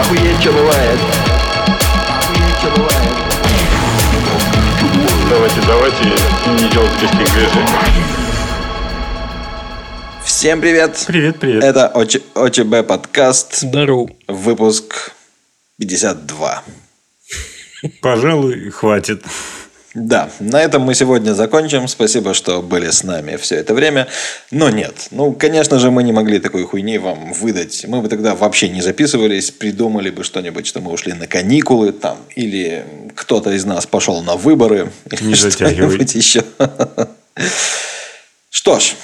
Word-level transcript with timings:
Охуеть, 0.00 0.40
что 0.40 0.52
бывает. 0.52 0.98
Охуеть, 2.08 2.58
что 2.58 2.70
бывает. 2.70 3.12
Давайте, 5.30 5.60
давайте 5.66 6.04
не 6.04 6.68
делать 6.70 6.92
лишних 7.02 7.32
движений. 7.32 7.68
Всем 10.24 10.60
привет! 10.60 11.04
Привет, 11.06 11.38
привет. 11.38 11.62
Это 11.64 11.86
ОЧ- 11.94 12.22
ОЧБ 12.34 12.86
подкаст, 12.86 13.56
Здорово. 13.56 14.08
выпуск 14.26 15.12
52. 15.78 16.62
Пожалуй, 18.00 18.70
хватит. 18.70 19.22
Да, 19.94 20.28
на 20.40 20.60
этом 20.60 20.82
мы 20.82 20.94
сегодня 20.96 21.34
закончим. 21.34 21.86
Спасибо, 21.86 22.34
что 22.34 22.60
были 22.60 22.90
с 22.90 23.04
нами 23.04 23.36
все 23.36 23.54
это 23.54 23.74
время. 23.74 24.08
Но 24.50 24.68
нет, 24.68 25.06
ну, 25.12 25.32
конечно 25.32 25.78
же, 25.78 25.92
мы 25.92 26.02
не 26.02 26.10
могли 26.10 26.40
такой 26.40 26.64
хуйни 26.64 26.98
вам 26.98 27.32
выдать. 27.32 27.84
Мы 27.86 28.00
бы 28.00 28.08
тогда 28.08 28.34
вообще 28.34 28.68
не 28.68 28.82
записывались, 28.82 29.52
придумали 29.52 30.10
бы 30.10 30.24
что-нибудь, 30.24 30.66
что 30.66 30.80
мы 30.80 30.90
ушли 30.90 31.12
на 31.12 31.28
каникулы 31.28 31.92
там, 31.92 32.18
или 32.34 32.84
кто-то 33.14 33.52
из 33.52 33.64
нас 33.64 33.86
пошел 33.86 34.20
на 34.22 34.34
выборы, 34.34 34.90
или 35.12 35.28
Не 35.28 35.34
что-нибудь 35.36 36.14
еще. 36.16 36.44
Что 38.50 38.80
ж, 38.80 38.94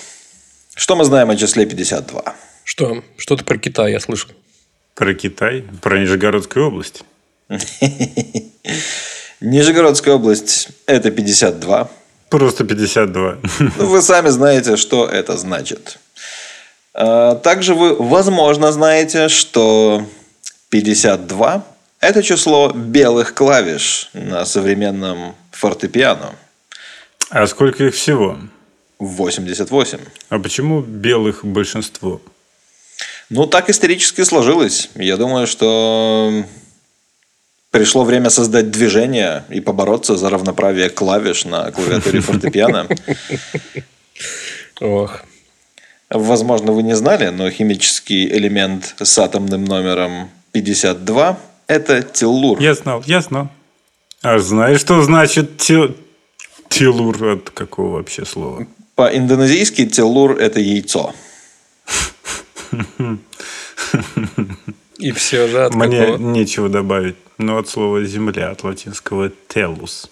что 0.74 0.96
мы 0.96 1.04
знаем 1.04 1.30
о 1.30 1.36
числе 1.36 1.66
52? 1.66 2.34
Что? 2.64 3.04
Что-то 3.16 3.44
про 3.44 3.58
Китай 3.58 3.92
я 3.92 4.00
слышал. 4.00 4.30
Про 4.96 5.14
Китай, 5.14 5.64
про 5.82 6.00
Нижегородскую 6.00 6.66
область. 6.66 7.04
Нижегородская 9.40 10.14
область– 10.14 10.68
это 10.86 11.10
52. 11.10 11.88
Просто 12.28 12.64
52. 12.64 13.38
Ну, 13.58 13.86
Вы 13.86 14.02
сами 14.02 14.28
знаете, 14.28 14.76
что 14.76 15.06
это 15.06 15.36
значит. 15.38 15.98
А, 16.92 17.36
Также 17.36 17.74
вы, 17.74 17.94
возможно, 17.96 18.70
знаете, 18.70 19.28
что 19.28 20.04
52– 20.68 21.64
это 22.00 22.22
число 22.22 22.70
белых 22.70 23.34
клавиш 23.34 24.10
на 24.12 24.44
современном 24.44 25.34
фортепиано. 25.52 26.34
А 27.30 27.46
сколько 27.46 27.84
их 27.84 27.94
всего? 27.94 28.38
88. 28.98 29.98
А 30.28 30.38
почему 30.38 30.82
белых 30.82 31.44
большинство? 31.44 32.20
Ну, 33.30 33.46
так 33.46 33.70
исторически 33.70 34.22
сложилось. 34.22 34.90
Я 34.96 35.16
думаю, 35.16 35.46
что 35.46 36.44
пришло 37.70 38.04
время 38.04 38.30
создать 38.30 38.70
движение 38.70 39.44
и 39.48 39.60
побороться 39.60 40.16
за 40.16 40.30
равноправие 40.30 40.90
клавиш 40.90 41.44
на 41.44 41.70
клавиатуре 41.70 42.20
фортепиано. 42.26 42.86
Ох. 44.80 45.20
Возможно, 46.10 46.72
вы 46.72 46.82
не 46.82 46.96
знали, 46.96 47.28
но 47.28 47.48
химический 47.50 48.26
элемент 48.26 48.96
с 48.98 49.18
атомным 49.18 49.64
номером 49.64 50.28
52– 50.52 51.38
это 51.68 52.02
теллур. 52.02 52.60
Я 52.60 52.74
знал, 52.74 53.04
я 53.06 53.20
знал. 53.20 53.48
А 54.22 54.38
знаешь, 54.40 54.80
что 54.80 55.00
значит 55.02 55.58
те- 55.58 55.94
телур 56.68 57.24
от 57.24 57.50
какого 57.50 57.92
вообще 57.98 58.24
слова? 58.26 58.66
По-индонезийски 58.96 59.86
теллур– 59.86 60.36
это 60.40 60.58
яйцо. 60.58 61.14
И 65.00 65.12
все 65.12 65.48
же 65.48 65.64
от 65.64 65.74
Мне 65.74 66.00
какого? 66.00 66.18
нечего 66.18 66.68
добавить. 66.68 67.16
Но 67.38 67.56
от 67.58 67.68
слова 67.68 68.04
земля, 68.04 68.50
от 68.50 68.62
латинского 68.64 69.30
телус. 69.48 70.10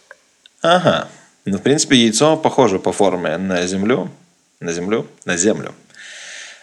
Ага. 0.63 1.09
Ну, 1.45 1.59
в 1.59 1.63
принципе, 1.63 1.97
яйцо 1.97 2.37
похоже 2.37 2.79
по 2.79 2.93
форме 2.93 3.37
на 3.37 3.67
землю. 3.67 4.11
На 4.61 4.73
землю? 4.73 5.07
На 5.25 5.37
землю. 5.37 5.75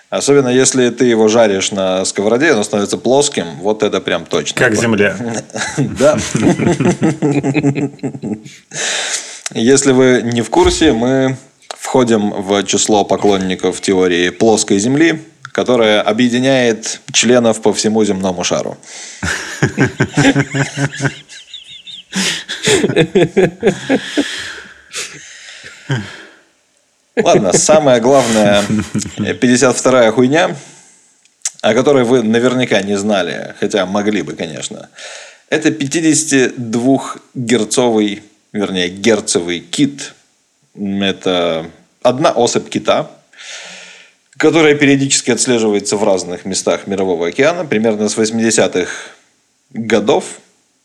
Особенно, 0.09 0.49
если 0.49 0.89
ты 0.89 1.05
его 1.05 1.27
жаришь 1.27 1.71
на 1.71 2.05
сковороде, 2.05 2.51
оно 2.51 2.63
становится 2.63 2.97
плоским. 2.97 3.45
Вот 3.59 3.83
это 3.83 4.01
прям 4.01 4.25
точно. 4.25 4.57
Как 4.57 4.75
земля. 4.75 5.15
Да. 5.77 6.17
Если 9.53 9.91
вы 9.91 10.21
не 10.23 10.41
в 10.41 10.49
курсе, 10.49 10.93
мы 10.93 11.37
входим 11.67 12.31
в 12.31 12.63
число 12.63 13.05
поклонников 13.05 13.79
теории 13.81 14.29
плоской 14.29 14.79
Земли, 14.79 15.21
которая 15.55 16.01
объединяет 16.01 16.99
членов 17.13 17.61
по 17.61 17.73
всему 17.73 18.03
земному 18.03 18.43
шару. 18.43 18.77
Ладно, 27.15 27.53
самое 27.53 28.01
главное, 28.01 28.65
52-я 29.17 30.11
хуйня, 30.11 30.53
о 31.61 31.73
которой 31.73 32.03
вы 32.03 32.21
наверняка 32.21 32.81
не 32.81 32.97
знали, 32.97 33.55
хотя 33.57 33.85
могли 33.85 34.23
бы, 34.23 34.33
конечно. 34.33 34.89
Это 35.47 35.69
52-герцовый, 35.69 38.23
вернее, 38.51 38.89
герцовый 38.89 39.61
кит. 39.61 40.15
Это 40.75 41.71
одна 42.01 42.31
особь 42.31 42.67
кита, 42.67 43.09
которая 44.37 44.75
периодически 44.75 45.31
отслеживается 45.31 45.97
в 45.97 46.03
разных 46.03 46.45
местах 46.45 46.87
Мирового 46.87 47.27
океана, 47.27 47.65
примерно 47.65 48.09
с 48.09 48.17
80-х 48.17 48.89
годов, 49.71 50.39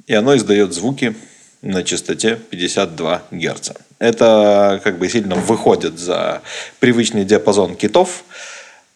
и 0.07 0.15
оно 0.15 0.37
издает 0.37 0.73
звуки 0.73 1.15
на 1.63 1.83
частоте 1.83 2.39
52 2.51 3.23
Гц. 3.31 3.71
Это 3.99 4.81
как 4.83 4.99
бы 4.99 5.09
сильно 5.09 5.35
выходит 5.35 5.99
за 5.99 6.43
привычный 6.79 7.25
диапазон 7.25 7.77
китов, 7.77 8.25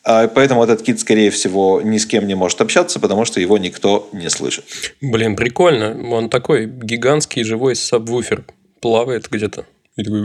а 0.04 0.28
поэтому 0.28 0.62
этот 0.62 0.82
кит, 0.82 1.00
скорее 1.00 1.30
всего, 1.30 1.80
ни 1.82 1.96
с 1.96 2.04
кем 2.04 2.26
не 2.26 2.34
может 2.34 2.60
общаться, 2.60 3.00
потому 3.00 3.24
что 3.24 3.40
его 3.40 3.56
никто 3.56 4.08
не 4.12 4.28
слышит. 4.28 4.64
Блин, 5.00 5.34
прикольно. 5.34 6.14
Он 6.14 6.28
такой 6.28 6.66
гигантский 6.66 7.42
живой 7.42 7.74
сабвуфер. 7.74 8.44
Плавает 8.80 9.30
где-то. 9.30 9.64
И 9.96 10.04
такой... 10.04 10.20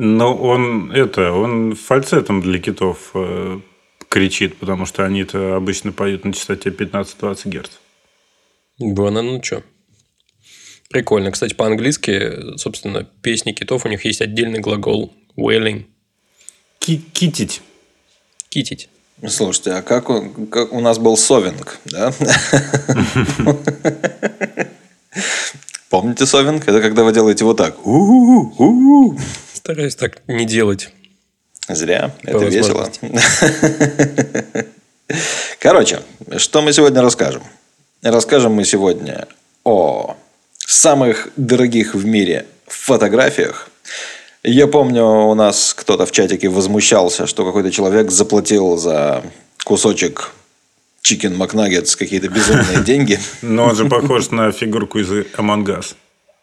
Но 0.00 0.32
он 0.36 0.92
это, 0.92 1.32
он 1.32 1.74
фальцетом 1.74 2.40
для 2.40 2.60
китов 2.60 3.10
э, 3.14 3.58
кричит, 4.08 4.56
потому 4.56 4.86
что 4.86 5.04
они-то 5.04 5.56
обычно 5.56 5.90
поют 5.90 6.24
на 6.24 6.32
частоте 6.32 6.70
15-20 6.70 7.48
Гц. 7.48 7.70
Бана, 8.78 9.22
ну 9.22 9.42
что? 9.42 9.64
Прикольно. 10.88 11.32
Кстати, 11.32 11.54
по-английски, 11.54 12.56
собственно, 12.58 13.02
песни 13.22 13.50
китов, 13.50 13.86
у 13.86 13.88
них 13.88 14.04
есть 14.04 14.20
отдельный 14.20 14.60
глагол 14.60 15.12
wailing. 15.36 15.86
Ки- 16.78 17.02
китить. 17.12 17.60
Китить. 18.50 18.88
Слушайте, 19.26 19.72
а 19.72 19.82
как, 19.82 20.10
у- 20.10 20.46
как 20.46 20.72
у 20.72 20.80
нас 20.80 21.00
был 21.00 21.16
совинг, 21.16 21.80
да? 21.86 22.12
Помните 25.90 26.24
совинг? 26.24 26.68
Это 26.68 26.80
когда 26.80 27.02
вы 27.02 27.12
делаете 27.12 27.44
вот 27.44 27.56
так. 27.56 27.76
Стараюсь 29.68 29.96
так 29.96 30.22
не 30.28 30.46
делать. 30.46 30.88
Зря. 31.68 32.10
По 32.22 32.30
Это 32.30 32.44
весело. 32.46 32.90
Короче, 35.60 36.00
что 36.38 36.62
мы 36.62 36.72
сегодня 36.72 37.02
расскажем? 37.02 37.42
Расскажем 38.00 38.52
мы 38.52 38.64
сегодня 38.64 39.28
о 39.64 40.16
самых 40.56 41.28
дорогих 41.36 41.94
в 41.94 42.06
мире 42.06 42.46
фотографиях. 42.66 43.68
Я 44.42 44.68
помню, 44.68 45.04
у 45.04 45.34
нас 45.34 45.74
кто-то 45.74 46.06
в 46.06 46.12
чатике 46.12 46.48
возмущался, 46.48 47.26
что 47.26 47.44
какой-то 47.44 47.70
человек 47.70 48.10
заплатил 48.10 48.78
за 48.78 49.22
кусочек 49.64 50.30
чикен 51.02 51.36
макнаггетс 51.36 51.94
какие-то 51.94 52.30
безумные 52.30 52.82
деньги. 52.86 53.20
Но 53.42 53.66
он 53.66 53.76
же 53.76 53.84
похож 53.84 54.30
на 54.30 54.50
фигурку 54.50 54.98
из 54.98 55.10
Among 55.10 55.66
Us. 55.66 55.94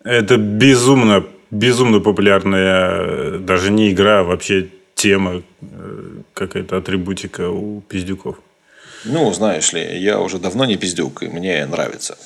Это 0.03 0.37
безумно, 0.37 1.25
безумно 1.51 1.99
популярная, 1.99 2.89
э, 2.91 3.37
даже 3.39 3.71
не 3.71 3.91
игра, 3.91 4.19
а 4.19 4.23
вообще 4.23 4.69
тема, 4.95 5.43
э, 5.61 6.21
какая-то 6.33 6.77
атрибутика 6.77 7.49
у 7.49 7.81
пиздюков. 7.81 8.37
Ну, 9.03 9.31
знаешь 9.33 9.71
ли, 9.73 9.99
я 9.99 10.19
уже 10.19 10.39
давно 10.39 10.65
не 10.65 10.77
пиздюк, 10.77 11.23
и 11.23 11.27
мне 11.27 11.65
нравится. 11.65 12.17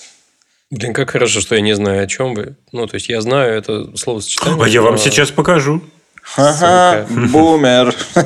Блин, 0.71 0.93
как 0.93 1.09
хорошо, 1.09 1.41
что 1.41 1.55
я 1.55 1.61
не 1.61 1.75
знаю, 1.75 2.03
о 2.03 2.07
чем 2.07 2.35
вы. 2.35 2.55
Ну, 2.71 2.85
то 2.85 2.95
есть, 2.95 3.09
я 3.09 3.21
знаю 3.21 3.53
это 3.53 3.97
словосочетание. 3.97 4.63
А 4.63 4.67
я 4.67 4.81
вам 4.81 4.93
но- 4.93 4.97
сейчас 4.97 5.31
покажу. 5.31 5.81
Ага, 6.37 7.07
бумер. 7.09 7.95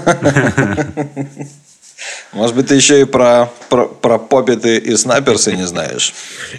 Может 2.34 2.56
быть, 2.56 2.68
ты 2.68 2.76
еще 2.76 3.02
и 3.02 3.06
про, 3.06 3.50
про, 3.70 3.86
про 3.88 4.18
попиты 4.18 4.78
и 4.78 4.96
снайперсы 4.98 5.56
не 5.56 5.66
знаешь? 5.66 6.14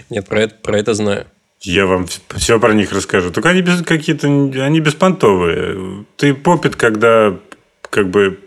Нет, 0.09 0.25
про 0.27 0.41
это, 0.43 0.55
про 0.55 0.79
это 0.79 0.93
знаю. 0.95 1.27
Я 1.61 1.85
вам 1.85 2.05
все 2.35 2.59
про 2.59 2.73
них 2.73 2.91
расскажу. 2.91 3.31
Только 3.31 3.49
они 3.49 3.61
без 3.61 3.81
какие-то, 3.81 4.27
они 4.27 4.79
беспонтовые. 4.79 6.05
Ты 6.17 6.33
попит, 6.33 6.75
когда 6.75 7.37
как 7.81 8.09
бы 8.09 8.39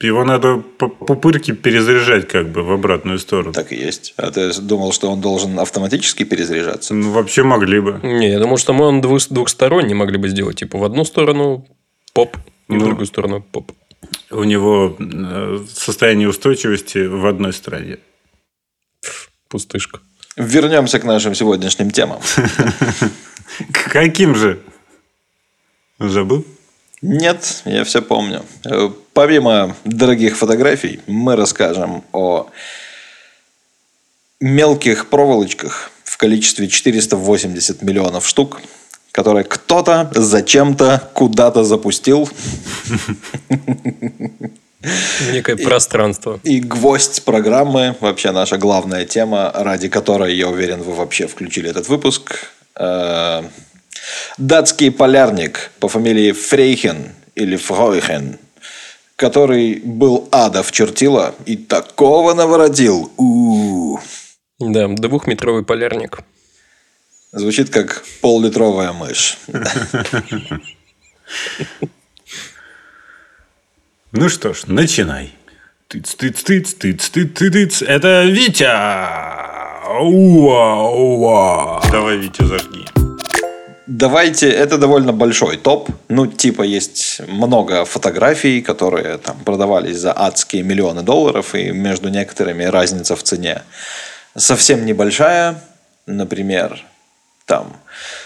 его 0.00 0.24
надо 0.24 0.56
по 0.78 0.88
пупырке 0.88 1.52
перезаряжать 1.52 2.26
как 2.28 2.48
бы 2.48 2.62
в 2.62 2.70
обратную 2.72 3.18
сторону. 3.18 3.52
Так 3.52 3.72
и 3.72 3.76
есть. 3.76 4.14
А 4.16 4.30
ты 4.30 4.52
думал, 4.60 4.92
что 4.92 5.10
он 5.10 5.20
должен 5.20 5.58
автоматически 5.58 6.22
перезаряжаться? 6.24 6.94
Ну, 6.94 7.10
вообще 7.10 7.42
могли 7.42 7.80
бы. 7.80 8.00
Не, 8.02 8.30
я 8.30 8.38
думал, 8.38 8.56
что 8.56 8.72
мы 8.72 8.86
он 8.86 9.00
двух- 9.02 9.28
двухсторонний 9.28 9.94
могли 9.94 10.16
бы 10.16 10.28
сделать. 10.28 10.56
Типа, 10.60 10.78
в 10.78 10.84
одну 10.84 11.04
сторону 11.04 11.66
поп, 12.14 12.36
и 12.68 12.72
в 12.72 12.76
Ну. 12.76 12.84
другую 12.86 13.06
сторону 13.06 13.42
поп. 13.42 13.72
У 14.30 14.44
него 14.44 14.96
э, 14.98 15.58
состояние 15.74 16.28
устойчивости 16.28 17.06
в 17.06 17.26
одной 17.26 17.52
стороне. 17.52 17.98
Пустышка. 19.48 20.00
Вернемся 20.36 20.98
к 20.98 21.04
нашим 21.04 21.34
сегодняшним 21.34 21.90
темам. 21.90 22.20
К 23.72 23.90
каким 23.90 24.34
же? 24.34 24.60
Забыл? 25.98 26.44
Нет, 27.02 27.62
я 27.64 27.84
все 27.84 28.00
помню. 28.02 28.44
Э, 28.64 28.90
Помимо 29.12 29.76
дорогих 29.84 30.36
фотографий, 30.36 31.00
мы 31.06 31.34
расскажем 31.36 32.04
о 32.12 32.48
мелких 34.40 35.08
проволочках 35.08 35.90
в 36.04 36.16
количестве 36.16 36.68
480 36.68 37.82
миллионов 37.82 38.26
штук, 38.26 38.60
которые 39.12 39.44
кто-то 39.44 40.10
зачем-то 40.14 41.10
куда-то 41.12 41.64
запустил. 41.64 42.28
Некое 45.32 45.56
пространство. 45.56 46.40
И 46.42 46.60
гвоздь 46.60 47.22
программы, 47.24 47.96
вообще 48.00 48.32
наша 48.32 48.56
главная 48.56 49.04
тема, 49.04 49.52
ради 49.54 49.88
которой, 49.88 50.34
я 50.34 50.48
уверен, 50.48 50.82
вы 50.82 50.94
вообще 50.94 51.26
включили 51.26 51.68
этот 51.68 51.88
выпуск. 51.88 52.50
Э, 52.76 53.42
Датский 54.38 54.90
полярник 54.90 55.70
по 55.80 55.88
фамилии 55.88 56.32
Фрейхен 56.32 57.12
или 57.34 57.56
Фройхен, 57.56 58.38
который 59.16 59.80
был 59.84 60.28
адов 60.30 60.72
чертила 60.72 61.34
и 61.44 61.56
такого 61.56 62.32
наворотил. 62.32 63.12
У-у-у. 63.18 64.00
Да, 64.58 64.88
двухметровый 64.88 65.64
полярник. 65.64 66.20
Звучит 67.32 67.70
как 67.70 68.02
пол-литровая 68.22 68.92
мышь. 68.92 69.36
Ну 74.12 74.28
что 74.28 74.52
ж, 74.52 74.64
начинай. 74.66 75.30
Тыц, 75.86 76.16
тыц, 76.16 76.42
тыц, 76.42 76.74
тыц, 76.74 77.10
тыц, 77.10 77.32
тыц, 77.32 77.52
тыц. 77.52 77.82
Это 77.82 78.24
Витя! 78.24 78.64
Уа, 80.00 80.90
уа. 80.90 81.80
Давай, 81.92 82.16
Витя, 82.16 82.42
зажги. 82.42 82.84
Давайте, 83.86 84.50
это 84.50 84.78
довольно 84.78 85.12
большой 85.12 85.58
топ. 85.58 85.88
Ну, 86.08 86.26
типа, 86.26 86.62
есть 86.62 87.20
много 87.28 87.84
фотографий, 87.84 88.62
которые 88.62 89.18
там 89.18 89.38
продавались 89.44 89.98
за 89.98 90.12
адские 90.12 90.64
миллионы 90.64 91.02
долларов, 91.02 91.54
и 91.54 91.70
между 91.70 92.08
некоторыми 92.08 92.64
разница 92.64 93.14
в 93.14 93.22
цене 93.22 93.62
совсем 94.36 94.86
небольшая. 94.86 95.62
Например, 96.06 96.82
там 97.46 97.76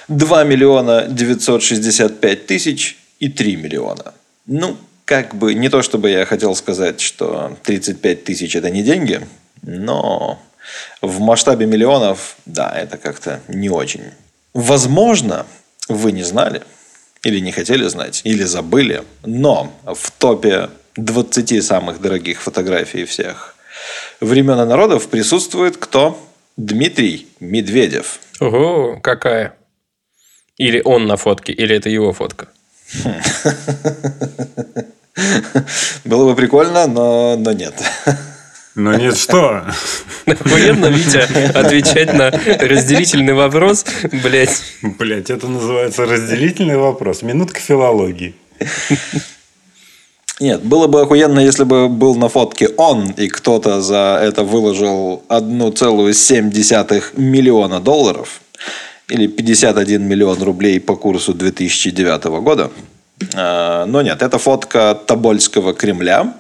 2 0.09 0.45
миллиона 0.45 1.05
965 1.09 2.47
тысяч 2.47 2.97
и 3.21 3.29
3 3.29 3.57
миллиона. 3.57 4.15
Ну, 4.47 4.79
как 5.05 5.35
бы, 5.35 5.55
не 5.55 5.69
то 5.69 5.83
чтобы 5.83 6.11
я 6.11 6.25
хотел 6.25 6.55
сказать, 6.55 7.01
что 7.01 7.57
35 7.65 8.25
тысяч 8.25 8.57
это 8.57 8.71
не 8.71 8.83
деньги, 8.83 9.27
но 9.63 10.41
в 11.03 11.21
масштабе 11.21 11.67
миллионов, 11.67 12.37
да, 12.47 12.73
это 12.75 12.97
как-то 12.97 13.41
не 13.49 13.69
очень. 13.69 14.05
Возможно, 14.55 15.47
вы 15.89 16.13
не 16.13 16.23
знали, 16.23 16.63
или 17.23 17.39
не 17.39 17.53
хотели 17.53 17.87
знать, 17.87 18.23
или 18.25 18.45
забыли, 18.45 19.05
но 19.25 19.73
в 19.85 20.11
топе 20.13 20.71
20 20.97 21.65
самых 21.65 22.01
дорогих 22.01 22.41
фотографий 22.41 23.05
всех 23.05 23.57
времен 24.21 24.61
и 24.61 24.65
народов 24.65 25.09
присутствует 25.09 25.77
кто? 25.77 26.19
Дмитрий 26.57 27.29
Медведев. 27.41 28.21
Ого, 28.41 29.01
какая? 29.03 29.55
Или 30.57 30.81
он 30.85 31.07
на 31.07 31.17
фотке, 31.17 31.53
или 31.53 31.77
это 31.77 31.89
его 31.89 32.13
фотка. 32.13 32.49
Было 36.05 36.31
бы 36.31 36.35
прикольно, 36.37 36.87
но, 36.87 37.37
но 37.37 37.53
нет. 37.53 37.75
Но 38.75 38.95
нет, 38.95 39.17
что? 39.17 39.65
Охуенно, 40.27 40.87
Витя, 40.87 41.29
отвечать 41.57 42.13
на 42.13 42.31
разделительный 42.31 43.35
вопрос, 43.35 43.85
блядь. 44.25 44.63
Блять, 44.83 45.31
это 45.31 45.47
называется 45.47 46.07
разделительный 46.07 46.77
вопрос. 46.77 47.23
Минутка 47.23 47.61
филологии. 47.61 48.35
Нет, 50.41 50.65
было 50.65 50.89
бы 50.89 51.03
охуенно, 51.03 51.39
если 51.39 51.63
бы 51.63 51.89
был 51.89 52.17
на 52.17 52.29
фотке 52.29 52.67
он, 52.77 53.11
и 53.13 53.29
кто-то 53.29 53.81
за 53.81 54.19
это 54.21 54.43
выложил 54.43 55.23
1,7 55.29 57.03
миллиона 57.17 57.79
долларов, 57.79 58.41
или 59.09 59.29
51 59.29 60.03
миллион 60.03 60.43
рублей 60.43 60.81
по 60.81 60.97
курсу 60.97 61.33
2009 61.35 62.25
года. 62.43 62.73
А, 63.35 63.87
Но 63.87 64.03
нет, 64.03 64.23
это 64.23 64.39
фотка 64.39 64.99
Тобольского 65.07 65.75
Кремля, 65.75 66.35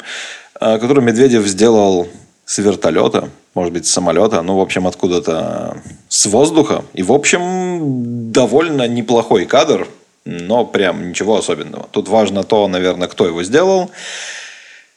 а, 0.60 0.78
которую 0.78 1.04
Медведев 1.04 1.46
сделал 1.46 2.08
с 2.44 2.58
вертолета, 2.58 3.30
может 3.54 3.72
быть, 3.72 3.86
с 3.86 3.92
самолета, 3.92 4.42
ну, 4.42 4.56
в 4.56 4.60
общем, 4.60 4.86
откуда-то 4.86 5.78
с 6.08 6.26
воздуха. 6.26 6.84
И, 6.92 7.02
в 7.02 7.12
общем, 7.12 8.32
довольно 8.32 8.86
неплохой 8.88 9.46
кадр, 9.46 9.88
но 10.24 10.64
прям 10.64 11.08
ничего 11.08 11.36
особенного. 11.36 11.88
Тут 11.90 12.08
важно 12.08 12.44
то, 12.44 12.66
наверное, 12.68 13.08
кто 13.08 13.26
его 13.26 13.42
сделал. 13.42 13.90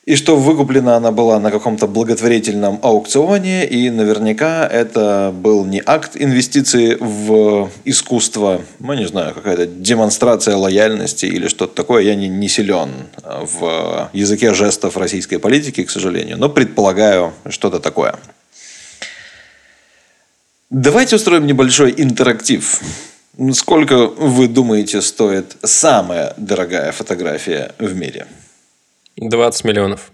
И 0.07 0.15
что 0.15 0.37
выкуплена 0.37 0.95
она 0.95 1.11
была 1.11 1.37
на 1.37 1.51
каком-то 1.51 1.85
благотворительном 1.85 2.79
аукционе, 2.81 3.67
и 3.67 3.89
наверняка 3.89 4.65
это 4.65 5.33
был 5.35 5.65
не 5.65 5.83
акт 5.85 6.11
инвестиции 6.15 6.95
в 6.97 7.69
искусство, 7.83 8.61
ну, 8.79 8.93
не 8.93 9.05
знаю, 9.05 9.33
какая-то 9.33 9.65
демонстрация 9.65 10.55
лояльности 10.55 11.25
или 11.25 11.49
что-то 11.49 11.75
такое. 11.75 12.03
Я 12.03 12.15
не, 12.15 12.29
не 12.29 12.47
силен 12.47 12.89
в 13.21 14.09
языке 14.13 14.53
жестов 14.53 14.95
российской 14.95 15.39
политики, 15.39 15.83
к 15.83 15.89
сожалению, 15.89 16.37
но 16.37 16.47
предполагаю 16.47 17.33
что-то 17.49 17.81
такое. 17.81 18.15
Давайте 20.69 21.17
устроим 21.17 21.45
небольшой 21.45 21.93
интерактив. 21.97 22.79
Сколько 23.51 24.07
вы 24.07 24.47
думаете 24.47 25.01
стоит 25.01 25.57
самая 25.63 26.33
дорогая 26.37 26.93
фотография 26.93 27.73
в 27.77 27.93
мире? 27.93 28.25
20 29.17 29.63
миллионов. 29.65 30.11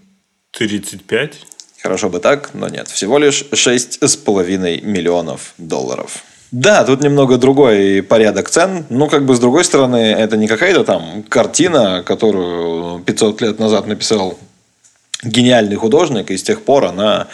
35? 0.52 1.46
Хорошо 1.82 2.08
бы 2.08 2.18
так, 2.18 2.50
но 2.54 2.68
нет. 2.68 2.88
Всего 2.88 3.18
лишь 3.18 3.42
6,5 3.42 4.84
миллионов 4.84 5.54
долларов. 5.58 6.24
Да, 6.50 6.84
тут 6.84 7.02
немного 7.02 7.36
другой 7.36 8.02
порядок 8.02 8.48
цен. 8.48 8.86
Ну, 8.88 9.08
как 9.08 9.26
бы 9.26 9.34
с 9.34 9.40
другой 9.40 9.64
стороны, 9.64 9.96
это 9.96 10.36
не 10.36 10.46
какая-то 10.46 10.84
там 10.84 11.24
картина, 11.28 12.02
которую 12.06 13.00
500 13.00 13.40
лет 13.42 13.58
назад 13.58 13.86
написал 13.86 14.38
гениальный 15.24 15.76
художник, 15.76 16.30
и 16.30 16.36
с 16.36 16.42
тех 16.42 16.62
пор 16.62 16.84
она 16.84 17.28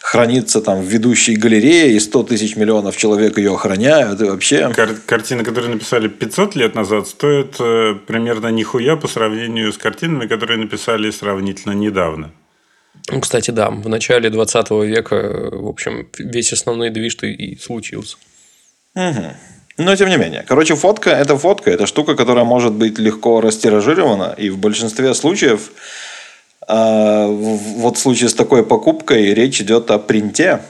хранится 0.00 0.60
там 0.60 0.82
в 0.82 0.84
ведущей 0.84 1.36
галерее, 1.36 1.92
и 1.92 2.00
100 2.00 2.22
тысяч 2.24 2.56
миллионов 2.56 2.96
человек 2.96 3.38
ее 3.38 3.54
охраняют, 3.54 4.20
и 4.20 4.24
вообще... 4.24 4.72
Кар- 4.72 4.94
картины, 5.06 5.44
которые 5.44 5.70
написали 5.70 6.08
500 6.08 6.56
лет 6.56 6.74
назад, 6.74 7.08
стоят 7.08 7.56
э, 7.58 7.94
примерно 8.06 8.48
нихуя 8.48 8.96
по 8.96 9.08
сравнению 9.08 9.72
с 9.72 9.78
картинами, 9.78 10.26
которые 10.26 10.58
написали 10.58 11.10
сравнительно 11.10 11.72
недавно. 11.72 12.30
Ну, 13.08 13.20
кстати, 13.20 13.50
да, 13.50 13.70
в 13.70 13.88
начале 13.88 14.30
20 14.30 14.70
века, 14.70 15.50
в 15.52 15.68
общем, 15.68 16.08
весь 16.18 16.52
основной 16.52 16.90
движ-то 16.90 17.26
и 17.26 17.56
случился. 17.56 18.16
Но 19.78 19.94
тем 19.94 20.08
не 20.08 20.16
менее. 20.16 20.44
Короче, 20.48 20.74
фотка– 20.74 21.10
это 21.22 21.36
фотка. 21.36 21.70
Это 21.70 21.86
штука, 21.86 22.14
которая 22.14 22.44
может 22.44 22.72
быть 22.72 22.98
легко 22.98 23.40
растиражирована. 23.40 24.34
И 24.38 24.48
в 24.48 24.58
большинстве 24.58 25.12
случаев, 25.12 25.70
а, 26.68 27.26
вот 27.28 27.96
в 27.96 28.00
случае 28.00 28.28
с 28.28 28.34
такой 28.34 28.64
покупкой, 28.64 29.34
речь 29.34 29.60
идет 29.60 29.90
о 29.90 29.98
принте. 29.98 30.62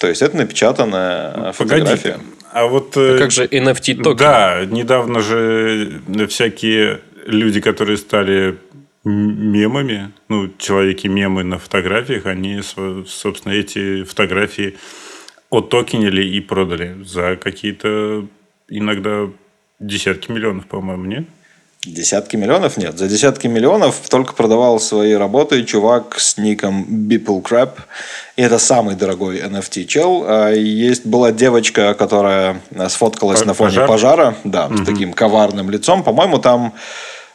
То 0.00 0.08
есть, 0.08 0.22
это 0.22 0.36
напечатанная 0.36 1.52
фотография. 1.52 2.12
Погоди. 2.12 2.24
А 2.52 2.66
вот... 2.66 2.96
э, 2.96 3.16
А 3.16 3.18
как 3.18 3.30
же 3.30 3.46
NFT 3.46 4.02
токен? 4.02 4.16
Да, 4.16 4.64
недавно 4.64 5.20
же 5.20 6.00
всякие 6.28 7.00
люди, 7.26 7.60
которые 7.60 7.96
стали 7.96 8.58
мемами, 9.04 10.12
ну, 10.28 10.50
человеки-мемы 10.58 11.44
на 11.44 11.58
фотографиях, 11.58 12.26
они, 12.26 12.60
собственно, 13.06 13.52
эти 13.52 14.02
фотографии 14.02 14.76
оттокенили 15.50 16.24
и 16.24 16.40
продали 16.40 16.96
за 17.04 17.36
какие-то 17.36 18.26
иногда 18.68 19.28
десятки 19.78 20.30
миллионов, 20.32 20.66
по-моему, 20.66 21.04
нет? 21.04 21.24
Десятки 21.86 22.34
миллионов? 22.36 22.76
Нет. 22.76 22.98
За 22.98 23.06
десятки 23.08 23.46
миллионов 23.46 24.00
только 24.08 24.32
продавал 24.32 24.80
свои 24.80 25.12
работы 25.12 25.62
чувак 25.64 26.18
с 26.18 26.36
ником 26.36 26.84
Beeple 27.08 27.42
Crab. 27.42 27.70
И 28.36 28.42
это 28.42 28.58
самый 28.58 28.96
дорогой 28.96 29.38
NFT 29.38 29.84
чел. 29.84 30.24
А 30.26 30.50
Есть 30.50 31.06
была 31.06 31.30
девочка, 31.30 31.94
которая 31.94 32.60
сфоткалась 32.88 33.40
По- 33.40 33.46
на 33.46 33.54
фоне 33.54 33.70
пожар? 33.70 33.88
пожара. 33.88 34.36
Да, 34.44 34.68
с 34.68 34.84
таким 34.84 35.12
коварным 35.12 35.70
лицом. 35.70 36.02
По-моему, 36.02 36.38
там 36.38 36.74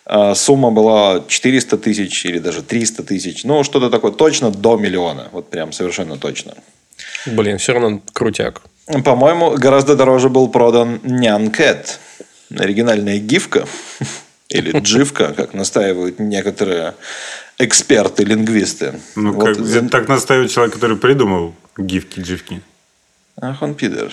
а, 0.06 0.36
сумма 0.36 0.70
была 0.72 1.24
400 1.28 1.78
тысяч 1.78 2.26
или 2.26 2.40
даже 2.40 2.62
300 2.62 3.04
тысяч. 3.04 3.46
Ну, 3.46 3.64
что-то 3.64 3.90
такое. 3.90 4.12
Точно 4.12 4.52
до 4.52 4.76
миллиона. 4.76 5.30
Вот 5.32 5.50
прям 5.50 5.72
совершенно 5.72 6.18
точно. 6.18 6.56
Блин, 7.26 7.58
все 7.58 7.72
равно 7.74 8.02
крутяк. 8.12 8.62
По-моему, 9.06 9.52
гораздо 9.52 9.96
дороже 9.96 10.28
был 10.28 10.50
продан 10.50 11.00
Нянкет. 11.04 12.00
Оригинальная 12.58 13.18
гифка. 13.20 13.66
Или 14.52 14.78
дживка, 14.80 15.34
как 15.34 15.54
настаивают 15.54 16.20
некоторые 16.20 16.96
эксперты-лингвисты. 17.58 19.00
Ну, 19.16 19.34
Вот 19.34 19.58
как, 19.58 19.90
так 19.90 20.08
настаивает 20.08 20.52
человек, 20.52 20.74
который 20.74 20.98
придумал 20.98 21.54
гифки-дживки. 21.78 22.62
Ах, 23.40 23.62
он 23.62 23.76
пидор. 23.76 24.12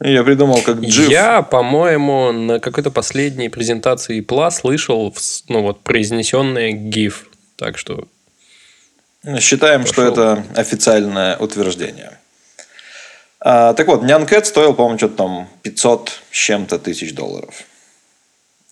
Я 0.00 0.24
придумал, 0.24 0.60
как 0.62 0.80
джиф. 0.80 1.08
Я, 1.08 1.42
по-моему, 1.42 2.32
на 2.32 2.60
какой-то 2.60 2.90
последней 2.90 3.48
презентации 3.48 4.20
Пла 4.20 4.50
слышал 4.50 5.14
ну, 5.48 5.62
вот, 5.62 5.82
произнесенное 5.82 6.72
GIF. 6.72 7.14
Так 7.56 7.78
что 7.78 8.06
Считаем, 9.40 9.84
что 9.86 10.08
Пошел. 10.08 10.12
это 10.12 10.44
официальное 10.54 11.36
утверждение. 11.36 12.18
А, 13.40 13.74
так 13.74 13.88
вот, 13.88 14.02
Nyan 14.02 14.44
стоил, 14.44 14.74
по-моему, 14.74 14.98
что-то 14.98 15.16
там 15.16 15.48
500 15.62 16.12
с 16.30 16.36
чем-то 16.36 16.78
тысяч 16.78 17.12
долларов. 17.12 17.64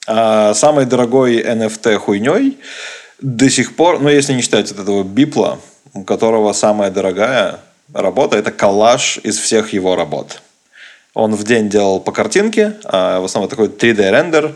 А 0.07 0.55
самой 0.55 0.85
дорогой 0.85 1.41
NFT 1.41 1.97
хуйней 1.97 2.59
до 3.21 3.49
сих 3.49 3.77
пор, 3.77 4.01
ну, 4.01 4.09
если 4.09 4.35
не 4.35 4.43
считать 4.43 4.71
вот 4.71 4.81
этого 4.81 5.03
Бипла, 5.03 5.59
у 5.95 6.03
которого 6.03 6.53
самая 6.53 6.91
дорогая 6.91 7.61
работа, 7.93 8.37
это 8.37 8.51
коллаж 8.51 9.19
из 9.23 9.39
всех 9.39 9.73
его 9.73 9.97
работ. 9.97 10.43
Он 11.15 11.35
в 11.35 11.45
день 11.45 11.69
делал 11.69 12.01
по 12.01 12.13
картинке, 12.13 12.75
а 12.85 13.21
в 13.21 13.25
основном 13.25 13.49
такой 13.49 13.69
3D-рендер. 13.69 14.55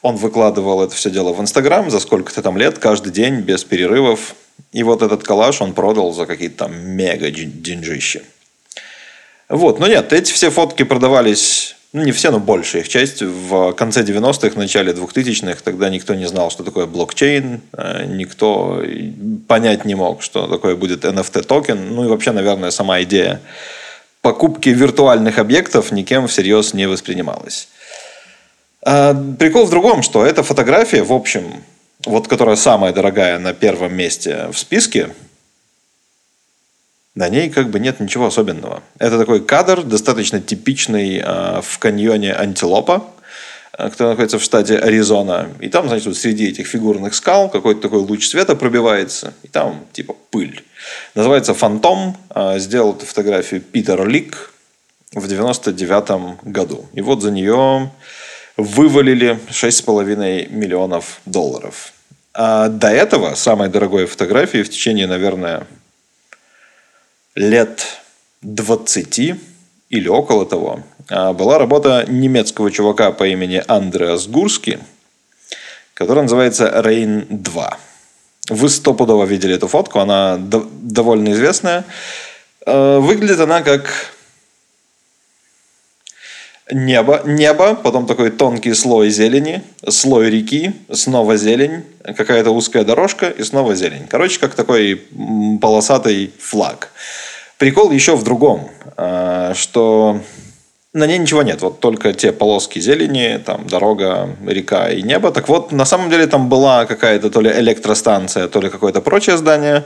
Он 0.00 0.16
выкладывал 0.16 0.82
это 0.82 0.94
все 0.94 1.10
дело 1.10 1.32
в 1.32 1.40
Инстаграм 1.40 1.90
за 1.90 2.00
сколько-то 2.00 2.40
там 2.40 2.56
лет, 2.56 2.78
каждый 2.78 3.12
день, 3.12 3.40
без 3.40 3.64
перерывов. 3.64 4.34
И 4.72 4.82
вот 4.82 5.02
этот 5.02 5.22
коллаж 5.22 5.60
он 5.60 5.74
продал 5.74 6.12
за 6.12 6.26
какие-то 6.26 6.64
там 6.64 6.78
мега 6.78 7.30
ден- 7.30 7.62
деньжища. 7.62 8.22
Вот, 9.48 9.80
но 9.80 9.86
нет, 9.86 10.12
эти 10.12 10.32
все 10.32 10.50
фотки 10.50 10.82
продавались, 10.82 11.76
ну 11.92 12.04
не 12.04 12.12
все, 12.12 12.30
но 12.30 12.38
большая 12.38 12.82
их 12.82 12.88
часть, 12.88 13.22
в 13.22 13.72
конце 13.72 14.02
90-х, 14.02 14.58
начале 14.58 14.92
2000-х. 14.92 15.60
Тогда 15.64 15.88
никто 15.88 16.14
не 16.14 16.26
знал, 16.26 16.50
что 16.50 16.62
такое 16.62 16.86
блокчейн, 16.86 17.62
э, 17.72 18.04
никто 18.06 18.82
понять 19.46 19.86
не 19.86 19.94
мог, 19.94 20.22
что 20.22 20.46
такое 20.46 20.76
будет 20.76 21.04
NFT-токен. 21.04 21.94
Ну 21.94 22.04
и 22.04 22.08
вообще, 22.08 22.32
наверное, 22.32 22.70
сама 22.70 23.02
идея 23.02 23.40
покупки 24.20 24.68
виртуальных 24.68 25.38
объектов 25.38 25.90
никем 25.90 26.26
всерьез 26.26 26.74
не 26.74 26.86
воспринималась. 26.86 27.68
А, 28.82 29.14
Прикол 29.38 29.64
в 29.64 29.70
другом, 29.70 30.02
что 30.02 30.26
эта 30.26 30.42
фотография, 30.42 31.02
в 31.02 31.12
общем, 31.12 31.64
вот 32.04 32.28
которая 32.28 32.56
самая 32.56 32.92
дорогая 32.92 33.38
на 33.38 33.54
первом 33.54 33.94
месте 33.94 34.48
в 34.52 34.58
списке, 34.58 35.10
на 37.18 37.28
ней 37.28 37.50
как 37.50 37.70
бы 37.70 37.80
нет 37.80 37.98
ничего 37.98 38.26
особенного. 38.26 38.80
Это 39.00 39.18
такой 39.18 39.40
кадр, 39.44 39.82
достаточно 39.82 40.40
типичный 40.40 41.18
э, 41.18 41.60
в 41.62 41.78
каньоне 41.80 42.32
Антилопа, 42.32 43.02
э, 43.76 43.90
который 43.90 44.10
находится 44.10 44.38
в 44.38 44.42
штате 44.42 44.78
Аризона. 44.78 45.48
И 45.58 45.68
там, 45.68 45.88
значит, 45.88 46.06
вот 46.06 46.16
среди 46.16 46.46
этих 46.46 46.68
фигурных 46.68 47.14
скал 47.14 47.50
какой-то 47.50 47.80
такой 47.80 47.98
луч 47.98 48.28
света 48.28 48.54
пробивается, 48.54 49.34
и 49.42 49.48
там 49.48 49.84
типа 49.92 50.14
пыль. 50.30 50.62
Называется 51.16 51.54
«Фантом». 51.54 52.16
Э, 52.32 52.60
Сделал 52.60 52.94
эту 52.94 53.04
фотографию 53.04 53.62
Питер 53.62 54.06
Лик 54.06 54.52
в 55.12 55.26
99 55.26 56.44
году. 56.44 56.86
И 56.92 57.00
вот 57.00 57.20
за 57.20 57.32
нее 57.32 57.90
вывалили 58.56 59.40
6,5 59.50 60.52
миллионов 60.52 61.20
долларов. 61.26 61.92
А 62.32 62.68
до 62.68 62.90
этого 62.90 63.34
самой 63.34 63.70
дорогой 63.70 64.06
фотографии 64.06 64.62
в 64.62 64.70
течение, 64.70 65.08
наверное, 65.08 65.66
лет 67.34 67.86
20 68.42 69.34
или 69.90 70.08
около 70.08 70.46
того 70.46 70.80
а, 71.08 71.32
была 71.32 71.58
работа 71.58 72.04
немецкого 72.08 72.70
чувака 72.70 73.12
по 73.12 73.26
имени 73.26 73.62
Андреас 73.66 74.26
Гурски, 74.26 74.78
которая 75.94 76.22
называется 76.24 76.70
«Рейн 76.82 77.22
2». 77.30 77.74
Вы 78.50 78.68
стопудово 78.68 79.24
видели 79.24 79.54
эту 79.54 79.68
фотку, 79.68 79.98
она 79.98 80.36
до- 80.38 80.66
довольно 80.80 81.32
известная. 81.32 81.84
Э, 82.64 82.98
Выглядит 82.98 83.40
она 83.40 83.62
как 83.62 83.90
небо, 86.72 87.22
небо, 87.24 87.74
потом 87.74 88.06
такой 88.06 88.30
тонкий 88.30 88.74
слой 88.74 89.10
зелени, 89.10 89.62
слой 89.88 90.30
реки, 90.30 90.72
снова 90.92 91.36
зелень, 91.36 91.84
какая-то 92.02 92.50
узкая 92.50 92.84
дорожка 92.84 93.28
и 93.28 93.42
снова 93.42 93.74
зелень. 93.74 94.06
Короче, 94.08 94.38
как 94.38 94.54
такой 94.54 95.02
полосатый 95.60 96.32
флаг. 96.38 96.90
Прикол 97.58 97.90
еще 97.90 98.14
в 98.16 98.22
другом, 98.22 98.70
а, 98.96 99.52
что 99.54 100.20
на 100.94 101.06
ней 101.06 101.18
ничего 101.18 101.42
нет, 101.42 101.60
вот 101.60 101.80
только 101.80 102.12
те 102.12 102.32
полоски 102.32 102.78
зелени, 102.78 103.40
там 103.44 103.66
дорога, 103.66 104.36
река 104.46 104.88
и 104.90 105.02
небо. 105.02 105.30
Так 105.32 105.48
вот, 105.48 105.72
на 105.72 105.84
самом 105.84 106.08
деле 106.10 106.26
там 106.26 106.48
была 106.48 106.86
какая-то 106.86 107.30
то 107.30 107.40
ли 107.40 107.50
электростанция, 107.50 108.48
то 108.48 108.60
ли 108.60 108.70
какое-то 108.70 109.00
прочее 109.00 109.36
здание, 109.36 109.84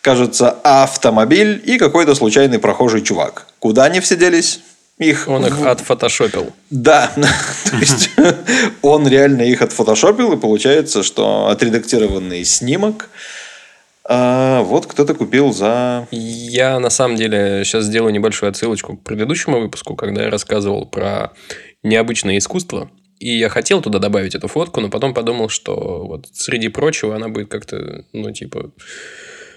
кажется, 0.00 0.50
автомобиль 0.62 1.62
и 1.64 1.78
какой-то 1.78 2.14
случайный 2.14 2.58
прохожий 2.58 3.02
чувак. 3.02 3.46
Куда 3.58 3.84
они 3.84 4.00
все 4.00 4.16
делись? 4.16 4.60
Их 4.98 5.26
он 5.26 5.44
их 5.44 5.60
отфотошопил. 5.60 6.52
да, 6.70 7.12
то 7.70 7.76
есть 7.76 8.10
он 8.82 9.08
реально 9.08 9.42
их 9.42 9.60
отфотошопил, 9.60 10.32
и 10.32 10.36
получается, 10.36 11.02
что 11.02 11.48
отредактированный 11.48 12.44
снимок 12.44 13.08
а, 14.06 14.62
вот 14.62 14.86
кто-то 14.86 15.14
купил 15.14 15.52
за... 15.52 16.06
Я 16.10 16.78
на 16.78 16.90
самом 16.90 17.16
деле 17.16 17.62
сейчас 17.64 17.84
сделаю 17.84 18.12
небольшую 18.12 18.50
отсылочку 18.50 18.96
к 18.96 19.02
предыдущему 19.02 19.60
выпуску, 19.60 19.96
когда 19.96 20.24
я 20.24 20.30
рассказывал 20.30 20.86
про 20.86 21.32
необычное 21.82 22.38
искусство. 22.38 22.90
И 23.18 23.38
я 23.38 23.48
хотел 23.48 23.80
туда 23.80 23.98
добавить 23.98 24.34
эту 24.34 24.48
фотку, 24.48 24.80
но 24.80 24.90
потом 24.90 25.14
подумал, 25.14 25.48
что 25.48 26.04
вот 26.06 26.26
среди 26.32 26.68
прочего 26.68 27.16
она 27.16 27.28
будет 27.28 27.48
как-то, 27.48 28.04
ну, 28.12 28.30
типа, 28.32 28.72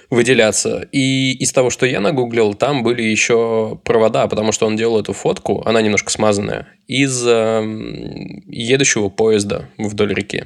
выделяться. 0.09 0.87
И 0.91 1.33
из 1.33 1.51
того, 1.51 1.69
что 1.69 1.85
я 1.85 1.99
нагуглил, 1.99 2.53
там 2.53 2.83
были 2.83 3.01
еще 3.01 3.79
провода, 3.83 4.27
потому 4.27 4.51
что 4.51 4.67
он 4.67 4.75
делал 4.75 4.99
эту 4.99 5.13
фотку, 5.13 5.63
она 5.65 5.81
немножко 5.81 6.11
смазанная, 6.11 6.67
из 6.87 7.25
эм, 7.25 8.43
едущего 8.47 9.09
поезда 9.09 9.67
вдоль 9.77 10.13
реки. 10.13 10.45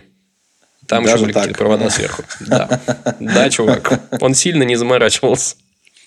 Там 0.87 1.03
Даже 1.03 1.15
еще 1.15 1.25
были 1.25 1.33
какие-то 1.33 1.57
провода 1.57 1.89
сверху. 1.89 2.23
Да. 2.41 2.79
Да, 3.19 3.49
чувак. 3.49 4.01
Он 4.19 4.33
сильно 4.33 4.63
не 4.63 4.75
заморачивался. 4.75 5.55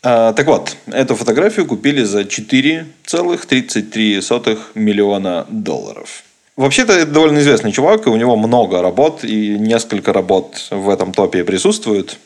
А, 0.02 0.34
так 0.34 0.46
вот, 0.46 0.76
эту 0.86 1.16
фотографию 1.16 1.66
купили 1.66 2.02
за 2.02 2.22
4,33 2.22 4.58
миллиона 4.74 5.46
долларов. 5.48 6.24
Вообще-то 6.56 6.92
это 6.92 7.10
довольно 7.10 7.38
известный 7.38 7.72
чувак, 7.72 8.06
и 8.06 8.10
у 8.10 8.16
него 8.16 8.36
много 8.36 8.82
работ, 8.82 9.24
и 9.24 9.56
несколько 9.58 10.12
работ 10.12 10.68
в 10.70 10.90
этом 10.90 11.12
топе 11.12 11.42
присутствуют. 11.42 12.18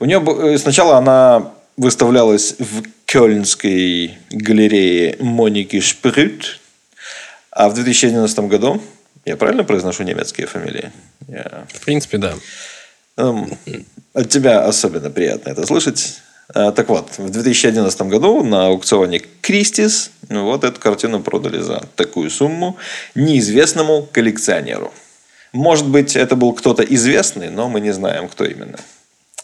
У 0.00 0.06
нее 0.06 0.22
э, 0.26 0.58
сначала 0.58 0.96
она 0.96 1.52
выставлялась 1.76 2.54
в 2.58 2.82
Кёльнской 3.06 4.18
галерее 4.30 5.16
Моники 5.20 5.80
Шпрют, 5.80 6.58
а 7.50 7.68
в 7.68 7.74
2011 7.74 8.38
году, 8.40 8.80
я 9.24 9.36
правильно 9.36 9.64
произношу 9.64 10.02
немецкие 10.04 10.46
фамилии? 10.46 10.90
Я- 11.28 11.66
В 11.72 11.80
принципе, 11.84 12.18
да. 12.18 12.34
Эм, 13.16 13.56
От 14.14 14.28
тебя 14.30 14.64
особенно 14.64 15.10
приятно 15.10 15.50
это 15.50 15.66
слышать. 15.66 16.18
А, 16.54 16.72
Так 16.72 16.88
вот, 16.88 17.18
в 17.18 17.30
2011 17.30 18.08
году 18.08 18.42
на 18.42 18.66
аукционе 18.68 19.20
Кристис 19.40 20.10
вот 20.28 20.64
эту 20.64 20.80
картину 20.80 21.20
продали 21.20 21.60
за 21.60 21.84
такую 21.96 22.30
сумму 22.30 22.76
неизвестному 23.14 24.08
коллекционеру. 24.10 24.92
Может 25.52 25.86
быть, 25.86 26.16
это 26.16 26.36
был 26.36 26.52
кто-то 26.54 26.82
известный, 26.82 27.50
но 27.50 27.68
мы 27.68 27.80
не 27.80 27.92
знаем, 27.92 28.28
кто 28.28 28.44
именно. 28.44 28.78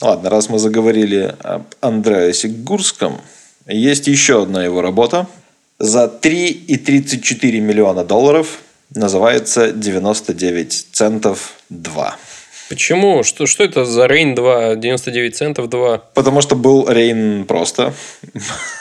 Ладно, 0.00 0.29
раз 0.29 0.50
мы 0.50 0.59
заговорили 0.59 1.35
об 1.43 1.62
Андреасе 1.81 2.49
Гурском, 2.49 3.19
есть 3.67 4.07
еще 4.07 4.43
одна 4.43 4.62
его 4.62 4.83
работа. 4.83 5.26
За 5.79 6.05
3,34 6.05 7.61
миллиона 7.61 8.05
долларов 8.05 8.59
называется 8.95 9.73
99 9.73 10.88
центов 10.93 11.55
2. 11.71 12.17
Почему? 12.69 13.23
Что, 13.23 13.47
что 13.47 13.65
это 13.65 13.85
за 13.85 14.07
Рейн 14.07 14.35
2, 14.35 14.76
99 14.76 15.37
центов 15.37 15.69
2? 15.69 15.99
Потому 16.15 16.41
что 16.41 16.57
был 16.57 16.88
Рейн 16.88 17.45
просто. 17.45 17.95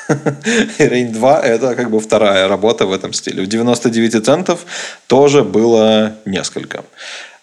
Рейн 0.77 1.11
2– 1.11 1.41
это 1.43 1.75
как 1.75 1.91
бы 1.91 1.99
вторая 1.99 2.47
работа 2.47 2.87
в 2.87 2.93
этом 2.93 3.13
стиле. 3.13 3.43
В 3.43 3.47
99 3.47 4.25
центов 4.25 4.65
тоже 5.07 5.43
было 5.43 6.15
несколько. 6.25 6.83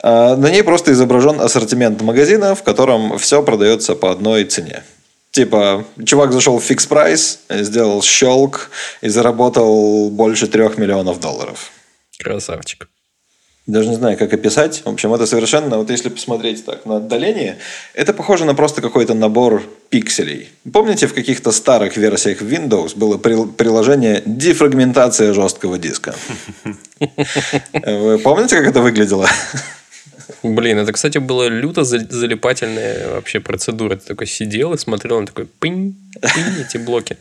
А, 0.03 0.37
На 0.37 0.51
ней 0.51 0.63
просто 0.63 0.93
изображен 0.93 1.41
ассортимент 1.41 2.03
магазина, 2.03 2.55
в 2.55 2.63
котором 2.63 3.19
все 3.19 3.43
продается 3.43 3.95
по 3.95 4.11
одной 4.11 4.45
цене. 4.45 4.83
Типа, 5.31 5.85
чувак 6.05 6.33
зашел 6.33 6.59
в 6.59 6.63
фикс 6.65 6.87
прайс, 6.87 7.39
сделал 7.49 8.03
щелк 8.03 8.71
и 9.01 9.09
заработал 9.09 10.11
больше 10.11 10.47
трех 10.47 10.77
миллионов 10.77 11.21
долларов. 11.21 11.71
Красавчик. 12.19 12.89
Даже 13.67 13.89
не 13.89 13.95
знаю, 13.95 14.19
как 14.19 14.33
описать. 14.35 14.83
В 14.85 14.89
общем, 14.89 15.15
это 15.15 15.25
совершенно, 15.25 15.79
вот 15.79 15.89
если 15.89 16.09
посмотреть 16.09 16.67
так 16.67 16.85
на 16.85 16.97
отдаление, 16.97 17.59
это 17.95 18.13
похоже 18.13 18.45
на 18.45 18.55
просто 18.55 18.83
какой-то 18.83 19.15
набор 19.15 19.63
пикселей. 19.89 20.49
Помните, 20.73 21.07
в 21.07 21.15
каких-то 21.15 21.53
старых 21.53 21.97
версиях 21.97 22.43
Windows 22.43 22.97
было 22.97 23.19
прил- 23.19 23.53
приложение 23.53 24.21
«Дефрагментация 24.27 25.33
жесткого 25.33 25.79
диска»? 25.79 26.15
Вы 27.73 28.19
помните, 28.19 28.57
как 28.57 28.67
это 28.67 28.81
выглядело? 28.83 29.29
Блин, 30.43 30.79
это, 30.79 30.93
кстати, 30.93 31.19
было 31.19 31.49
люто 31.49 31.85
за- 31.85 32.07
залипательная 32.11 33.15
вообще 33.15 33.41
процедура. 33.41 33.97
Ты 33.97 34.07
такой 34.07 34.27
сидел 34.27 34.73
и 34.75 34.79
смотрел 34.79 35.21
на 35.21 35.27
такой 35.27 35.47
пынь, 35.47 35.97
пынь, 36.21 36.65
эти 36.67 36.77
блоки, 36.79 37.17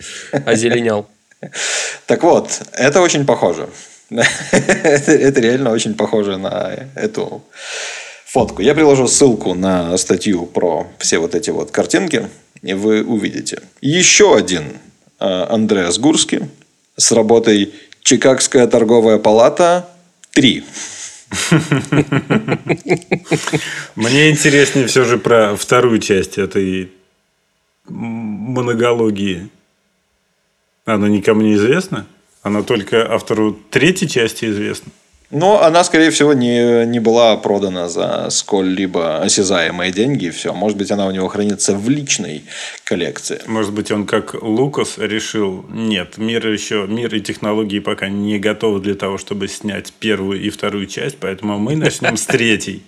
озеленял. 0.45 1.07
Так 2.05 2.23
вот, 2.23 2.61
это 2.73 3.01
очень 3.01 3.25
похоже. 3.25 3.67
это, 4.09 5.11
это 5.11 5.39
реально 5.41 5.71
очень 5.71 5.93
похоже 5.95 6.37
на 6.37 6.87
эту 6.95 7.43
фотку. 8.25 8.61
Я 8.61 8.73
приложу 8.75 9.07
ссылку 9.07 9.53
на 9.53 9.97
статью 9.97 10.45
про 10.45 10.87
все 10.99 11.19
вот 11.19 11.35
эти 11.35 11.49
вот 11.49 11.71
картинки, 11.71 12.29
и 12.61 12.73
вы 12.73 13.03
увидите. 13.03 13.61
Еще 13.81 14.35
один 14.35 14.63
э, 15.19 15.45
Андреас 15.49 15.97
Гурский 15.97 16.41
с 16.97 17.11
работой 17.11 17.73
«Чикагская 18.03 18.67
торговая 18.67 19.17
палата 19.17 19.89
3». 20.35 20.63
Мне 23.95 24.29
интереснее 24.31 24.87
все 24.87 25.05
же 25.05 25.17
про 25.17 25.55
вторую 25.55 25.99
часть 25.99 26.37
этой 26.37 26.91
монологии. 27.87 29.49
Она 30.85 31.07
никому 31.07 31.41
не 31.41 31.53
известна? 31.55 32.05
Она 32.41 32.63
только 32.63 33.13
автору 33.13 33.53
третьей 33.69 34.09
части 34.09 34.45
известна. 34.45 34.91
Но 35.31 35.63
она, 35.63 35.83
скорее 35.85 36.11
всего, 36.11 36.33
не, 36.33 36.85
не 36.85 36.99
была 36.99 37.37
продана 37.37 37.87
за 37.87 38.27
сколь-либо 38.29 39.21
осязаемые 39.21 39.91
деньги. 39.91 40.25
и 40.25 40.29
Все. 40.29 40.53
Может 40.53 40.77
быть, 40.77 40.91
она 40.91 41.07
у 41.07 41.11
него 41.11 41.29
хранится 41.29 41.73
в 41.73 41.89
личной 41.89 42.43
коллекции. 42.83 43.41
Может 43.47 43.71
быть, 43.71 43.91
он 43.91 44.05
как 44.05 44.35
Лукас 44.41 44.97
решил, 44.97 45.65
нет, 45.69 46.17
мир 46.17 46.45
еще, 46.47 46.85
мир 46.87 47.15
и 47.15 47.21
технологии 47.21 47.79
пока 47.79 48.09
не 48.09 48.39
готовы 48.39 48.81
для 48.81 48.95
того, 48.95 49.17
чтобы 49.17 49.47
снять 49.47 49.93
первую 49.93 50.41
и 50.41 50.49
вторую 50.49 50.85
часть, 50.85 51.17
поэтому 51.19 51.57
мы 51.57 51.77
начнем 51.77 52.17
с 52.17 52.25
третьей. 52.25 52.83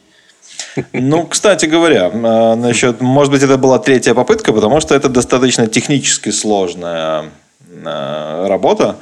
Ну, 0.91 1.25
кстати 1.25 1.65
говоря, 1.65 2.09
э, 2.13 2.55
насчет, 2.55 3.01
может 3.01 3.31
быть, 3.31 3.41
это 3.41 3.57
была 3.57 3.79
третья 3.79 4.13
попытка, 4.13 4.51
потому 4.51 4.81
что 4.81 4.95
это 4.95 5.07
достаточно 5.07 5.67
технически 5.67 6.29
сложная 6.29 7.25
э, 7.69 8.45
работа. 8.47 8.97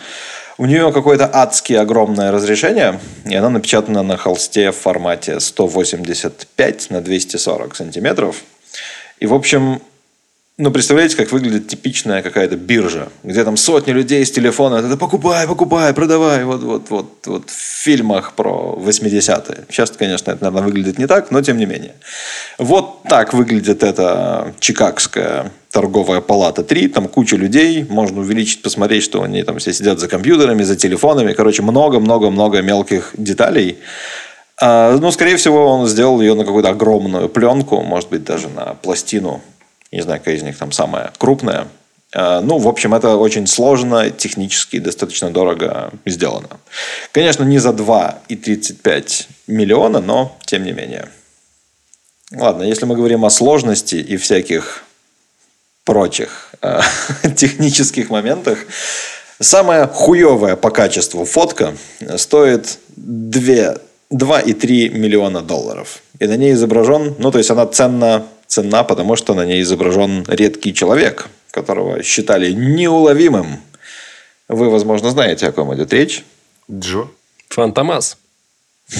У 0.61 0.67
нее 0.67 0.91
какое-то 0.93 1.27
адски 1.33 1.73
огромное 1.73 2.31
разрешение, 2.31 2.99
и 3.25 3.33
она 3.33 3.49
напечатана 3.49 4.03
на 4.03 4.15
холсте 4.15 4.69
в 4.69 4.75
формате 4.75 5.39
185 5.39 6.91
на 6.91 7.01
240 7.01 7.75
сантиметров. 7.75 8.35
И, 9.19 9.25
в 9.25 9.33
общем, 9.33 9.81
ну, 10.59 10.69
представляете, 10.69 11.17
как 11.17 11.31
выглядит 11.31 11.67
типичная 11.67 12.21
какая-то 12.21 12.57
биржа, 12.57 13.09
где 13.23 13.43
там 13.43 13.57
сотни 13.57 13.91
людей 13.91 14.23
с 14.23 14.29
телефона, 14.29 14.85
это 14.85 14.97
покупай, 14.97 15.47
покупай, 15.47 15.95
продавай, 15.95 16.43
вот, 16.43 16.61
вот, 16.61 16.91
вот, 16.91 17.25
вот 17.25 17.49
в 17.49 17.83
фильмах 17.83 18.33
про 18.33 18.79
80-е. 18.79 19.65
Сейчас, 19.67 19.89
конечно, 19.89 20.29
это, 20.29 20.43
наверное, 20.43 20.67
выглядит 20.67 20.99
не 20.99 21.07
так, 21.07 21.31
но 21.31 21.41
тем 21.41 21.57
не 21.57 21.65
менее. 21.65 21.95
Вот 22.59 23.01
так 23.09 23.33
выглядит 23.33 23.81
эта 23.81 24.53
Чикагская 24.59 25.51
торговая 25.71 26.21
палата 26.21 26.63
3, 26.63 26.87
там 26.89 27.07
куча 27.07 27.35
людей, 27.35 27.85
можно 27.89 28.21
увеличить, 28.21 28.61
посмотреть, 28.61 29.03
что 29.03 29.23
они 29.23 29.43
там 29.43 29.57
все 29.59 29.73
сидят 29.73 29.99
за 29.99 30.07
компьютерами, 30.07 30.63
за 30.63 30.75
телефонами, 30.75 31.33
короче, 31.33 31.61
много-много-много 31.61 32.61
мелких 32.61 33.13
деталей. 33.17 33.77
А, 34.59 34.97
ну, 34.97 35.11
скорее 35.11 35.37
всего, 35.37 35.65
он 35.65 35.87
сделал 35.87 36.21
ее 36.21 36.35
на 36.35 36.45
какую-то 36.45 36.69
огромную 36.69 37.29
пленку, 37.29 37.81
может 37.81 38.09
быть, 38.09 38.23
даже 38.23 38.49
на 38.49 38.75
пластину 38.75 39.41
не 39.91 40.01
знаю, 40.01 40.19
какая 40.19 40.35
из 40.35 40.43
них 40.43 40.57
там 40.57 40.71
самая 40.71 41.11
крупная. 41.17 41.67
А, 42.13 42.41
Ну, 42.41 42.57
в 42.57 42.67
общем, 42.67 42.93
это 42.93 43.15
очень 43.15 43.47
сложно, 43.47 44.09
технически 44.09 44.79
достаточно 44.79 45.29
дорого 45.31 45.91
сделано. 46.05 46.49
Конечно, 47.11 47.43
не 47.43 47.59
за 47.59 47.69
2,35 47.69 49.27
миллиона, 49.47 49.99
но 49.99 50.37
тем 50.45 50.63
не 50.63 50.71
менее. 50.71 51.09
Ладно, 52.33 52.63
если 52.63 52.85
мы 52.85 52.95
говорим 52.95 53.25
о 53.25 53.29
сложности 53.29 53.95
и 53.95 54.15
всяких 54.15 54.83
прочих 55.85 56.49
э, 56.61 56.79
технических 57.35 58.09
моментах, 58.09 58.59
самая 59.39 59.87
хуевая 59.87 60.55
по 60.55 60.71
качеству 60.71 61.25
фотка 61.25 61.75
стоит 62.17 62.79
2, 62.95 63.75
2,3 64.11 64.89
миллиона 64.89 65.41
долларов. 65.41 66.01
И 66.19 66.27
на 66.27 66.37
ней 66.37 66.53
изображен, 66.53 67.15
ну, 67.17 67.31
то 67.31 67.39
есть 67.39 67.49
она 67.49 67.65
ценна, 67.65 68.25
ценна, 68.47 68.83
потому 68.83 69.15
что 69.15 69.33
на 69.33 69.45
ней 69.45 69.61
изображен 69.61 70.25
редкий 70.27 70.73
человек, 70.73 71.29
которого 71.51 72.03
считали 72.03 72.51
неуловимым. 72.51 73.61
Вы, 74.47 74.69
возможно, 74.69 75.11
знаете, 75.11 75.47
о 75.47 75.51
ком 75.51 75.73
идет 75.73 75.93
речь. 75.93 76.23
Джо. 76.69 77.07
Фантомас. 77.49 78.17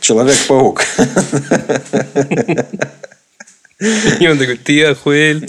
Человек-паук. 0.00 0.82
И 4.20 4.28
он 4.28 4.38
такой, 4.38 4.56
ты 4.56 4.84
охуель. 4.84 5.48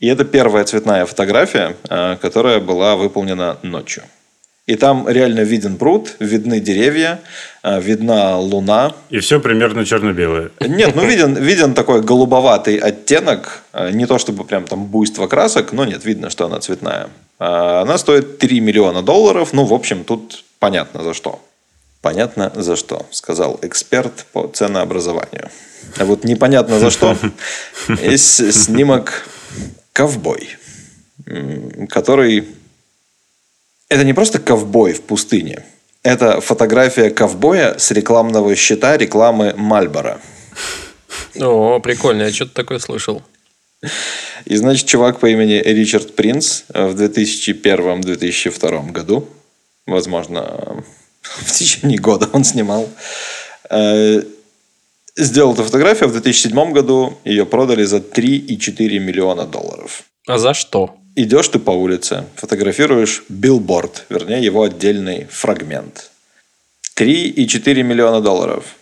И 0.00 0.08
это 0.08 0.24
первая 0.24 0.64
цветная 0.64 1.06
фотография, 1.06 1.76
э, 1.88 2.16
которая 2.20 2.58
была 2.58 2.96
выполнена 2.96 3.58
ночью. 3.62 4.02
И 4.66 4.76
там 4.76 5.08
реально 5.08 5.40
виден 5.40 5.76
пруд, 5.76 6.16
видны 6.20 6.60
деревья, 6.60 7.20
э, 7.62 7.80
видна 7.80 8.38
луна. 8.38 8.94
И 9.10 9.18
все 9.18 9.40
примерно 9.40 9.84
черно-белое. 9.84 10.50
Нет, 10.60 10.94
ну 10.94 11.04
виден, 11.04 11.34
виден 11.42 11.74
такой 11.74 12.02
голубоватый 12.02 12.76
оттенок. 12.76 13.62
Э, 13.72 13.90
Не 13.92 14.06
то 14.06 14.18
чтобы 14.18 14.44
прям 14.44 14.64
там 14.64 14.86
буйство 14.86 15.26
красок, 15.26 15.72
но 15.72 15.84
нет, 15.84 16.04
видно, 16.04 16.30
что 16.30 16.46
она 16.46 16.60
цветная. 16.60 17.08
А 17.38 17.82
Она 17.82 17.98
стоит 17.98 18.38
3 18.38 18.60
миллиона 18.60 19.02
долларов. 19.02 19.52
Ну, 19.52 19.64
в 19.64 19.72
общем, 19.72 20.04
тут 20.04 20.44
понятно 20.58 21.02
за 21.02 21.14
что. 21.14 21.40
Понятно 22.02 22.50
за 22.54 22.76
что, 22.76 23.06
сказал 23.10 23.58
эксперт 23.62 24.26
по 24.32 24.46
ценообразованию. 24.48 25.50
А 25.98 26.04
вот 26.04 26.24
непонятно 26.24 26.78
за 26.78 26.90
что. 26.90 27.16
Есть 27.88 28.52
снимок 28.52 29.28
«Ковбой», 29.92 30.56
который... 31.88 32.48
Это 33.88 34.04
не 34.04 34.14
просто 34.14 34.38
ковбой 34.38 34.92
в 34.92 35.02
пустыне. 35.02 35.64
Это 36.02 36.40
фотография 36.40 37.10
ковбоя 37.10 37.76
с 37.76 37.90
рекламного 37.90 38.56
щита 38.56 38.96
рекламы 38.96 39.52
Мальбора. 39.56 40.20
О, 41.38 41.80
прикольно, 41.80 42.22
я 42.22 42.32
что-то 42.32 42.54
такое 42.54 42.78
слышал. 42.78 43.22
И, 44.44 44.56
значит, 44.56 44.86
чувак 44.86 45.20
по 45.20 45.26
имени 45.26 45.60
Ричард 45.62 46.14
Принц 46.14 46.62
в 46.68 46.94
2001-2002 46.94 48.92
году, 48.92 49.28
возможно, 49.86 50.82
в 51.22 51.52
течение 51.52 51.98
года 51.98 52.28
он 52.32 52.44
снимал, 52.44 52.88
э, 53.70 54.22
Сделал 55.16 55.52
эту 55.52 55.64
фотографию 55.64 56.08
в 56.08 56.12
2007 56.12 56.72
году. 56.72 57.18
Ее 57.24 57.44
продали 57.44 57.84
за 57.84 57.98
3,4 57.98 58.98
миллиона 58.98 59.44
долларов. 59.44 60.04
А 60.26 60.38
за 60.38 60.54
что? 60.54 60.96
Идешь 61.16 61.48
ты 61.48 61.58
по 61.58 61.72
улице, 61.72 62.24
фотографируешь 62.36 63.24
билборд, 63.28 64.06
вернее, 64.08 64.42
его 64.42 64.62
отдельный 64.62 65.26
фрагмент. 65.30 66.10
3,4 66.96 67.82
миллиона 67.82 68.20
долларов. 68.20 68.76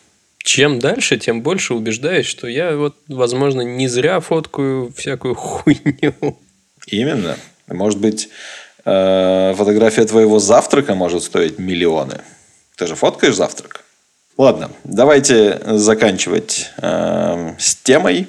Чем 0.44 0.78
дальше, 0.78 1.18
тем 1.18 1.42
больше 1.42 1.74
убеждаюсь, 1.74 2.26
что 2.26 2.46
я 2.46 2.76
вот, 2.76 2.96
возможно, 3.08 3.62
не 3.62 3.88
зря 3.88 4.20
фоткаю 4.20 4.92
всякую 4.96 5.34
хуйню. 5.34 6.38
Именно. 6.86 7.36
Может 7.66 7.98
быть, 7.98 8.28
фотография 9.56 10.04
твоего 10.04 10.38
завтрака 10.38 10.94
может 10.94 11.22
стоить 11.22 11.58
миллионы. 11.58 12.20
Ты 12.76 12.86
же 12.86 12.94
фоткаешь 12.94 13.34
завтрак? 13.34 13.84
Ладно, 14.38 14.70
давайте 14.84 15.60
заканчивать 15.66 16.70
э, 16.80 17.54
с 17.58 17.74
темой. 17.74 18.28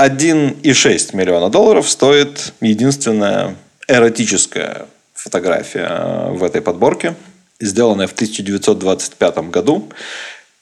1,6 0.00 1.16
миллиона 1.16 1.50
долларов 1.50 1.88
стоит 1.88 2.52
единственная 2.60 3.54
эротическая 3.86 4.86
фотография 5.14 5.86
э, 5.88 6.30
в 6.32 6.42
этой 6.42 6.60
подборке, 6.60 7.14
сделанная 7.60 8.08
в 8.08 8.12
1925 8.12 9.38
году. 9.50 9.88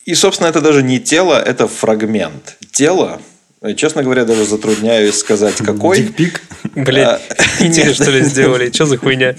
И, 0.05 0.15
собственно, 0.15 0.49
это 0.49 0.61
даже 0.61 0.83
не 0.83 1.01
тело, 1.01 1.41
это 1.43 1.67
фрагмент. 1.67 2.59
Тело, 2.71 3.21
э, 3.21 3.28
честно 3.77 4.03
говоря, 4.03 4.25
даже 4.25 4.45
затрудняюсь 4.45 5.17
сказать, 5.17 5.57
какой. 5.57 5.99
Дикпик? 5.99 6.43
Блять, 6.75 7.21
Индию, 7.61 7.95
что 7.95 8.11
ли, 8.11 8.23
сделали? 8.23 8.71
Что 8.71 8.87
за 8.87 8.97
хуйня? 8.97 9.35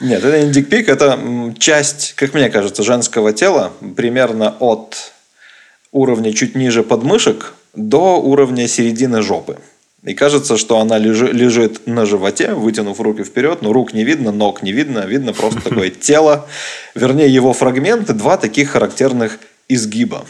Нет, 0.00 0.24
это 0.24 0.42
не 0.42 0.52
дикпик, 0.52 0.88
это 0.88 1.18
часть, 1.58 2.14
как 2.16 2.34
мне 2.34 2.50
кажется, 2.50 2.82
женского 2.82 3.32
тела, 3.32 3.72
примерно 3.96 4.54
от 4.58 5.12
уровня 5.92 6.32
чуть 6.32 6.54
ниже 6.54 6.82
подмышек 6.82 7.54
до 7.74 8.20
уровня 8.20 8.68
середины 8.68 9.22
жопы. 9.22 9.58
И 10.04 10.14
кажется, 10.14 10.56
что 10.56 10.78
она 10.78 10.98
лежи- 10.98 11.32
лежит 11.32 11.86
на 11.86 12.06
животе, 12.06 12.54
вытянув 12.54 13.00
руки 13.00 13.24
вперед, 13.24 13.62
но 13.62 13.72
рук 13.72 13.92
не 13.92 14.04
видно, 14.04 14.30
ног 14.30 14.62
не 14.62 14.72
видно, 14.72 15.00
видно 15.00 15.32
просто 15.32 15.60
такое 15.64 15.90
тело, 15.90 16.46
вернее 16.94 17.28
его 17.28 17.52
фрагменты, 17.52 18.12
два 18.12 18.36
таких 18.36 18.70
характерных 18.70 19.38
изгиба. 19.68 20.24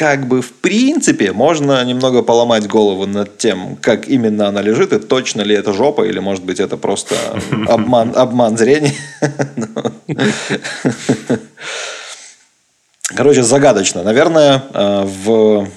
Как 0.00 0.26
бы 0.26 0.40
в 0.40 0.52
принципе 0.52 1.32
можно 1.32 1.84
немного 1.84 2.22
поломать 2.22 2.66
голову 2.66 3.04
над 3.04 3.36
тем, 3.36 3.76
как 3.82 4.08
именно 4.08 4.48
она 4.48 4.62
лежит, 4.62 4.94
и 4.94 4.98
точно 4.98 5.42
ли 5.42 5.54
это 5.54 5.74
жопа, 5.74 6.06
или 6.06 6.20
может 6.20 6.42
быть 6.42 6.58
это 6.58 6.78
просто 6.78 7.14
обман, 7.68 8.14
обман 8.16 8.56
зрения. 8.56 8.94
Короче, 13.14 13.42
загадочно. 13.42 14.02
Наверное, 14.02 14.62
э, 14.72 15.04
в 15.04 15.68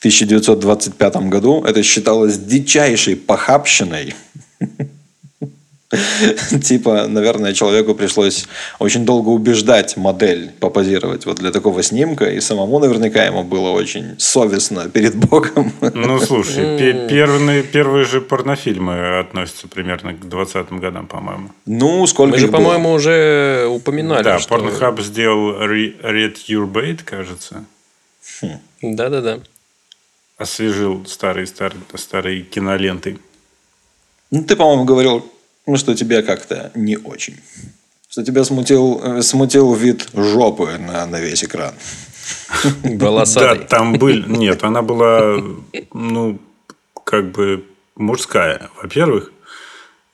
1925 0.00 1.16
году 1.28 1.62
это 1.62 1.84
считалось 1.84 2.36
дичайшей 2.36 3.14
похабщиной. 3.14 4.16
Типа, 6.62 7.06
наверное, 7.06 7.52
человеку 7.52 7.94
пришлось 7.94 8.46
очень 8.78 9.04
долго 9.04 9.30
убеждать 9.30 9.96
модель 9.96 10.52
попозировать 10.60 11.26
вот 11.26 11.36
для 11.38 11.50
такого 11.50 11.82
снимка, 11.82 12.30
и 12.30 12.40
самому 12.40 12.78
наверняка 12.78 13.24
ему 13.24 13.42
было 13.42 13.70
очень 13.70 14.14
совестно 14.18 14.88
перед 14.88 15.14
Богом. 15.16 15.72
Ну, 15.80 16.20
слушай, 16.20 16.78
пе- 16.78 17.08
первые, 17.08 17.62
первые 17.62 18.04
же 18.04 18.20
порнофильмы 18.20 19.18
относятся 19.20 19.68
примерно 19.68 20.14
к 20.14 20.24
20-м 20.24 20.78
годам, 20.78 21.06
по-моему. 21.06 21.50
Ну, 21.66 22.06
сколько 22.06 22.34
Мы 22.34 22.38
же, 22.38 22.48
по-моему, 22.48 22.92
уже 22.92 23.66
упоминали, 23.68 24.22
Да, 24.22 24.38
что... 24.38 24.54
Pornhub 24.54 25.02
сделал 25.02 25.62
Re- 25.62 26.00
Read 26.02 26.36
Your 26.48 26.66
Bait, 26.70 27.02
кажется. 27.04 27.64
Да-да-да. 28.82 29.40
Освежил 30.38 31.06
старые, 31.06 31.46
старые, 31.46 31.80
старые 31.94 32.42
киноленты. 32.42 33.18
Ну, 34.30 34.44
ты, 34.44 34.56
по-моему, 34.56 34.84
говорил, 34.84 35.24
ну, 35.66 35.76
что 35.76 35.94
тебя 35.94 36.22
как-то 36.22 36.70
не 36.74 36.96
очень. 36.96 37.36
Что 38.08 38.24
тебя 38.24 38.44
смутил, 38.44 39.00
э, 39.02 39.22
смутил 39.22 39.74
вид 39.74 40.08
жопы 40.14 40.78
на, 40.78 41.06
на 41.06 41.20
весь 41.20 41.44
экран. 41.44 41.74
Да, 42.82 43.06
Волосатый. 43.06 43.66
там 43.66 43.92
был... 43.94 44.08
Нет, 44.26 44.64
она 44.64 44.82
была, 44.82 45.40
ну, 45.92 46.40
как 47.04 47.30
бы 47.30 47.64
мужская, 47.94 48.70
во-первых, 48.82 49.32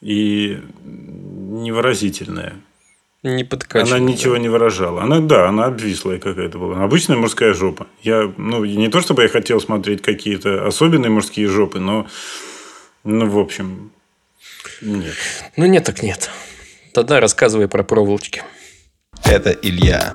и 0.03 0.61
невыразительная. 0.85 2.55
Не 3.23 3.45
подкачивал. 3.45 3.97
Она 3.97 4.05
ничего 4.05 4.37
не 4.37 4.49
выражала. 4.49 5.03
Она, 5.03 5.21
да, 5.21 5.49
она 5.49 5.67
обвислая 5.67 6.19
какая-то 6.19 6.59
была. 6.59 6.83
Обычная 6.83 7.17
мужская 7.17 7.55
жопа. 7.55 7.87
Я, 8.03 8.33
ну, 8.37 8.65
не 8.65 8.89
то 8.89 9.01
чтобы 9.01 9.23
я 9.23 9.29
хотел 9.29 9.61
смотреть 9.61 10.03
какие-то 10.03 10.67
особенные 10.67 11.11
мужские 11.11 11.47
жопы, 11.47 11.79
но, 11.79 12.09
ну, 13.05 13.27
в 13.27 13.39
общем, 13.39 13.93
нет. 14.83 15.17
Ну, 15.57 15.67
нет 15.67 15.85
так 15.85 16.03
нет. 16.03 16.31
Тогда 16.93 17.21
рассказывай 17.21 17.69
про 17.69 17.83
проволочки. 17.83 18.43
Это 19.25 19.51
Илья. 19.51 20.13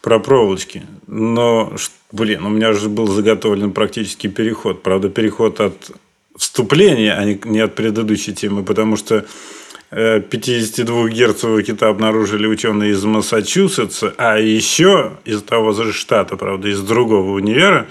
Про 0.00 0.18
проволочки. 0.18 0.82
Но, 1.06 1.72
блин, 2.10 2.44
у 2.44 2.48
меня 2.48 2.72
же 2.72 2.88
был 2.88 3.06
заготовлен 3.06 3.72
практически 3.72 4.26
переход. 4.26 4.82
Правда, 4.82 5.08
переход 5.08 5.60
от 5.60 5.90
вступления, 6.36 7.14
а 7.14 7.24
не 7.24 7.60
от 7.60 7.74
предыдущей 7.74 8.32
темы, 8.32 8.64
потому 8.64 8.96
что 8.96 9.26
э, 9.90 10.20
52-герцового 10.20 11.62
кита 11.62 11.88
обнаружили 11.88 12.46
ученые 12.46 12.92
из 12.92 13.04
Массачусетса, 13.04 14.14
а 14.16 14.38
еще 14.38 15.18
из 15.24 15.42
того 15.42 15.72
же 15.72 15.92
штата, 15.92 16.36
правда, 16.36 16.68
из 16.68 16.80
другого 16.80 17.32
универа, 17.32 17.86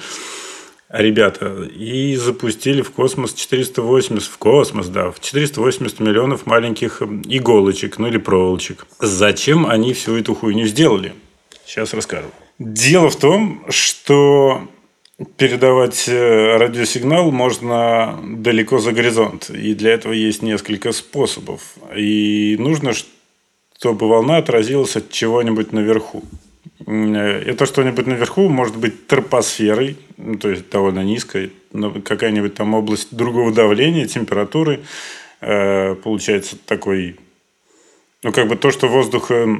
ребята, 0.89 1.63
и 1.63 2.15
запустили 2.15 2.82
в 2.82 2.91
космос 2.91 3.34
480, 3.34 4.30
в 4.30 4.38
космос, 4.38 4.88
да, 4.88 5.12
в 5.12 5.19
480 5.19 6.00
миллионов 6.00 6.45
маленьких 6.45 7.02
м, 7.02 7.21
иголочек, 7.26 7.97
ну 8.00 8.08
или 8.08 8.17
проволочек. 8.17 8.88
Зачем 9.00 9.65
они 9.65 9.93
всю 9.93 10.15
эту 10.17 10.34
хуйню 10.34 10.65
сделали? 10.65 11.13
Сейчас 11.65 11.93
расскажу. 11.93 12.28
Дело 12.60 13.10
в 13.10 13.15
том, 13.17 13.65
что 13.69 14.67
передавать 15.36 16.08
э, 16.08 16.58
радиосигнал 16.58 17.32
можно 17.32 18.19
далеко 18.23 18.80
за 18.80 18.91
горизонт. 18.91 19.50
И 19.50 19.73
для 19.73 19.93
этого 19.93 20.13
есть 20.13 20.41
несколько 20.41 20.91
способов. 20.91 21.62
И 21.95 22.56
нужно, 22.60 22.93
чтобы 22.93 24.08
волна 24.08 24.38
отразилась 24.38 24.95
от 24.95 25.10
чего-нибудь 25.12 25.71
наверху. 25.71 26.23
Э, 26.86 27.42
Это 27.46 27.66
что-нибудь 27.66 28.08
наверху 28.08 28.50
может 28.50 28.78
быть 28.78 29.08
тропосферой, 29.08 29.98
ну, 30.18 30.38
то 30.38 30.50
есть 30.50 30.70
довольно 30.70 31.04
низкой, 31.04 31.54
но 31.72 31.92
какая-нибудь 31.92 32.56
там 32.56 32.74
область 32.74 33.16
другого 33.16 33.52
давления, 33.52 34.08
температуры. 34.08 34.82
Э, 35.42 35.96
Получается 35.96 36.58
такой, 36.58 37.18
ну, 38.24 38.32
как 38.32 38.48
бы 38.48 38.56
то, 38.56 38.72
что 38.72 38.88
воздух 38.88 39.32
э, 39.32 39.60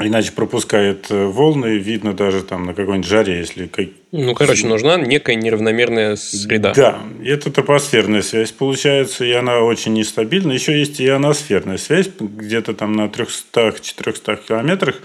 иначе 0.00 0.32
пропускает 0.32 1.10
э, 1.10 1.26
волны, 1.26 1.78
видно 1.78 2.14
даже 2.14 2.42
там 2.42 2.64
на 2.64 2.74
какой-нибудь 2.74 3.08
жаре, 3.08 3.38
если 3.38 3.70
Ну, 4.12 4.34
короче, 4.34 4.66
нужна 4.66 4.96
некая 4.96 5.34
неравномерная 5.34 6.16
среда. 6.16 6.72
да, 6.74 6.98
это 7.24 7.50
топосферная 7.52 8.22
связь 8.22 8.52
получается, 8.52 9.24
и 9.24 9.32
она 9.32 9.60
очень 9.60 9.92
нестабильна. 9.92 10.52
Еще 10.52 10.78
есть 10.78 11.00
и 11.00 11.06
ионосферная 11.06 11.76
связь, 11.76 12.10
где-то 12.18 12.74
там 12.74 12.94
на 12.94 13.06
300-400 13.06 14.38
километрах 14.46 14.96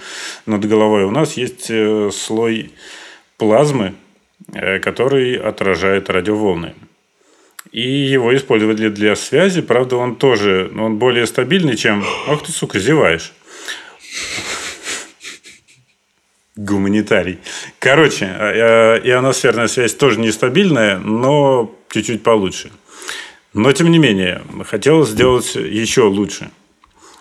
над 0.46 0.66
головой 0.66 1.04
у 1.04 1.12
нас 1.12 1.36
есть 1.36 1.68
э, 1.70 2.10
слой 2.14 2.72
плазмы, 3.38 3.94
э, 4.54 4.80
который 4.80 5.36
отражает 5.36 6.10
радиоволны. 6.10 6.74
И 7.72 7.82
его 7.82 8.34
использовали 8.34 8.88
для 8.88 9.18
связи, 9.18 9.62
правда, 9.62 9.98
он 9.98 10.16
тоже, 10.16 10.72
он 10.78 10.98
более 10.98 11.26
стабильный, 11.26 11.76
чем... 11.76 12.06
Ах 12.28 12.44
ты, 12.44 12.52
сука, 12.54 12.80
зеваешь. 12.80 13.34
Гуманитарий. 16.56 17.39
Короче, 17.80 18.26
э, 18.26 19.02
ионосферная 19.04 19.68
связь 19.68 19.94
тоже 19.94 20.20
нестабильная, 20.20 20.98
но 21.00 21.76
чуть-чуть 21.89 22.24
получше. 22.24 22.72
Но, 23.54 23.72
тем 23.74 23.91
не 23.91 24.00
менее, 24.00 24.41
хотелось 24.65 25.10
сделать 25.10 25.56
еще 25.56 26.04
лучше. 26.04 26.50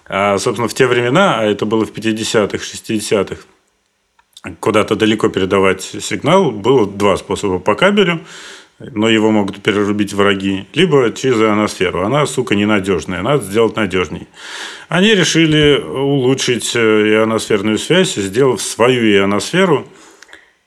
А, 0.06 0.38
собственно, 0.38 0.68
в 0.68 0.74
те 0.74 0.86
времена, 0.86 1.38
а 1.40 1.44
это 1.44 1.66
было 1.66 1.84
в 1.84 1.92
50-х, 1.92 2.58
60-х, 2.58 3.42
куда-то 4.60 4.94
далеко 4.94 5.28
передавать 5.28 5.82
сигнал, 5.82 6.50
было 6.50 6.86
два 6.86 7.16
способа 7.16 7.58
по 7.58 7.74
кабелю, 7.74 8.20
но 8.78 9.08
его 9.08 9.30
могут 9.30 9.62
перерубить 9.62 10.12
враги, 10.12 10.66
либо 10.74 11.12
через 11.12 11.36
ионосферу. 11.36 12.04
Она, 12.04 12.26
сука, 12.26 12.54
ненадежная, 12.54 13.22
надо 13.22 13.44
сделать 13.44 13.76
надежней. 13.76 14.26
Они 14.88 15.14
решили 15.14 15.80
улучшить 15.80 16.72
э, 16.74 16.78
ионосферную 16.78 17.78
связь, 17.78 18.14
сделав 18.14 18.60
свою 18.60 19.02
ионосферу 19.16 19.86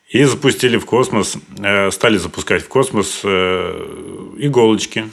и 0.10 0.24
запустили 0.24 0.78
в 0.78 0.86
космос, 0.86 1.38
э, 1.60 1.92
стали 1.92 2.18
запускать 2.18 2.64
в 2.64 2.68
космос 2.70 3.22
э, 3.24 4.34
иголочки. 4.38 5.06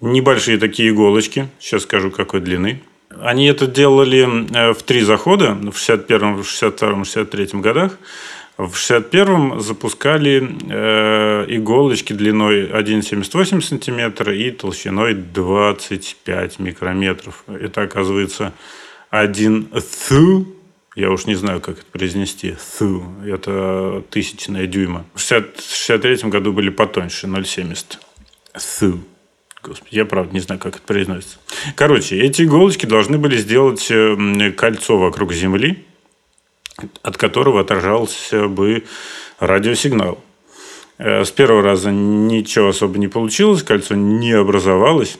Небольшие 0.00 0.58
такие 0.58 0.90
иголочки, 0.90 1.48
сейчас 1.58 1.82
скажу 1.82 2.10
какой 2.10 2.40
длины. 2.40 2.82
они 3.20 3.46
это 3.46 3.66
делали 3.66 4.72
в 4.72 4.82
три 4.82 5.00
захода 5.00 5.54
в 5.54 5.76
61-м, 5.76 6.42
в 6.42 6.46
62-м, 6.46 7.02
63-м 7.02 7.60
годах. 7.62 7.98
В 8.58 8.74
61-м 8.74 9.60
запускали 9.60 10.42
э, 10.68 11.44
иголочки 11.46 12.12
длиной 12.12 12.66
1,78 12.66 13.60
сантиметра 13.60 14.34
и 14.34 14.50
толщиной 14.50 15.14
25 15.14 16.58
микрометров. 16.58 17.44
Это, 17.46 17.82
оказывается, 17.82 18.52
один 19.10 19.68
thу, 20.08 20.44
я 20.96 21.12
уж 21.12 21.26
не 21.26 21.36
знаю, 21.36 21.60
как 21.60 21.76
это 21.78 21.86
произнести, 21.92 22.56
thу, 22.78 23.04
это 23.24 24.02
тысячная 24.10 24.66
дюйма. 24.66 25.04
В 25.14 25.20
63 25.20 26.28
году 26.28 26.52
были 26.52 26.70
потоньше, 26.70 27.28
0,70. 27.28 27.98
Thу. 28.56 28.98
Господи, 29.62 29.94
я 29.94 30.04
правда 30.04 30.34
не 30.34 30.40
знаю, 30.40 30.60
как 30.60 30.74
это 30.74 30.82
произносится. 30.84 31.38
Короче, 31.76 32.18
эти 32.18 32.42
иголочки 32.42 32.86
должны 32.86 33.18
были 33.18 33.36
сделать 33.36 33.86
э, 33.88 34.50
кольцо 34.56 34.98
вокруг 34.98 35.32
Земли, 35.32 35.84
от 37.02 37.16
которого 37.16 37.60
отражался 37.60 38.48
бы 38.48 38.84
радиосигнал. 39.38 40.18
Э, 40.98 41.24
с 41.24 41.30
первого 41.30 41.62
раза 41.62 41.90
ничего 41.90 42.68
особо 42.68 42.98
не 42.98 43.08
получилось, 43.08 43.62
кольцо 43.62 43.94
не 43.94 44.32
образовалось. 44.32 45.18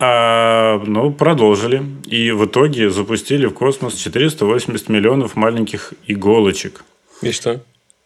А, 0.00 0.80
ну, 0.86 1.12
продолжили. 1.12 1.82
И 2.06 2.30
в 2.30 2.46
итоге 2.46 2.90
запустили 2.90 3.46
в 3.46 3.54
космос 3.54 3.94
480 3.94 4.88
миллионов 4.88 5.34
маленьких 5.34 5.92
иголочек. 6.06 6.84
И 7.20 7.32
что? 7.32 7.60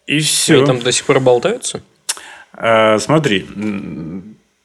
И 0.07 0.19
все. 0.19 0.57
Они 0.57 0.65
там 0.65 0.79
до 0.79 0.91
сих 0.91 1.05
пор 1.05 1.19
болтаются? 1.19 1.83
А, 2.53 2.97
смотри, 2.97 3.45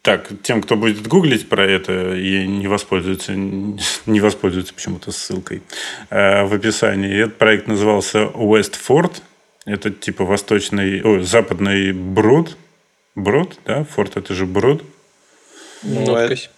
так, 0.09 0.31
тем, 0.43 0.63
кто 0.63 0.75
будет 0.75 1.07
гуглить 1.07 1.51
про 1.51 1.67
это 1.67 2.15
и 2.15 2.47
не 2.47 2.67
воспользуется, 2.67 3.35
не 3.35 4.21
воспользуется 4.21 4.73
почему-то 4.73 5.13
ссылкой 5.13 5.61
э, 6.09 6.45
в 6.45 6.55
описании. 6.55 7.25
Этот 7.25 7.37
проект 7.37 7.67
назывался 7.67 8.21
Westford. 8.21 9.21
Это 9.67 9.91
типа 9.91 10.25
восточный, 10.25 11.03
о, 11.03 11.23
западный 11.23 11.93
брод. 11.93 12.57
Брод, 13.17 13.59
да? 13.67 13.85
Форт 13.85 14.17
это 14.17 14.33
же 14.33 14.47
брод. 14.47 14.83
Ну, 15.83 16.11
Надпись. 16.11 16.49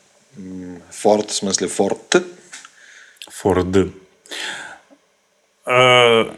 Форт, 0.92 1.30
в 1.30 1.34
смысле 1.34 1.66
форт. 1.66 2.22
Форд. 3.28 3.92
А, 5.64 6.36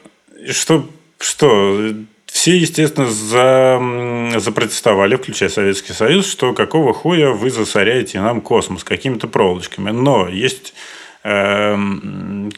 что, 0.48 0.88
что 1.18 1.94
все, 2.42 2.56
естественно, 2.56 3.08
за, 3.08 4.40
запротестовали, 4.40 5.14
включая 5.14 5.48
Советский 5.48 5.92
Союз, 5.92 6.28
что 6.28 6.52
какого 6.54 6.92
хуя 6.92 7.30
вы 7.30 7.50
засоряете 7.50 8.20
нам 8.20 8.40
космос 8.40 8.82
какими-то 8.82 9.28
проволочками. 9.28 9.92
Но 9.92 10.28
есть 10.28 10.74
э, 11.22 11.76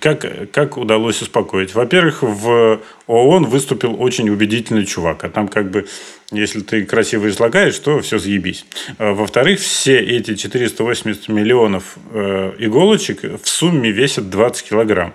как, 0.01 0.51
как 0.53 0.79
удалось 0.79 1.20
успокоить? 1.20 1.75
Во-первых, 1.75 2.23
в 2.23 2.81
ООН 3.07 3.44
выступил 3.44 4.01
очень 4.01 4.31
убедительный 4.31 4.87
чувак. 4.87 5.23
А 5.25 5.29
там 5.29 5.49
как 5.49 5.70
бы, 5.70 5.87
если 6.33 6.61
ты 6.61 6.87
красиво 6.87 7.29
излагаешь, 7.29 7.79
то 7.79 8.01
все 8.01 8.18
заебись. 8.18 8.64
А 8.97 9.12
Во-вторых, 9.12 9.61
все 9.61 9.99
эти 9.99 10.35
480 10.35 11.29
миллионов 11.29 11.99
э, 12.11 12.55
иголочек 12.59 13.23
в 13.23 13.47
сумме 13.47 13.90
весят 13.90 14.31
20 14.31 14.66
килограмм 14.66 15.12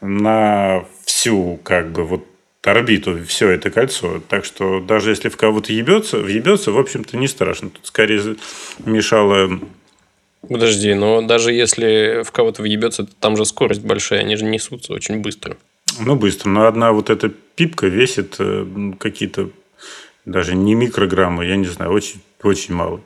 на 0.00 0.84
всю 1.04 1.58
как 1.64 1.90
бы 1.90 2.04
вот 2.04 2.28
орбиту 2.66 3.18
все 3.26 3.50
это 3.50 3.70
кольцо. 3.70 4.22
Так 4.28 4.44
что 4.44 4.80
даже 4.80 5.10
если 5.10 5.28
в 5.28 5.36
кого-то 5.36 5.72
ебется, 5.72 6.18
въебется, 6.18 6.72
в 6.72 6.78
общем-то, 6.78 7.16
не 7.16 7.28
страшно. 7.28 7.70
Тут 7.70 7.86
скорее 7.86 8.36
мешало 8.84 9.60
Подожди, 10.48 10.92
но 10.94 11.22
даже 11.22 11.52
если 11.52 12.22
в 12.22 12.30
кого-то 12.30 12.62
въебется, 12.62 13.06
там 13.20 13.36
же 13.36 13.44
скорость 13.44 13.82
большая, 13.82 14.20
они 14.20 14.36
же 14.36 14.44
несутся 14.44 14.92
очень 14.92 15.20
быстро. 15.20 15.56
Ну, 16.00 16.16
быстро. 16.16 16.48
Но 16.50 16.66
одна 16.66 16.92
вот 16.92 17.10
эта 17.10 17.28
пипка 17.28 17.86
весит 17.86 18.36
э, 18.38 18.66
какие-то 18.98 19.50
даже 20.24 20.54
не 20.54 20.74
микрограммы, 20.74 21.46
я 21.46 21.56
не 21.56 21.66
знаю, 21.66 21.92
очень, 21.92 22.20
очень 22.42 22.74
мало. 22.74 23.00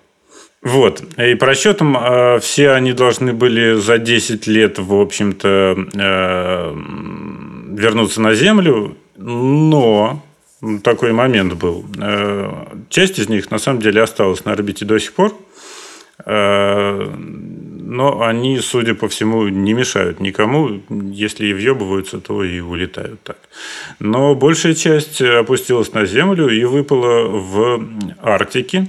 Вот. 0.62 1.02
И 1.18 1.34
по 1.34 1.46
расчетам 1.46 1.96
э, 1.96 2.40
все 2.40 2.70
они 2.70 2.92
должны 2.92 3.32
были 3.32 3.74
за 3.74 3.98
10 3.98 4.46
лет, 4.46 4.78
в 4.78 4.94
общем-то, 4.94 5.76
э, 5.94 6.74
вернуться 7.76 8.20
на 8.20 8.34
Землю. 8.34 8.96
Но 9.18 10.22
такой 10.84 11.12
момент 11.12 11.54
был. 11.54 11.84
Э, 12.00 12.66
Часть 12.88 13.18
из 13.18 13.28
них, 13.28 13.50
на 13.50 13.58
самом 13.58 13.80
деле, 13.80 14.02
осталась 14.02 14.44
на 14.44 14.52
орбите 14.52 14.84
до 14.84 14.98
сих 14.98 15.12
пор. 15.12 15.34
Э, 16.24 17.12
Но 17.16 18.22
они, 18.22 18.60
судя 18.60 18.94
по 18.94 19.08
всему, 19.08 19.48
не 19.48 19.74
мешают 19.74 20.20
никому. 20.20 20.80
Если 21.12 21.46
и 21.46 21.52
въебываются, 21.52 22.20
то 22.20 22.44
и 22.44 22.60
улетают 22.60 23.20
так. 23.22 23.38
Но 23.98 24.34
большая 24.34 24.74
часть 24.74 25.20
опустилась 25.20 25.92
на 25.92 26.06
Землю 26.06 26.48
и 26.48 26.64
выпала 26.64 27.28
в 27.28 27.84
Арктике. 28.22 28.86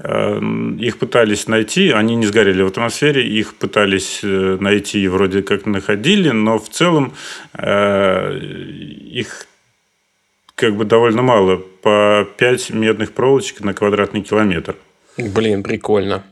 Э, 0.00 0.40
Их 0.80 0.98
пытались 0.98 1.46
найти, 1.46 1.90
они 1.90 2.16
не 2.16 2.26
сгорели 2.26 2.62
в 2.62 2.66
атмосфере, 2.66 3.22
их 3.40 3.54
пытались 3.54 4.20
найти 4.22 5.04
и 5.04 5.08
вроде 5.08 5.42
как 5.42 5.66
находили, 5.66 6.30
но 6.30 6.58
в 6.58 6.68
целом 6.68 7.12
их 7.56 9.46
как 10.54 10.76
бы 10.76 10.84
довольно 10.84 11.22
мало, 11.22 11.56
по 11.56 12.26
5 12.36 12.70
медных 12.70 13.12
проволочек 13.12 13.60
на 13.60 13.74
квадратный 13.74 14.22
километр. 14.22 14.76
Блин, 15.16 15.62
прикольно. 15.62 16.24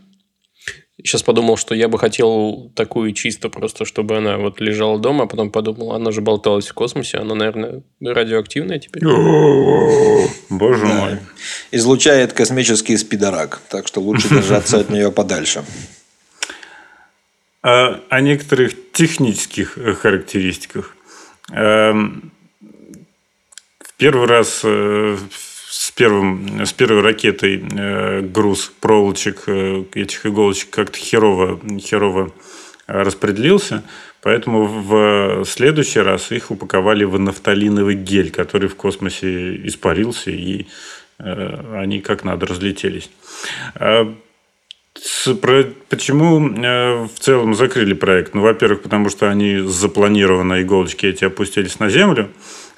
Сейчас 1.05 1.23
подумал, 1.23 1.57
что 1.57 1.75
я 1.75 1.89
бы 1.89 1.99
хотел 1.99 2.71
такую 2.75 3.13
чисто 3.13 3.49
просто, 3.49 3.85
чтобы 3.85 4.19
она 4.19 4.37
вот 4.37 4.61
лежала 4.61 4.99
дома, 4.99 5.25
а 5.25 5.27
потом 5.27 5.51
подумал, 5.51 5.93
она 5.93 6.11
же 6.11 6.21
болталась 6.21 6.69
в 6.69 6.75
космосе, 6.75 7.19
она, 7.19 7.35
наверное, 7.35 7.83
радиоактивная 8.01 8.79
теперь. 8.79 9.03
Боже 10.51 10.87
мой. 10.87 11.19
Излучает 11.71 12.33
космический 12.33 12.97
спидорак, 12.97 13.61
так 13.71 13.87
что 13.87 14.01
лучше 14.01 14.29
держаться 14.31 14.79
от 14.79 14.91
нее 14.91 15.11
подальше. 15.11 15.65
А 17.63 18.01
о 18.09 18.21
некоторых 18.21 18.93
технических 18.93 19.77
э, 19.77 19.95
характеристиках. 19.95 20.97
Первый 24.01 24.29
раз 24.29 24.63
э, 24.65 25.19
с, 25.69 25.91
первым, 25.91 26.65
с 26.65 26.73
первой 26.73 27.03
ракетой 27.03 27.63
э, 27.63 28.23
груз 28.23 28.73
проволочек, 28.81 29.43
э, 29.47 29.85
этих 29.93 30.25
иголочек 30.25 30.71
как-то 30.71 30.97
херово, 30.97 31.61
херово 31.79 32.33
распределился. 32.87 33.83
Поэтому 34.23 34.65
в 34.65 35.45
следующий 35.45 36.01
раз 36.01 36.33
их 36.33 36.51
упаковали 36.51 37.05
в 37.05 37.19
нафталиновый 37.19 37.95
гель, 37.95 38.31
который 38.31 38.71
в 38.71 38.75
космосе 38.75 39.57
испарился, 39.67 40.31
и 40.31 40.67
они 41.19 42.01
как 42.01 42.25
надо 42.25 42.47
разлетелись. 42.47 43.11
А 43.75 44.15
Почему 45.35 46.41
в 47.07 47.19
целом 47.21 47.55
закрыли 47.55 47.95
проект? 47.95 48.35
Ну, 48.35 48.43
во-первых, 48.43 48.83
потому 48.83 49.09
что 49.09 49.31
они 49.31 49.59
запланированно, 49.59 50.61
иголочки 50.61 51.07
эти 51.07 51.25
опустились 51.25 51.79
на 51.79 51.89
Землю. 51.89 52.29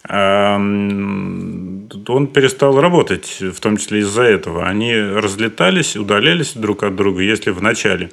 Он 0.09 1.89
перестал 2.33 2.81
работать, 2.81 3.39
в 3.41 3.61
том 3.61 3.77
числе 3.77 4.01
из-за 4.01 4.23
этого. 4.23 4.67
Они 4.67 4.95
разлетались, 4.95 5.97
удалялись 5.97 6.55
друг 6.55 6.83
от 6.83 6.97
друга. 6.97 7.23
Если 7.23 7.51
в 7.51 7.63
начале 7.63 8.11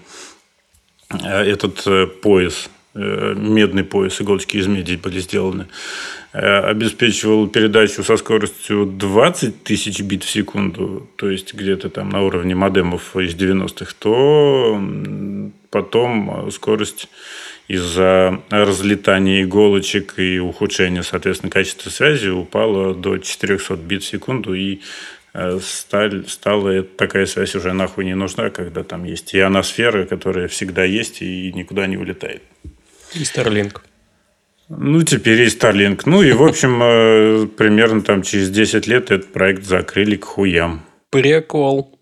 э, 1.10 1.44
этот 1.44 1.82
э, 1.88 2.06
пояс, 2.06 2.70
э, 2.94 3.34
медный 3.36 3.84
пояс, 3.84 4.22
иголочки 4.22 4.58
из 4.58 4.68
меди 4.68 4.98
были 4.98 5.20
сделаны, 5.20 5.66
обеспечивал 6.32 7.48
передачу 7.48 8.04
со 8.04 8.16
скоростью 8.16 8.86
20 8.86 9.64
тысяч 9.64 10.00
бит 10.02 10.24
в 10.24 10.30
секунду, 10.30 11.10
то 11.16 11.28
есть 11.28 11.56
где-то 11.56 11.90
там 11.90 12.10
на 12.10 12.22
уровне 12.22 12.54
модемов 12.54 13.18
из 13.18 13.34
90-х, 13.34 13.94
то 13.98 14.80
потом 15.72 16.52
скорость 16.52 17.10
из-за 17.70 18.42
разлетания 18.50 19.44
иголочек 19.44 20.16
и 20.18 20.40
ухудшения, 20.40 21.04
соответственно, 21.04 21.52
качества 21.52 21.92
связи 21.92 22.28
упала 22.28 22.96
до 22.96 23.20
400 23.20 23.76
бит 23.76 24.02
в 24.02 24.08
секунду, 24.08 24.56
и 24.56 24.82
э, 25.36 25.60
сталь, 25.62 26.28
стала 26.28 26.82
такая 26.82 27.28
связь 27.28 27.54
уже 27.56 27.72
нахуй 27.74 28.06
не 28.06 28.16
нужна, 28.16 28.50
когда 28.50 28.84
там 28.84 29.04
есть 29.04 29.36
ионосфера, 29.36 30.06
которая 30.06 30.48
всегда 30.48 30.84
есть 30.84 31.22
и 31.22 31.54
никуда 31.54 31.86
не 31.86 31.98
улетает. 31.98 32.42
И 33.14 33.20
Starlink. 33.20 33.82
Ну, 34.70 35.04
теперь 35.04 35.40
есть 35.40 35.62
Starlink. 35.62 36.02
Ну, 36.06 36.24
и, 36.24 36.32
в 36.32 36.42
общем, 36.42 36.82
э, 36.82 37.48
примерно 37.56 38.02
там 38.02 38.24
через 38.24 38.50
10 38.50 38.88
лет 38.88 39.12
этот 39.12 39.32
проект 39.32 39.64
закрыли 39.64 40.16
к 40.16 40.26
хуям. 40.26 40.82
Прикол. 41.12 41.99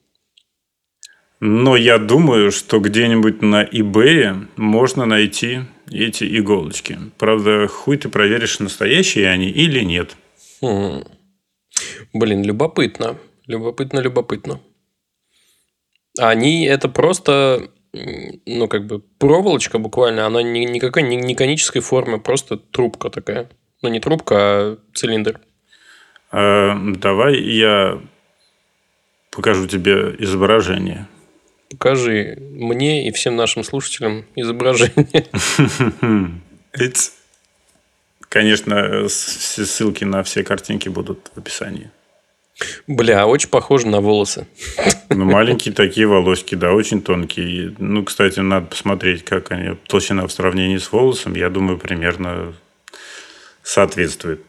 Но 1.39 1.75
я 1.75 1.97
думаю, 1.99 2.51
что 2.51 2.79
где-нибудь 2.79 3.41
на 3.41 3.63
eBay 3.63 4.47
можно 4.55 5.05
найти 5.05 5.61
эти 5.91 6.23
иголочки. 6.39 6.97
Правда, 7.17 7.67
хуй 7.67 7.97
ты 7.97 8.09
проверишь, 8.09 8.59
настоящие 8.59 9.29
они 9.29 9.49
или 9.49 9.81
нет. 9.81 10.15
Хм. 10.61 11.03
Блин, 12.13 12.43
любопытно. 12.43 13.17
Любопытно, 13.45 13.99
любопытно. 13.99 14.59
Они 16.19 16.65
это 16.65 16.89
просто 16.89 17.69
ну, 18.45 18.67
как 18.67 18.85
бы 18.85 18.99
проволочка 19.19 19.79
буквально, 19.79 20.25
она 20.25 20.41
ни- 20.41 20.65
никакой 20.65 21.03
не, 21.03 21.15
не 21.15 21.35
конической 21.35 21.81
формы, 21.81 22.19
просто 22.19 22.57
трубка 22.57 23.09
такая. 23.09 23.49
Ну, 23.81 23.89
не 23.89 23.99
трубка, 23.99 24.35
а 24.37 24.77
цилиндр. 24.93 25.39
Э, 26.31 26.73
давай 26.97 27.39
я 27.39 28.01
покажу 29.31 29.67
тебе 29.67 30.15
изображение. 30.19 31.07
Покажи 31.69 32.37
мне 32.39 33.07
и 33.07 33.11
всем 33.11 33.35
нашим 33.35 33.63
слушателям 33.63 34.25
изображение. 34.35 35.27
It's- 36.73 37.11
Конечно, 38.29 39.07
все 39.07 39.65
ссылки 39.65 40.03
на 40.03 40.21
все 40.23 40.43
картинки 40.43 40.89
будут 40.89 41.31
в 41.33 41.37
описании. 41.39 41.89
Бля, 42.87 43.25
очень 43.27 43.49
похоже 43.49 43.87
на 43.87 44.01
волосы. 44.01 44.47
Ну, 45.09 45.25
маленькие 45.25 45.73
такие 45.73 46.07
волосики, 46.07 46.55
да, 46.55 46.73
очень 46.73 47.01
тонкие. 47.01 47.73
Ну, 47.77 48.03
кстати, 48.03 48.39
надо 48.39 48.65
посмотреть, 48.67 49.23
как 49.23 49.51
они 49.51 49.77
толщина 49.87 50.27
в 50.27 50.31
сравнении 50.31 50.77
с 50.77 50.91
волосом. 50.91 51.35
Я 51.35 51.49
думаю, 51.49 51.77
примерно 51.77 52.53
соответствует. 53.63 54.41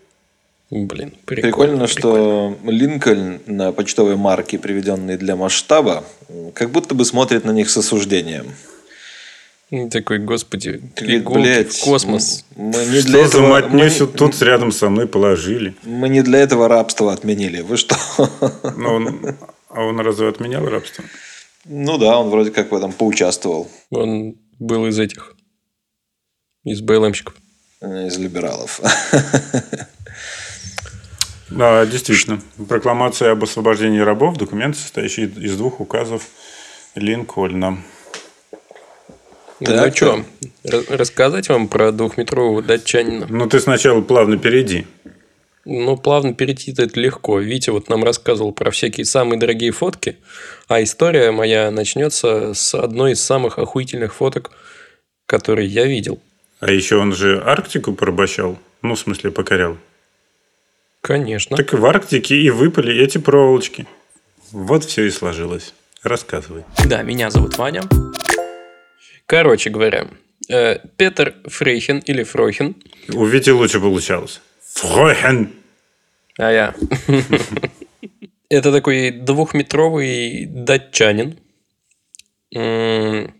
Блин, 0.71 1.15
прикольно. 1.25 1.43
Прикольно, 1.43 1.87
что 1.87 2.59
Линкольн 2.65 3.41
на 3.47 3.73
почтовой 3.73 4.17
марке, 4.17 4.59
приведенной 4.59 5.17
для 5.17 5.35
масштаба, 5.35 6.05
как 6.55 6.71
будто 6.71 6.95
бы 6.95 7.05
смотрит 7.07 7.45
на 7.45 7.53
них 7.53 7.71
с 7.71 7.77
осуждением. 7.79 8.53
прикольно. 9.71 9.91
Такой, 9.91 10.19
господи, 10.19 10.81
«Блядь, 11.01 11.73
в 11.73 11.85
космос. 11.85 12.45
Мы 12.57 12.67
не 12.87 13.01
Что 13.01 13.09
для 13.09 13.19
за 13.23 13.29
этого, 13.29 13.47
матнюсю 13.49 14.07
мы, 14.07 14.13
тут 14.13 14.43
рядом 14.43 14.73
со 14.73 14.89
мной 14.91 15.07
положили? 15.07 15.75
мы 15.85 16.09
не 16.11 16.23
для 16.23 16.39
этого 16.41 16.69
рабство 16.69 17.13
отменили. 17.13 17.61
Вы 17.63 17.77
что? 17.79 17.97
Ну, 18.77 18.89
он- 18.95 19.37
а 19.71 19.83
он 19.85 20.01
разве 20.01 20.29
отменял 20.29 20.67
рабство? 20.67 21.05
Ну 21.65 21.99
да, 21.99 22.19
он 22.19 22.29
вроде 22.31 22.51
как 22.51 22.73
в 22.73 22.75
этом 22.75 22.93
поучаствовал 22.93 23.71
Он 23.91 24.37
был 24.59 24.87
из 24.87 24.99
этих. 24.99 25.35
Из 26.65 26.81
БЛМщиков. 26.83 27.35
э, 27.81 28.07
из 28.09 28.17
либералов. 28.19 28.81
Да, 31.51 31.87
действительно. 31.87 32.41
Прокламация 32.69 33.33
об 33.33 33.45
освобождении 33.45 34.01
рабов– 34.01 34.37
документ, 34.39 34.77
состоящий 34.77 35.25
из 35.25 35.57
двух 35.57 35.81
указов 35.81 36.23
Линкольна. 36.95 37.79
Ну 39.61 39.67
Так, 39.67 39.97
что, 39.97 40.25
рассказать 40.89 41.49
вам 41.49 41.69
про 41.69 41.91
двухметрового 41.91 42.63
датчанина? 42.63 43.27
Ну, 43.29 43.49
ты 43.49 43.59
сначала 43.59 44.01
плавно 44.01 44.39
перейди. 44.39 44.87
Ну, 45.65 45.97
плавно 45.97 46.33
перейти 46.33 46.73
это 46.73 46.99
легко. 46.99 47.41
Витя 47.41 47.71
вот 47.71 47.89
нам 47.89 48.05
рассказывал 48.05 48.53
про 48.53 48.71
всякие 48.71 49.05
самые 49.05 49.39
дорогие 49.39 49.73
фотки, 49.73 50.17
а 50.69 50.83
история 50.83 51.31
моя 51.31 51.71
начнется 51.71 52.55
с 52.55 52.75
одной 52.75 53.13
из 53.13 53.21
самых 53.21 53.59
охуительных 53.59 54.15
фоток, 54.15 54.53
которые 55.27 55.69
я 55.69 55.85
видел. 55.85 56.21
А 56.61 56.71
еще 56.71 56.97
он 56.97 57.13
же 57.13 57.43
Арктику 57.45 57.93
порабощал. 57.93 58.59
Ну, 58.83 58.95
в 58.95 58.99
смысле, 58.99 59.31
покорял. 59.31 59.77
Конечно. 61.09 61.57
Так 61.57 61.73
в 61.73 61.87
Арктике 61.87 62.37
и 62.37 62.51
выпали 62.51 62.95
эти 63.03 63.17
проволочки. 63.17 63.87
Вот 64.53 64.85
все 64.85 65.05
и 65.07 65.11
сложилось. 65.11 65.73
Рассказывай. 66.03 66.65
Да, 66.85 67.01
меня 67.01 67.31
зовут 67.31 67.57
Ваня. 67.57 67.81
Короче 69.25 69.71
говоря, 69.71 70.09
э, 70.51 70.81
Петер 70.99 71.35
Фрейхен 71.47 72.01
или 72.01 72.25
Фройхен, 72.25 72.77
У 73.15 73.25
Вити 73.25 73.49
лучше 73.49 73.81
получалось. 73.81 74.43
Фройхен. 74.75 75.51
а 76.37 76.53
я... 76.53 76.75
Это 78.51 78.71
такой 78.71 79.11
двухметровый 79.11 80.45
датчанин. 80.45 81.39
На 82.53 83.33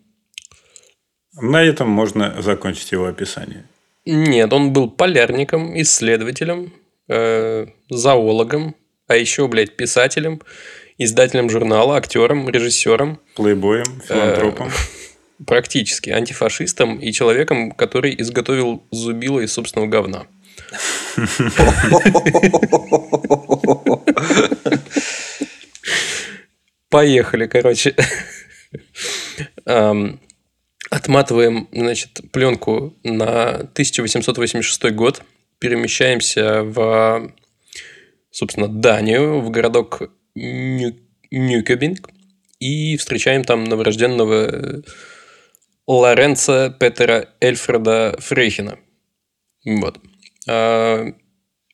этом 1.63 1.91
можно 1.91 2.41
закончить 2.41 2.93
его 2.93 3.05
описание. 3.05 3.67
Нет, 4.07 4.51
он 4.55 4.73
был 4.73 4.91
полярником, 4.91 5.79
исследователем, 5.79 6.73
э, 7.09 7.67
зоологом, 7.91 8.75
а 9.07 9.17
еще, 9.17 9.49
блядь, 9.49 9.77
писателем, 9.77 10.43
издателем 10.99 11.51
журнала, 11.51 11.97
актером, 11.97 12.49
режиссером, 12.49 13.21
Плейбоем, 13.35 14.01
филантропом. 14.07 14.71
практически 15.47 16.11
антифашистом 16.11 16.99
и 16.99 17.13
человеком, 17.13 17.73
который 17.73 18.15
изготовил 18.19 18.83
зубило 18.91 19.41
из 19.41 19.53
собственного 19.53 19.89
говна. 19.89 20.27
Поехали, 26.91 27.47
короче. 27.47 27.95
Отматываем, 30.91 31.69
значит, 31.73 32.21
пленку 32.33 32.97
на 33.03 33.57
1886 33.57 34.91
год. 34.93 35.23
Перемещаемся 35.59 36.63
в, 36.63 37.33
собственно, 38.31 38.69
Данию, 38.69 39.41
в 39.41 39.51
городок 39.51 40.03
Ню- 40.35 40.99
Нюкебинг. 41.31 42.11
И 42.61 42.97
встречаем 42.97 43.45
там 43.45 43.65
новорожденного 43.65 44.83
Лоренца 45.87 46.75
Петера 46.79 47.29
Эльфреда 47.41 48.17
Фрейхена. 48.19 48.79
Вот. 49.65 49.99
А, 50.49 51.07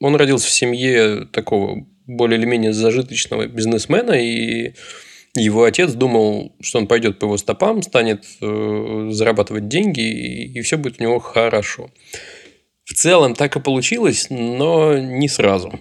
Он 0.00 0.16
родился 0.16 0.48
в 0.48 0.50
семье 0.50 1.26
такого 1.32 1.86
более 2.06 2.38
или 2.38 2.46
менее 2.46 2.72
зажиточного 2.72 3.46
бизнесмена, 3.46 4.12
и 4.12 4.74
его 5.36 5.64
отец 5.64 5.92
думал, 5.92 6.54
что 6.60 6.78
он 6.78 6.86
пойдет 6.86 7.18
по 7.18 7.24
его 7.24 7.36
стопам, 7.38 7.82
станет 7.82 8.24
э, 8.40 9.08
зарабатывать 9.10 9.68
деньги, 9.68 10.00
и, 10.00 10.60
все 10.60 10.76
будет 10.76 11.00
у 11.00 11.02
него 11.02 11.18
хорошо. 11.18 11.90
В 12.84 12.94
целом 12.94 13.34
так 13.34 13.56
и 13.56 13.60
получилось, 13.60 14.26
но 14.30 14.98
не 14.98 15.28
сразу. 15.28 15.80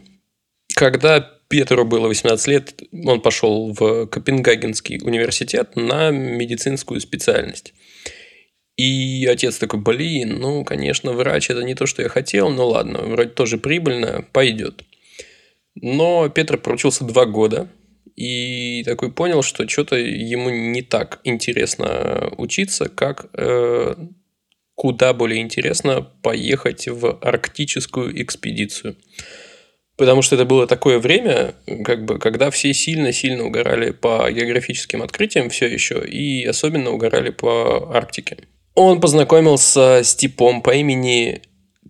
Когда 0.75 1.19
Петру 1.49 1.85
было 1.85 2.07
18 2.07 2.47
лет, 2.47 2.81
он 3.05 3.21
пошел 3.21 3.73
в 3.73 4.07
Копенгагенский 4.07 4.99
университет 5.03 5.75
на 5.75 6.11
медицинскую 6.11 6.99
специальность. 6.99 7.73
И 8.75 9.27
отец 9.29 9.57
такой, 9.57 9.79
блин, 9.81 10.39
ну, 10.39 10.63
конечно, 10.63 11.11
врач 11.11 11.49
это 11.49 11.63
не 11.63 11.75
то, 11.75 11.85
что 11.85 12.01
я 12.01 12.09
хотел, 12.09 12.49
но 12.49 12.67
ладно, 12.67 12.99
вроде 13.01 13.29
тоже 13.29 13.57
прибыльно, 13.57 14.25
пойдет. 14.31 14.83
Но 15.75 16.29
Петр 16.29 16.57
проучился 16.57 17.03
два 17.03 17.25
года 17.25 17.67
и 18.15 18.83
такой 18.83 19.11
понял, 19.11 19.43
что 19.43 19.67
что-то 19.67 19.95
ему 19.95 20.49
не 20.49 20.81
так 20.81 21.19
интересно 21.23 22.31
учиться, 22.37 22.89
как 22.89 23.27
э, 23.33 23.95
куда 24.75 25.13
более 25.13 25.41
интересно 25.41 26.07
поехать 26.21 26.87
в 26.87 27.19
арктическую 27.21 28.21
экспедицию. 28.21 28.95
Потому 29.95 30.23
что 30.23 30.35
это 30.35 30.45
было 30.45 30.65
такое 30.65 30.97
время, 30.97 31.53
как 31.85 32.05
бы, 32.05 32.17
когда 32.17 32.49
все 32.49 32.73
сильно-сильно 32.73 33.45
угорали 33.45 33.91
по 33.91 34.29
географическим 34.31 35.03
открытиям 35.03 35.49
все 35.49 35.67
еще, 35.67 36.03
и 36.03 36.43
особенно 36.45 36.89
угорали 36.89 37.29
по 37.29 37.93
Арктике. 37.93 38.37
Он 38.73 38.99
познакомился 38.99 40.01
с 40.03 40.15
типом 40.15 40.63
по 40.63 40.71
имени 40.71 41.43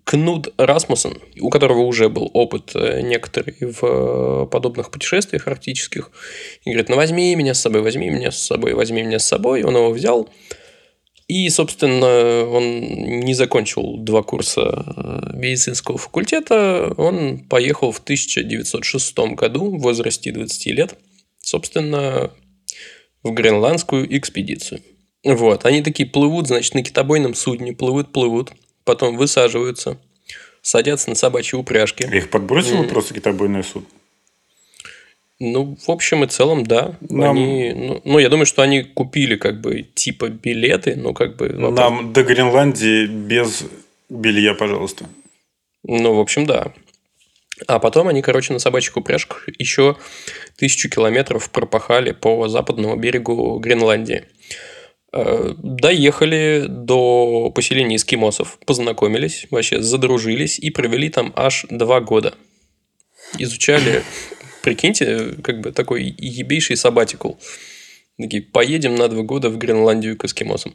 Кнуд 0.03 0.53
Расмуссен, 0.57 1.17
у 1.39 1.49
которого 1.49 1.79
уже 1.79 2.09
был 2.09 2.29
опыт 2.33 2.71
э, 2.75 3.01
некоторый 3.01 3.55
в 3.61 4.45
подобных 4.47 4.91
путешествиях 4.91 5.47
арктических. 5.47 6.11
И 6.65 6.71
говорит, 6.71 6.89
ну 6.89 6.97
возьми 6.97 7.33
меня 7.35 7.53
с 7.53 7.61
собой, 7.61 7.81
возьми 7.81 8.09
меня 8.09 8.31
с 8.31 8.45
собой, 8.45 8.73
возьми 8.73 9.01
меня 9.01 9.19
с 9.19 9.25
собой. 9.25 9.63
Он 9.63 9.75
его 9.75 9.91
взял. 9.91 10.29
И, 11.33 11.49
собственно, 11.49 12.45
он 12.45 12.79
не 12.79 13.33
закончил 13.33 13.97
два 13.97 14.21
курса 14.21 14.85
э, 14.85 15.35
медицинского 15.35 15.97
факультета. 15.97 16.93
Он 16.95 17.39
поехал 17.39 17.91
в 17.91 17.97
1906 17.97 19.17
году 19.33 19.75
в 19.75 19.81
возрасте 19.81 20.31
20 20.31 20.65
лет, 20.67 20.95
собственно, 21.39 22.29
в 23.23 23.31
гренландскую 23.31 24.15
экспедицию. 24.15 24.81
Вот, 25.23 25.65
они 25.65 25.81
такие 25.81 26.07
плывут, 26.07 26.45
значит, 26.45 26.75
на 26.75 26.83
китобойном 26.83 27.33
судне, 27.33 27.73
плывут, 27.73 28.11
плывут, 28.11 28.51
потом 28.83 29.17
высаживаются, 29.17 29.97
садятся 30.61 31.09
на 31.09 31.15
собачьи 31.15 31.57
упряжки. 31.57 32.03
Их 32.15 32.29
подбросило 32.29 32.83
просто 32.83 33.15
китобойный 33.15 33.63
суд. 33.63 33.85
Ну, 35.45 35.75
в 35.85 35.91
общем 35.91 36.23
и 36.23 36.27
целом, 36.27 36.63
да. 36.65 36.95
Нам- 37.09 37.35
Они, 37.37 37.73
ну, 37.75 38.01
ну, 38.05 38.19
я 38.19 38.29
думаю, 38.29 38.45
что 38.45 38.61
они 38.61 38.83
купили 38.83 39.35
как 39.35 39.59
бы 39.59 39.81
типа 39.81 40.29
билеты, 40.29 40.95
ну, 40.95 41.13
как 41.13 41.35
бы... 41.35 41.49
вопрос- 41.49 41.77
Нам 41.79 42.13
до 42.13 42.23
Гренландии 42.23 43.07
без 43.07 43.65
белья, 44.09 44.53
пожалуйста. 44.53 45.05
Ну, 45.83 46.13
в 46.15 46.19
общем, 46.21 46.45
да. 46.45 46.71
А 47.67 47.79
потом 47.79 48.07
они, 48.07 48.21
короче, 48.21 48.53
на 48.53 48.59
собачьих 48.59 48.95
упряжках 48.95 49.49
еще 49.59 49.97
тысячу 50.55 50.89
километров 50.89 51.49
пропахали 51.49 52.11
по 52.11 52.47
западному 52.47 52.95
берегу 52.95 53.59
Гренландии. 53.59 54.23
Э, 55.11 55.53
Доехали 55.57 56.65
до 56.69 57.51
поселения 57.53 57.97
эскимосов, 57.97 58.57
познакомились, 58.65 59.47
вообще 59.51 59.81
задружились 59.81 60.57
и 60.57 60.69
провели 60.71 61.09
там 61.09 61.33
аж 61.35 61.65
два 61.69 61.99
года. 61.99 62.33
Изучали, 63.37 64.03
прикиньте, 64.63 65.35
как 65.43 65.59
бы 65.61 65.71
такой 65.71 66.15
ебейший 66.17 66.77
сабатикл. 66.77 67.33
Такие, 68.17 68.41
поедем 68.41 68.95
на 68.95 69.07
два 69.07 69.21
года 69.23 69.49
в 69.49 69.57
Гренландию 69.57 70.17
к 70.17 70.25
эскимосам. 70.25 70.73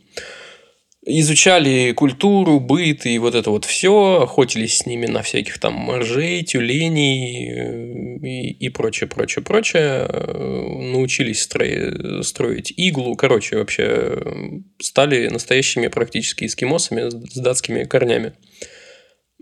Изучали 1.06 1.92
культуру, 1.92 2.60
быт 2.60 3.06
и 3.06 3.18
вот 3.18 3.34
это 3.34 3.50
вот 3.50 3.64
все, 3.64 4.22
охотились 4.22 4.78
с 4.78 4.86
ними 4.86 5.06
на 5.06 5.22
всяких 5.22 5.58
там 5.58 5.72
моржей, 5.72 6.42
тюленей 6.42 7.50
э, 7.50 8.26
и, 8.26 8.66
и 8.66 8.68
прочее, 8.68 9.08
прочее, 9.08 9.42
прочее. 9.42 10.06
Э, 10.06 10.92
Научились 10.92 11.40
строить, 11.40 12.26
строить 12.26 12.74
иглу. 12.76 13.16
Короче, 13.16 13.56
вообще 13.56 13.84
э, 13.86 14.60
стали 14.80 15.28
настоящими 15.28 15.86
практически 15.86 16.44
эскимосами 16.44 17.08
с 17.08 17.38
датскими 17.38 17.84
корнями. 17.84 18.34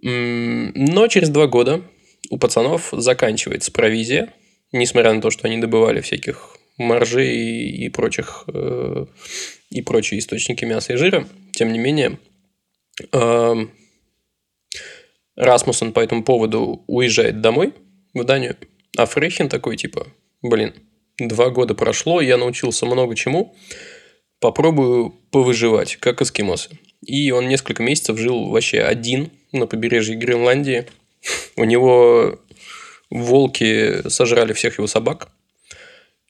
Но 0.03 1.09
через 1.09 1.31
два 1.31 1.47
года 1.47 1.83
у 2.31 2.39
пацанов 2.39 2.89
заканчивается 2.93 3.73
провизия, 3.73 4.33
несмотря 4.73 5.13
на 5.13 5.21
то, 5.21 5.31
что 5.31 5.47
они 5.47 5.59
добывали 5.59 6.01
всяких 6.01 6.57
моржей 6.77 7.69
и, 7.69 7.89
прочих 7.89 8.45
э, 8.49 9.07
и 9.71 9.83
прочие 9.83 10.21
источники 10.21 10.65
мяса 10.65 10.93
и 10.93 10.97
жира. 10.97 11.27
Тем 11.53 11.73
не 11.73 11.79
менее, 11.79 12.19
эм, 13.13 13.71
Расмуссен 15.37 15.93
по 15.93 16.01
этому 16.01 16.25
поводу 16.25 16.83
уезжает 16.87 17.43
домой 17.43 17.75
в 18.15 18.25
Данию, 18.25 18.57
а 18.97 19.05
Фрейхин 19.05 19.51
такой 19.51 19.77
типа, 19.77 20.07
блин, 20.41 20.75
два 21.19 21.51
года 21.51 21.75
прошло, 21.75 22.23
я 22.23 22.39
научился 22.39 22.87
много 22.87 23.15
чему, 23.15 23.55
попробую 24.41 25.11
повыживать, 25.31 25.97
как 25.97 26.23
эскимосы. 26.23 26.71
И 27.05 27.31
он 27.31 27.49
несколько 27.49 27.83
месяцев 27.83 28.19
жил 28.19 28.49
вообще 28.49 28.81
один 28.81 29.31
на 29.53 29.67
побережье 29.67 30.17
Гренландии. 30.17 30.87
У 31.57 31.65
него 31.65 32.39
волки 33.11 34.09
сожрали 34.09 34.53
всех 34.53 34.79
его 34.79 34.87
собак. 34.87 35.29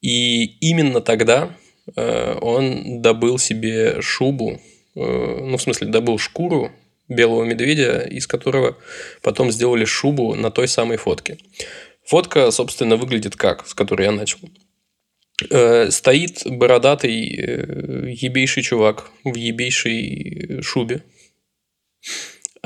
И 0.03 0.44
именно 0.61 1.01
тогда 1.01 1.51
э, 1.97 2.38
он 2.40 3.03
добыл 3.03 3.38
себе 3.38 4.01
шубу, 4.03 4.61
э, 4.94 5.01
ну, 5.01 5.57
в 5.57 5.62
смысле, 5.62 5.88
добыл 5.88 6.18
шкуру 6.18 6.70
белого 7.09 7.44
медведя, 7.44 8.01
из 8.01 8.26
которого 8.26 8.76
потом 9.22 9.51
сделали 9.51 9.84
шубу 9.84 10.34
на 10.34 10.51
той 10.51 10.68
самой 10.68 10.97
фотке. 10.97 11.38
Фотка, 12.05 12.51
собственно, 12.51 12.97
выглядит 12.97 13.36
как, 13.36 13.66
с 13.66 13.74
которой 13.74 14.05
я 14.05 14.12
начал. 14.12 14.38
Э, 15.51 15.90
Стоит 15.90 16.42
бородатый 16.44 17.18
ебейший 18.12 18.62
чувак 18.62 19.11
в 19.24 19.34
ебейшей 19.34 20.62
шубе, 20.62 21.03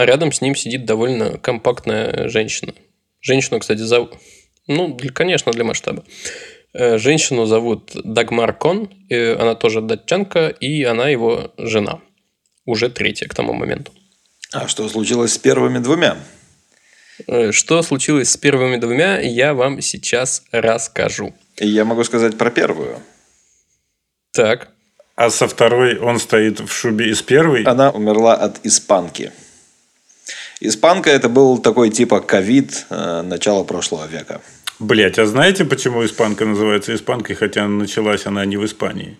а 0.01 0.07
рядом 0.07 0.32
с 0.32 0.40
ним 0.40 0.55
сидит 0.55 0.86
довольно 0.86 1.36
компактная 1.36 2.26
женщина. 2.30 2.72
Женщину, 3.20 3.59
кстати, 3.61 3.80
зовут... 3.80 4.14
Ну, 4.66 4.94
для- 4.94 5.12
конечно, 5.12 5.53
для 5.53 5.62
масштаба. 5.62 6.05
Э, 6.72 6.96
Женщину 6.96 7.44
зовут 7.44 7.90
Дагмар 8.03 8.55
Кон, 8.55 8.88
она 9.11 9.55
тоже 9.55 9.82
датчанка, 9.82 10.48
и 10.48 10.84
она 10.84 11.11
его 11.11 11.53
жена. 11.59 12.01
Уже 12.64 12.88
третья 12.88 13.28
к 13.28 13.34
тому 13.34 13.53
моменту. 13.53 13.92
А 14.55 14.68
что 14.68 14.88
случилось 14.88 15.34
с 15.34 15.38
первыми 15.38 15.80
двумя? 15.80 16.16
Э, 17.26 17.53
Что 17.53 17.82
случилось 17.82 18.30
с 18.30 18.38
первыми 18.38 18.76
двумя, 18.76 19.20
я 19.20 19.53
вам 19.53 19.82
сейчас 19.82 20.44
расскажу. 20.51 21.34
И 21.59 21.68
я 21.68 21.84
могу 21.84 22.05
сказать 22.05 22.38
про 22.38 22.51
первую. 22.51 23.01
Так, 24.32 24.68
А 25.14 25.28
со 25.28 25.46
второй 25.46 25.98
он 25.98 26.18
стоит 26.20 26.61
в 26.61 26.72
шубе 26.72 27.11
из 27.11 27.20
первой. 27.20 27.64
Она 27.64 27.90
умерла 27.90 28.34
от 28.34 28.64
испанки. 28.64 29.30
Испанка 30.61 31.11
это 31.11 31.29
был 31.29 31.59
такой 31.59 31.91
типа 31.91 32.21
ковид 32.21 32.87
э, 32.91 33.23
начала 33.23 33.65
прошлого 33.65 34.07
века. 34.07 34.41
Блять, 34.79 35.19
а 35.19 35.27
знаете, 35.27 35.65
почему 35.65 36.05
испанка 36.05 36.45
называется 36.45 36.95
испанкой, 36.95 37.37
хотя 37.37 37.67
началась 37.67 38.27
она 38.27 38.45
не 38.45 38.57
в 38.57 38.65
Испании? 38.65 39.17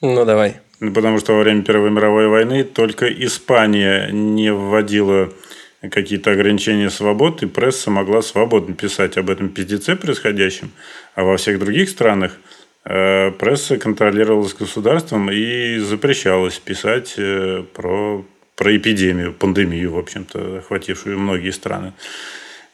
ну 0.00 0.24
давай. 0.24 0.60
Ну, 0.80 0.92
Потому 0.92 1.18
что 1.18 1.32
во 1.32 1.40
время 1.40 1.62
Первой 1.62 1.90
мировой 1.90 2.28
войны 2.28 2.62
только 2.62 3.06
Испания 3.06 4.10
не 4.12 4.52
вводила 4.52 5.32
какие-то 5.80 6.32
ограничения 6.32 6.90
свобод, 6.90 7.42
и 7.42 7.46
пресса 7.46 7.90
могла 7.90 8.22
свободно 8.22 8.74
писать 8.74 9.16
об 9.16 9.30
этом 9.30 9.48
пиздеце 9.48 9.96
происходящем. 9.96 10.70
А 11.14 11.24
во 11.24 11.36
всех 11.36 11.58
других 11.58 11.88
странах 11.88 12.36
э, 12.84 13.30
пресса 13.32 13.76
контролировалась 13.76 14.54
государством 14.54 15.30
и 15.30 15.78
запрещалось 15.78 16.58
писать 16.58 17.14
э, 17.16 17.64
про, 17.74 18.24
про 18.58 18.76
эпидемию, 18.76 19.32
пандемию, 19.32 19.92
в 19.92 19.98
общем-то, 19.98 20.58
охватившую 20.58 21.18
многие 21.18 21.52
страны. 21.52 21.92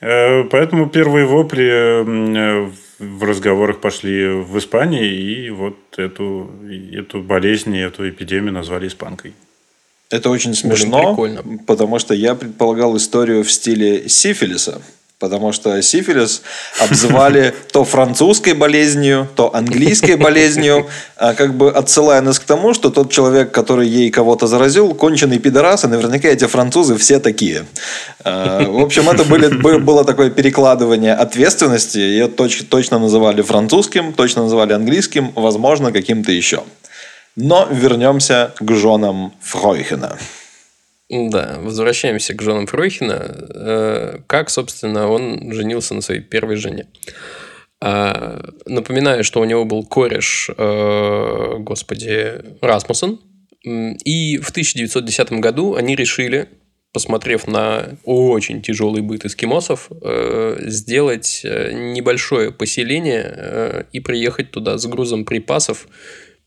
Э, 0.01 0.45
Поэтому 0.45 0.89
первые 0.89 1.27
вопли 1.27 2.75
в 2.99 3.23
разговорах 3.25 3.81
пошли 3.81 4.29
в 4.29 4.59
Испании, 4.59 5.13
и 5.13 5.51
вот 5.51 5.77
эту, 5.99 6.51
эту 6.93 7.21
болезнь, 7.23 7.77
эту 7.77 8.09
эпидемию 8.09 8.53
назвали 8.53 8.89
испанкой. 8.89 9.35
Это 10.11 10.31
очень 10.31 10.55
смешно, 10.55 11.09
прикольно. 11.09 11.43
потому 11.67 11.99
что 11.99 12.15
я 12.15 12.35
предполагал 12.35 12.97
историю 12.97 13.43
в 13.43 13.51
стиле 13.51 14.09
сифилиса. 14.09 14.81
Потому 15.21 15.53
что 15.53 15.81
сифилис 15.81 16.43
обзывали 16.81 17.55
то 17.73 17.85
французской 17.85 18.53
болезнью, 18.53 19.29
то 19.37 19.55
английской 19.55 20.17
болезнью, 20.17 20.87
а 21.17 21.35
как 21.35 21.55
бы 21.55 21.71
отсылая 21.71 22.21
нас 22.21 22.39
к 22.39 22.45
тому, 22.45 22.75
что 22.75 22.91
тот 22.91 23.13
человек, 23.13 23.53
который 23.53 23.87
ей 23.89 24.11
кого-то 24.11 24.47
заразил, 24.47 24.93
конченый 24.95 25.39
пидорас, 25.39 25.85
и 25.85 25.87
наверняка 25.89 26.29
эти 26.29 26.47
французы 26.47 26.97
все 26.97 27.21
такие. 27.21 27.65
А, 28.25 28.65
В 28.65 28.81
общем, 28.81 29.09
это 29.09 29.25
были, 29.25 29.47
бы- 29.49 29.79
было 29.79 30.05
такое 30.05 30.31
перекладывание 30.31 31.15
ответственности. 31.15 31.99
Ее 31.99 32.27
точ- 32.27 32.65
точно 32.65 32.99
называли 32.99 33.41
французским, 33.43 34.13
точно 34.13 34.43
называли 34.43 34.73
английским, 34.73 35.31
возможно, 35.37 35.93
каким-то 35.93 36.33
еще. 36.33 36.65
Но 37.37 37.69
вернемся 37.71 38.53
к 38.59 38.73
женам 38.75 39.33
Фройхена. 39.43 40.19
Да, 41.11 41.59
возвращаемся 41.61 42.35
к 42.35 42.43
женам 42.43 42.67
Фройхена. 42.67 43.47
Э, 43.55 44.19
Как, 44.27 44.49
собственно, 44.49 45.09
он 45.09 45.53
женился 45.53 45.95
на 45.95 46.01
своей 46.01 46.23
первой 46.23 46.57
жене. 46.57 46.87
А, 47.81 48.43
Напоминаю, 48.65 49.23
что 49.25 49.41
у 49.41 49.45
него 49.45 49.67
был 49.67 49.85
кореш, 49.85 50.49
э, 50.57 51.55
господи, 51.59 52.43
Расмуссен. 52.63 53.21
И 53.63 54.39
в 54.39 54.51
1910 54.51 55.33
году 55.41 55.75
они 55.75 55.95
решили, 55.95 56.49
посмотрев 56.93 57.47
на 57.47 57.99
очень 58.05 58.63
тяжелый 58.63 59.03
быт 59.03 59.27
эскимосов, 59.27 59.91
э, 60.03 60.57
сделать 60.67 61.43
небольшое 61.45 62.51
поселение 62.51 63.87
и 63.93 64.01
приехать 64.01 64.51
туда 64.51 64.79
с 64.79 64.87
грузом 64.87 65.27
припасов 65.27 65.87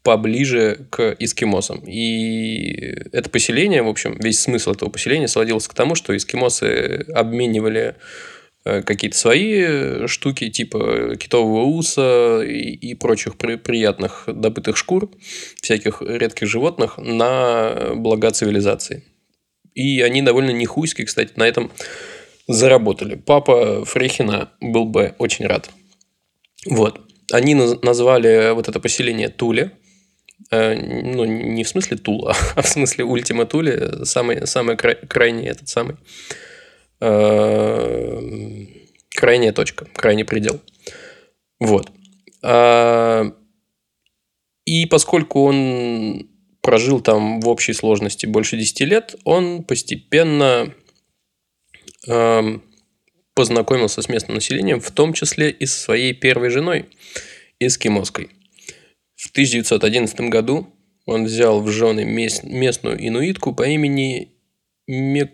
поближе 0.08 0.88
к 0.90 1.18
эскимосам. 1.20 1.80
И 1.86 2.80
это 3.12 3.30
поселение, 3.30 3.82
в 3.84 3.90
общем, 3.90 4.18
весь 4.18 4.40
смысл 4.40 4.72
этого 4.72 4.90
поселения 4.90 5.28
сводился 5.28 5.70
к 5.70 5.74
тому, 5.74 5.96
что 5.96 6.16
эскимосы 6.16 7.06
обменивали 7.14 7.96
э, 8.64 8.84
какие-то 8.84 9.18
свои 9.18 10.08
штуки, 10.08 10.50
типа 10.50 11.18
китового 11.18 11.66
уса 11.66 12.42
и, 12.42 12.70
и 12.90 12.94
прочих 12.96 13.38
при- 13.38 13.58
приятных 13.58 14.24
добытых 14.28 14.78
шкур, 14.78 15.12
всяких 15.62 16.02
редких 16.02 16.48
животных, 16.48 16.98
на 16.98 17.92
блага 17.96 18.32
цивилизации. 18.32 19.04
И 19.74 20.00
они 20.00 20.22
довольно 20.22 20.52
нехуйски, 20.52 21.04
кстати, 21.04 21.34
на 21.36 21.44
этом 21.44 21.70
заработали. 22.48 23.16
Папа 23.16 23.84
Фрехина 23.84 24.52
был 24.62 24.86
бы 24.86 25.16
очень 25.18 25.48
рад. 25.48 25.70
Вот. 26.66 27.02
Они 27.34 27.56
наз- 27.56 27.80
назвали 27.84 28.54
вот 28.54 28.70
это 28.70 28.80
поселение 28.80 29.28
Туле. 29.28 29.74
Э, 30.52 30.76
Ну, 30.76 31.26
не 31.26 31.64
в 31.64 31.70
смысле 31.70 31.98
Тула, 31.98 32.36
а 32.56 32.62
в 32.62 32.68
смысле 32.68 33.04
Ультима 33.06 33.46
Туле. 33.46 34.06
Самый, 34.06 34.46
самый 34.48 34.76
край- 34.76 35.06
крайний 35.08 35.48
этот 35.48 35.68
самый. 35.70 35.96
э, 37.00 38.66
Крайняя 39.16 39.52
точка, 39.52 39.86
крайний 39.96 40.26
предел. 40.26 40.62
Вот. 41.60 41.90
А, 42.44 43.32
И 44.66 44.86
поскольку 44.86 45.44
он 45.46 46.30
прожил 46.62 47.00
там 47.02 47.40
в 47.40 47.48
общей 47.48 47.74
сложности 47.74 48.26
больше 48.26 48.58
10 48.58 48.82
лет, 48.82 49.16
он 49.24 49.64
постепенно 49.64 50.72
эм, 52.08 52.62
познакомился 53.34 54.02
с 54.02 54.10
местным 54.10 54.36
населением, 54.36 54.82
в 54.82 54.92
том 54.92 55.14
числе 55.14 55.50
и 55.50 55.66
со 55.66 55.80
своей 55.80 56.14
первой 56.14 56.50
женой, 56.50 56.86
эскимоской. 57.60 58.30
В 59.18 59.32
1911 59.32 60.22
году 60.30 60.68
он 61.08 61.26
взял 61.26 61.60
в 61.62 61.70
жены 61.72 62.06
мес- 62.06 62.44
местную 62.44 63.06
инуитку 63.06 63.54
по 63.54 63.64
имени 63.68 64.32
Мек... 64.86 65.32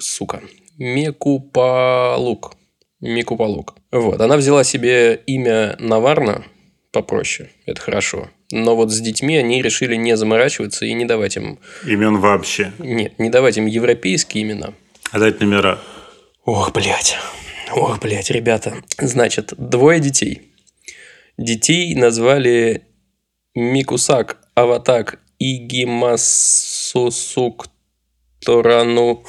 сука, 0.00 0.40
Мекупалук. 0.78 2.56
Мекупалук. 3.00 3.74
Вот. 3.92 4.20
Она 4.20 4.38
взяла 4.38 4.64
себе 4.64 5.20
имя 5.26 5.76
Наварна, 5.78 6.44
попроще, 6.92 7.50
это 7.66 7.78
хорошо. 7.80 8.30
Но 8.52 8.74
вот 8.74 8.90
с 8.90 9.00
детьми 9.00 9.36
они 9.36 9.60
решили 9.60 9.96
не 9.96 10.16
заморачиваться 10.16 10.86
и 10.86 10.94
не 10.94 11.04
давать 11.04 11.36
им... 11.36 11.58
Имен 11.84 12.18
вообще. 12.18 12.72
Нет, 12.78 13.18
не 13.18 13.28
давать 13.28 13.58
им 13.58 13.66
европейские 13.66 14.44
имена. 14.44 14.72
А 15.10 15.18
дать 15.18 15.40
номера. 15.40 15.78
Ох, 16.44 16.72
блядь. 16.72 17.16
Ох, 17.74 18.00
блядь, 18.00 18.30
ребята. 18.30 18.76
Значит, 18.98 19.52
двое 19.58 20.00
детей. 20.00 20.52
Детей 21.36 21.94
назвали 21.96 22.82
Микусак, 23.56 24.38
Аватак, 24.54 25.18
Игимасусук, 25.38 26.46
Торану, 28.44 29.24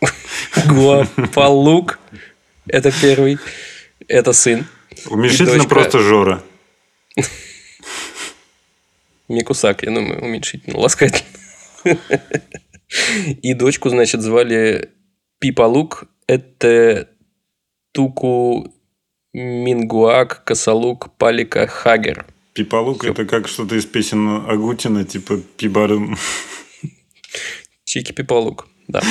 Гуапалук. 0.68 1.98
Это 2.68 2.92
первый. 3.02 3.38
Это 4.06 4.32
сын. 4.32 4.66
Уменьшительно 5.10 5.64
просто 5.64 5.98
Жора. 5.98 6.44
Микусак, 9.28 9.82
я 9.82 9.90
думаю, 9.90 10.22
уменьшительно, 10.22 10.78
ласкательно. 10.78 11.26
И 13.42 13.52
дочку, 13.54 13.88
значит, 13.88 14.22
звали 14.22 14.92
Пипалук. 15.40 16.04
Это 16.28 17.08
Туку 17.90 18.72
Мингуак 19.32 20.44
Косалук 20.44 21.16
Палика 21.16 21.66
Хагер. 21.66 22.26
Пипалук 22.56 23.04
это 23.04 23.26
как 23.26 23.48
что-то 23.48 23.74
из 23.76 23.84
песен 23.84 24.26
Агутина, 24.48 25.04
типа 25.04 25.40
Пибарым. 25.58 26.16
Чики 27.84 28.12
Пипалук, 28.12 28.66
да. 28.88 29.02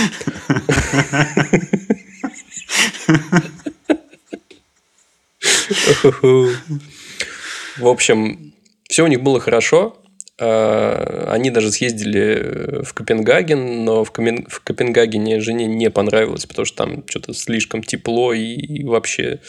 В 7.78 7.88
общем, 7.88 8.54
все 8.90 9.04
у 9.04 9.08
них 9.08 9.22
было 9.22 9.40
хорошо. 9.40 10.02
А, 10.40 11.30
Они 11.32 11.52
даже 11.52 11.72
съездили 11.72 12.84
в 12.84 12.94
Копенгаген, 12.94 13.86
но 13.86 14.04
в, 14.04 14.12
Комен- 14.12 14.48
в 14.50 14.60
Копенгагене 14.62 15.40
жене 15.40 15.68
не 15.68 15.92
понравилось, 15.92 16.48
потому 16.48 16.66
что 16.66 16.78
там 16.78 17.04
что-то 17.08 17.34
слишком 17.36 17.84
тепло 17.84 18.34
и, 18.34 18.42
и 18.56 18.84
вообще 18.84 19.40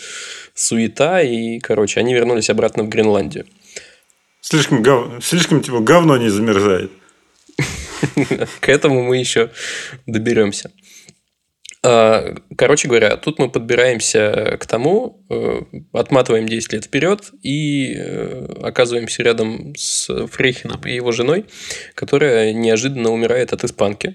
суета. 0.55 1.23
И, 1.23 1.59
короче, 1.61 1.99
они 2.01 2.13
вернулись 2.13 2.51
обратно 2.51 2.83
в 2.85 2.89
Гренландию. 2.89 3.47
Слишком, 4.49 4.81
гов... 4.81 5.25
Слишком 5.25 5.61
типа 5.61 5.81
говно 5.81 6.17
не 6.19 6.29
замерзает. 6.29 6.93
К 8.61 8.69
этому 8.69 9.03
мы 9.03 9.17
еще 9.17 9.51
доберемся. 10.07 10.71
А, 11.83 12.33
Короче 12.57 12.87
говоря, 12.87 13.17
тут 13.17 13.41
мы 13.41 13.51
подбираемся 13.51 14.57
к 14.61 14.67
тому, 14.67 15.25
э, 15.31 15.63
отматываем 15.93 16.47
10 16.47 16.75
лет 16.75 16.85
вперед 16.85 17.33
и 17.43 17.95
э, 17.97 18.47
оказываемся 18.63 19.25
рядом 19.25 19.75
с 19.77 20.27
Фрейхеном 20.29 20.81
и 20.87 20.95
его 20.95 21.11
женой, 21.11 21.47
которая 21.97 22.53
неожиданно 22.53 23.11
умирает 23.11 23.53
от 23.53 23.65
испанки. 23.65 24.15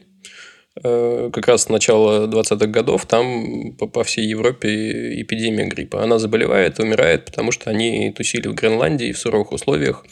Э, 0.83 1.29
Как 1.31 1.47
раз 1.47 1.63
с 1.63 1.69
начала 1.69 2.27
20-х 2.27 2.67
годов 2.67 3.05
там 3.05 3.73
по, 3.73 3.87
по 3.87 4.03
всей 4.03 4.25
Европе 4.25 5.21
эпидемия 5.21 5.65
гриппа. 5.65 6.03
Она 6.03 6.17
заболевает, 6.17 6.79
умирает, 6.79 7.25
потому 7.25 7.51
что 7.51 7.69
они 7.69 8.11
тусили 8.11 8.47
в 8.47 8.55
Гренландии 8.55 9.11
в 9.11 9.17
суровых 9.17 9.51
условиях. 9.51 10.05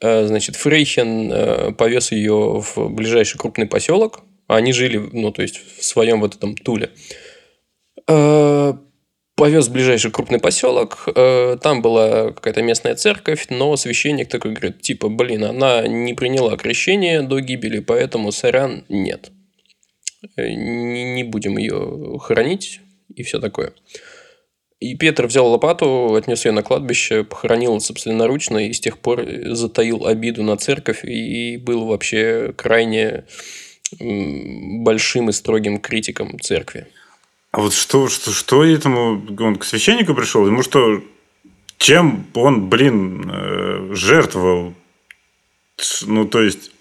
Э, 0.00 0.26
Значит, 0.26 0.56
Фрейхен 0.56 1.32
э, 1.32 1.72
повез 1.72 2.12
ее 2.12 2.62
в 2.62 2.88
ближайший 2.90 3.38
крупный 3.38 3.66
поселок. 3.66 4.20
Они 4.46 4.72
жили, 4.72 4.98
ну, 5.12 5.30
то 5.30 5.42
есть, 5.42 5.60
в 5.78 5.84
своем 5.84 6.20
вот 6.20 6.36
этом 6.36 6.54
Туле. 6.54 6.90
Повез 8.06 9.68
в 9.68 9.72
ближайший 9.72 10.10
крупный 10.10 10.38
поселок. 10.38 11.06
Там 11.14 11.82
была 11.82 12.32
какая-то 12.32 12.62
местная 12.62 12.94
церковь, 12.94 13.48
но 13.50 13.76
священник 13.76 14.30
такой 14.30 14.52
говорит, 14.52 14.80
типа, 14.80 15.10
блин, 15.10 15.44
она 15.44 15.86
не 15.86 16.14
приняла 16.14 16.56
крещение 16.56 17.20
до 17.20 17.40
гибели, 17.40 17.80
поэтому 17.80 18.32
сорян 18.32 18.84
нет. 18.88 19.30
Э, 20.36 20.48
Не, 20.48 21.14
не 21.14 21.24
будем 21.24 21.58
ее 21.58 22.18
хоронить 22.20 22.80
и 23.14 23.22
все 23.22 23.40
такое. 23.40 23.72
И 24.80 24.94
Петр 24.94 25.26
взял 25.26 25.48
лопату, 25.48 26.14
отнес 26.14 26.44
ее 26.44 26.52
на 26.52 26.62
кладбище, 26.62 27.24
похоронил 27.24 27.80
собственноручно 27.80 28.68
и 28.68 28.72
с 28.72 28.78
тех 28.78 28.98
пор 28.98 29.24
затаил 29.46 30.06
обиду 30.06 30.44
на 30.44 30.56
церковь 30.56 31.04
и 31.04 31.56
был 31.56 31.86
вообще 31.86 32.52
крайне 32.56 33.24
большим 34.00 35.30
и 35.30 35.32
строгим 35.32 35.80
критиком 35.80 36.38
церкви. 36.38 36.86
А 37.50 37.60
вот 37.60 37.72
что, 37.72 38.08
что, 38.08 38.30
что 38.30 38.64
этому... 38.64 39.22
Он 39.40 39.56
к 39.56 39.64
священнику 39.64 40.14
пришел? 40.14 40.46
Ему 40.46 40.62
что... 40.62 41.02
Чем 41.78 42.26
он, 42.34 42.68
блин, 42.68 43.30
э, 43.30 43.94
жертвовал? 43.94 44.74
Ну, 46.06 46.26
то 46.26 46.42
есть... 46.42 46.72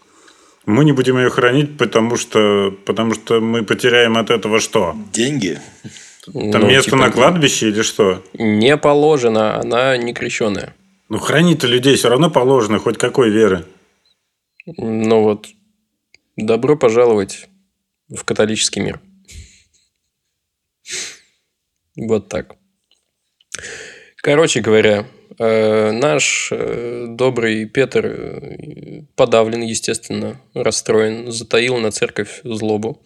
Мы 0.67 0.83
не 0.83 0.91
будем 0.91 1.17
ее 1.17 1.29
хранить, 1.29 1.77
потому 1.77 2.17
что, 2.17 2.77
потому 2.85 3.13
что 3.13 3.39
мы 3.39 3.63
потеряем 3.63 4.17
от 4.17 4.29
этого 4.29 4.59
что? 4.59 4.97
Деньги. 5.13 5.61
Там 6.25 6.33
Ну, 6.33 6.67
место 6.67 6.91
типа, 6.91 7.03
на 7.03 7.09
кладбище 7.09 7.69
или 7.69 7.81
что? 7.83 8.21
Не 8.33 8.75
положено, 8.75 9.61
она 9.61 9.95
не 9.95 10.13
крещенная. 10.13 10.75
Ну, 11.07 11.19
хранить-то 11.19 11.67
людей 11.67 11.95
все 11.95 12.09
равно 12.09 12.29
положено, 12.29 12.79
хоть 12.79 12.97
какой 12.97 13.29
веры. 13.29 13.63
Ну 14.65 15.23
вот, 15.23 15.47
добро 16.35 16.75
пожаловать 16.75 17.47
в 18.09 18.25
католический 18.25 18.81
мир. 18.81 18.99
Вот 21.95 22.27
так. 22.27 22.57
Короче 24.17 24.59
говоря, 24.59 25.07
наш 25.39 26.49
э, 26.51 27.05
добрый 27.09 27.65
Петр 27.65 28.05
э, 28.05 29.01
подавлен, 29.15 29.61
естественно, 29.61 30.41
расстроен, 30.53 31.31
затаил 31.31 31.77
на 31.77 31.91
церковь 31.91 32.41
злобу. 32.43 33.01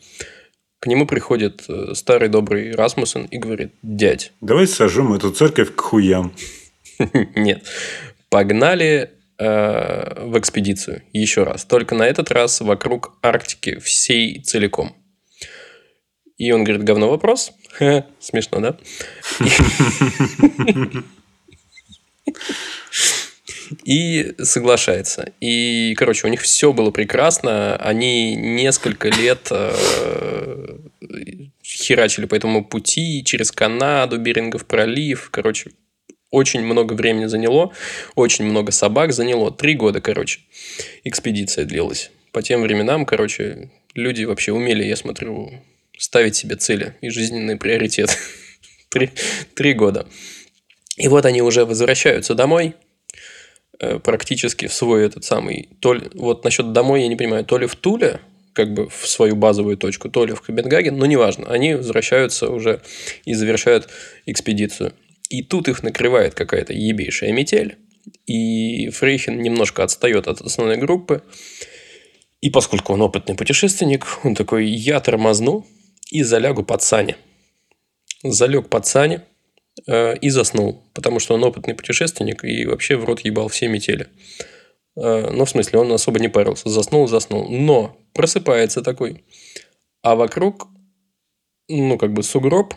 К 0.79 0.87
нему 0.87 1.05
приходит 1.05 1.63
э, 1.67 1.93
старый 1.93 2.29
добрый 2.29 2.71
Расмуссен 2.71 3.25
и 3.25 3.37
говорит, 3.37 3.73
дядь, 3.83 4.31
Давай 4.41 4.65
сожжем 4.65 5.13
эту 5.13 5.31
церковь 5.31 5.75
к 5.75 5.81
хуям. 5.81 6.33
Нет. 7.35 7.65
Погнали 8.29 9.11
э, 9.37 10.25
в 10.25 10.39
экспедицию 10.39 11.03
еще 11.13 11.43
раз. 11.43 11.65
Только 11.65 11.95
на 11.95 12.03
этот 12.03 12.31
раз 12.31 12.61
вокруг 12.61 13.17
Арктики 13.21 13.77
всей 13.79 14.41
целиком. 14.41 14.95
И 16.37 16.51
он 16.51 16.63
говорит, 16.63 16.83
говно 16.83 17.09
вопрос. 17.09 17.51
Смешно, 18.19 18.59
да? 18.59 18.77
И 23.85 24.33
соглашается. 24.39 25.31
И, 25.39 25.93
короче, 25.97 26.27
у 26.27 26.29
них 26.29 26.41
все 26.41 26.73
было 26.73 26.91
прекрасно. 26.91 27.75
Они 27.77 28.35
несколько 28.35 29.09
лет 29.09 29.47
э, 29.49 30.77
херачили 31.63 32.25
по 32.25 32.35
этому 32.35 32.65
пути 32.65 33.23
через 33.23 33.51
Канаду, 33.51 34.17
Берингов 34.17 34.65
пролив. 34.65 35.29
Короче, 35.31 35.71
очень 36.31 36.61
много 36.61 36.93
времени 36.93 37.25
заняло, 37.25 37.73
очень 38.15 38.45
много 38.45 38.71
собак 38.71 39.13
заняло. 39.13 39.51
Три 39.51 39.75
года, 39.75 40.01
короче, 40.01 40.41
экспедиция 41.03 41.65
длилась. 41.65 42.11
По 42.31 42.41
тем 42.41 42.61
временам, 42.61 43.05
короче, 43.05 43.69
люди 43.93 44.23
вообще 44.23 44.53
умели, 44.53 44.83
я 44.83 44.95
смотрю, 44.95 45.51
ставить 45.97 46.35
себе 46.35 46.55
цели 46.55 46.95
и 47.01 47.09
жизненные 47.09 47.57
приоритеты. 47.57 48.13
Три, 48.89 49.09
три 49.55 49.73
года. 49.73 50.05
И 50.97 51.07
вот 51.07 51.25
они 51.25 51.41
уже 51.41 51.65
возвращаются 51.65 52.35
домой, 52.35 52.75
э, 53.79 53.99
практически 53.99 54.67
в 54.67 54.73
свой 54.73 55.05
этот 55.05 55.23
самый... 55.23 55.69
То 55.79 55.93
ли, 55.93 56.09
вот 56.13 56.43
насчет 56.43 56.73
домой 56.73 57.01
я 57.01 57.07
не 57.07 57.15
понимаю, 57.15 57.45
то 57.45 57.57
ли 57.57 57.67
в 57.67 57.75
Туле, 57.75 58.19
как 58.53 58.73
бы 58.73 58.89
в 58.89 59.07
свою 59.07 59.35
базовую 59.35 59.77
точку, 59.77 60.09
то 60.09 60.25
ли 60.25 60.33
в 60.33 60.41
Копенгаген, 60.41 60.97
но 60.97 61.05
неважно. 61.05 61.47
Они 61.47 61.73
возвращаются 61.75 62.49
уже 62.49 62.81
и 63.25 63.33
завершают 63.33 63.89
экспедицию. 64.25 64.93
И 65.29 65.43
тут 65.43 65.69
их 65.69 65.83
накрывает 65.83 66.33
какая-то 66.33 66.73
ебейшая 66.73 67.31
метель. 67.31 67.77
И 68.25 68.89
Фрейхен 68.89 69.41
немножко 69.41 69.83
отстает 69.83 70.27
от 70.27 70.41
основной 70.41 70.77
группы. 70.77 71.23
И 72.41 72.49
поскольку 72.49 72.93
он 72.93 73.01
опытный 73.01 73.35
путешественник, 73.35 74.05
он 74.23 74.35
такой, 74.35 74.67
я 74.67 74.99
тормозну 74.99 75.65
и 76.09 76.23
залягу 76.23 76.63
под 76.63 76.81
сани. 76.81 77.15
Залег 78.23 78.67
под 78.67 78.85
сани 78.85 79.21
и 79.87 80.29
заснул, 80.29 80.83
потому 80.93 81.19
что 81.19 81.33
он 81.33 81.43
опытный 81.43 81.73
путешественник 81.73 82.43
и 82.43 82.65
вообще 82.65 82.97
в 82.97 83.05
рот 83.05 83.21
ебал 83.21 83.47
все 83.47 83.67
метели. 83.67 84.07
Э, 84.95 85.29
ну, 85.31 85.45
в 85.45 85.49
смысле, 85.49 85.79
он 85.79 85.91
особо 85.91 86.19
не 86.19 86.27
парился. 86.27 86.69
Заснул, 86.69 87.07
заснул. 87.07 87.49
Но 87.49 87.97
просыпается 88.13 88.81
такой. 88.81 89.23
А 90.01 90.15
вокруг, 90.15 90.67
ну, 91.67 91.97
как 91.97 92.13
бы 92.13 92.23
сугроб, 92.23 92.73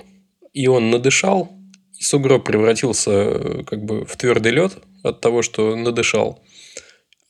и 0.52 0.66
он 0.68 0.90
надышал, 0.90 1.50
и 1.98 2.02
сугроб 2.02 2.44
превратился 2.44 3.10
э, 3.10 3.64
как 3.64 3.84
бы 3.84 4.04
в 4.04 4.16
твердый 4.16 4.52
лед 4.52 4.72
от 5.02 5.20
того, 5.20 5.42
что 5.42 5.74
надышал. 5.74 6.40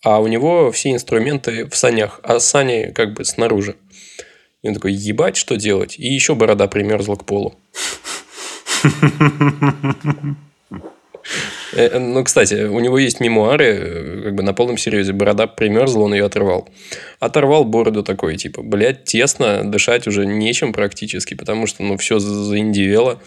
А 0.02 0.20
у 0.20 0.26
него 0.26 0.70
все 0.70 0.90
инструменты 0.90 1.66
в 1.66 1.76
санях, 1.76 2.20
а 2.22 2.38
сани 2.38 2.92
как 2.94 3.14
бы 3.14 3.24
снаружи. 3.24 3.76
И 4.62 4.68
он 4.68 4.74
такой, 4.74 4.92
ебать, 4.92 5.36
что 5.36 5.56
делать? 5.56 5.98
И 5.98 6.06
еще 6.06 6.34
борода 6.34 6.68
примерзла 6.68 7.16
к 7.16 7.24
полу. 7.24 7.54
Э, 11.72 11.98
Ну, 11.98 12.22
кстати, 12.24 12.64
у 12.66 12.78
него 12.80 12.98
есть 12.98 13.20
мемуары, 13.20 13.64
э, 13.66 14.22
как 14.24 14.34
бы 14.34 14.42
на 14.42 14.52
полном 14.52 14.76
серьезе, 14.76 15.12
борода 15.12 15.46
примерзла, 15.46 16.02
он 16.02 16.14
ее 16.14 16.26
оторвал. 16.26 16.68
Оторвал 17.20 17.64
бороду 17.64 18.02
такой, 18.02 18.36
типа, 18.36 18.62
блядь, 18.62 19.04
тесно, 19.04 19.62
дышать 19.70 20.06
уже 20.06 20.26
нечем 20.26 20.72
практически, 20.72 21.34
потому 21.34 21.66
что, 21.66 21.82
ну, 21.82 21.96
все 21.96 22.18
заиндивело. 22.18 23.20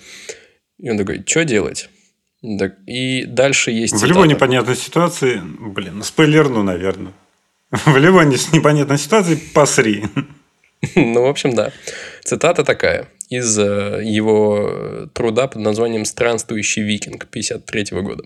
И 0.80 0.90
он 0.90 0.98
такой, 0.98 1.24
что 1.26 1.44
делать? 1.44 1.90
Так, 2.60 2.76
и 2.86 3.26
дальше 3.26 3.72
есть 3.72 3.96
В 3.96 4.06
любой 4.06 4.24
цитата. 4.28 4.36
непонятной 4.36 4.76
ситуации, 4.76 5.42
блин, 5.60 5.94
ну, 5.98 6.04
спойлерну, 6.04 6.62
наверное. 6.64 7.14
В 7.72 7.98
любой 7.98 8.28
не- 8.28 8.56
непонятной 8.56 9.00
ситуации 9.00 9.40
посри. 9.54 10.04
Ну, 10.96 11.24
в 11.24 11.28
общем, 11.28 11.54
да. 11.54 11.72
Цитата 12.24 12.64
такая 12.64 13.08
из 13.30 13.58
э, 13.60 14.02
его 14.04 15.10
труда 15.14 15.48
под 15.48 15.62
названием 15.62 16.06
«Странствующий 16.06 16.84
викинг» 16.84 17.28
53 17.28 17.86
года. 18.02 18.24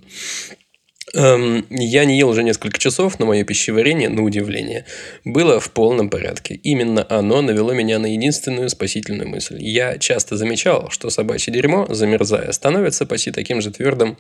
Эм, 1.14 1.66
Я 1.70 2.06
не 2.06 2.18
ел 2.18 2.30
уже 2.30 2.44
несколько 2.44 2.80
часов, 2.80 3.20
но 3.20 3.26
мое 3.26 3.44
пищеварение, 3.44 4.10
на 4.10 4.24
удивление, 4.24 4.86
было 5.26 5.60
в 5.60 5.72
полном 5.72 6.10
порядке. 6.10 6.56
Именно 6.56 7.06
оно 7.10 7.42
навело 7.42 7.74
меня 7.74 8.00
на 8.00 8.14
единственную 8.14 8.70
спасительную 8.70 9.28
мысль. 9.28 9.58
Я 9.60 9.98
часто 9.98 10.38
замечал, 10.38 10.90
что 10.90 11.10
собачье 11.10 11.54
дерьмо, 11.54 11.88
замерзая, 11.90 12.52
становится 12.52 13.06
почти 13.06 13.32
таким 13.32 13.62
же 13.62 13.72
твердым, 13.72 14.18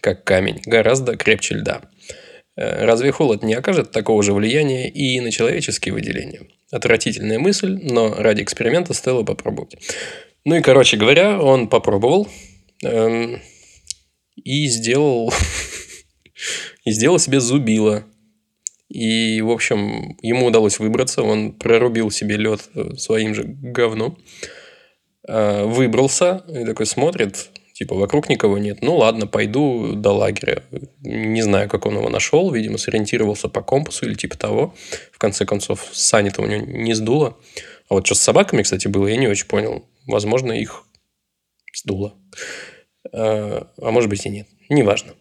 как 0.00 0.24
камень, 0.24 0.60
гораздо 0.66 1.16
крепче 1.16 1.54
льда. 1.54 1.80
Э, 2.56 2.84
Разве 2.84 3.12
холод 3.12 3.42
не 3.42 3.54
окажет 3.54 3.90
такого 3.90 4.22
же 4.22 4.32
влияния 4.32 4.88
и 4.88 5.20
на 5.20 5.30
человеческие 5.30 5.94
выделения? 5.94 6.42
Отвратительная 6.70 7.38
мысль, 7.38 7.78
но 7.82 8.14
ради 8.14 8.42
эксперимента 8.42 8.94
стоило 8.94 9.22
попробовать. 9.22 9.76
Ну 10.44 10.56
и, 10.56 10.60
короче 10.60 10.96
говоря, 10.96 11.40
он 11.40 11.68
попробовал 11.68 12.28
эм, 12.82 13.40
и 14.36 14.66
сделал, 14.66 15.32
и 16.84 16.90
сделал 16.90 17.18
себе 17.18 17.40
зубило. 17.40 18.04
И, 18.88 19.40
в 19.40 19.50
общем, 19.50 20.16
ему 20.20 20.46
удалось 20.46 20.78
выбраться. 20.78 21.22
Он 21.22 21.52
прорубил 21.52 22.10
себе 22.10 22.36
лед 22.36 22.60
своим 22.98 23.34
же 23.34 23.44
говном. 23.44 24.18
Э, 25.26 25.64
Выбрался 25.64 26.44
и 26.48 26.64
такой 26.64 26.86
смотрит, 26.86 27.48
типа, 27.74 27.94
вокруг 27.96 28.28
никого 28.28 28.56
нет. 28.56 28.78
Ну 28.80 28.96
ладно, 28.96 29.26
пойду 29.26 29.92
до 29.94 30.12
лагеря. 30.12 30.62
Не 31.02 31.42
знаю, 31.42 31.68
как 31.68 31.86
он 31.86 31.96
его 31.96 32.08
нашел. 32.08 32.50
Видимо, 32.50 32.78
сориентировался 32.78 33.48
по 33.48 33.62
компасу 33.62 34.06
или 34.06 34.14
типа 34.14 34.38
того. 34.38 34.74
В 35.12 35.18
конце 35.18 35.44
концов, 35.44 35.88
сани-то 35.92 36.40
у 36.40 36.46
него 36.46 36.64
не 36.64 36.94
сдуло. 36.94 37.36
А 37.88 37.94
вот 37.94 38.06
что 38.06 38.14
с 38.14 38.20
собаками, 38.20 38.62
кстати, 38.62 38.88
было, 38.88 39.08
я 39.08 39.16
не 39.16 39.28
очень 39.28 39.46
понял. 39.46 39.84
Возможно, 40.06 40.52
их 40.52 40.84
сдуло. 41.74 42.14
А 43.12 43.68
а 43.82 43.90
может 43.90 44.08
быть 44.08 44.24
и 44.24 44.30
нет. 44.30 44.48
Неважно. 44.68 45.12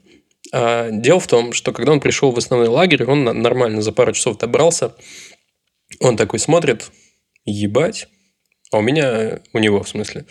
А 0.54 0.90
дело 0.92 1.20
в 1.20 1.28
том, 1.28 1.54
что 1.54 1.74
когда 1.74 1.92
он 1.92 2.00
пришел 2.00 2.32
в 2.32 2.38
основной 2.38 2.68
лагерь, 2.68 3.04
он 3.04 3.24
нормально 3.24 3.82
за 3.82 3.92
пару 3.92 4.14
часов 4.14 4.38
добрался. 4.38 4.96
Он 6.00 6.16
такой 6.18 6.38
смотрит, 6.38 6.92
ебать. 7.46 8.08
А 8.72 8.78
у 8.78 8.82
меня, 8.82 9.42
у 9.54 9.60
него 9.60 9.82
в 9.84 9.90
смысле, 9.90 10.26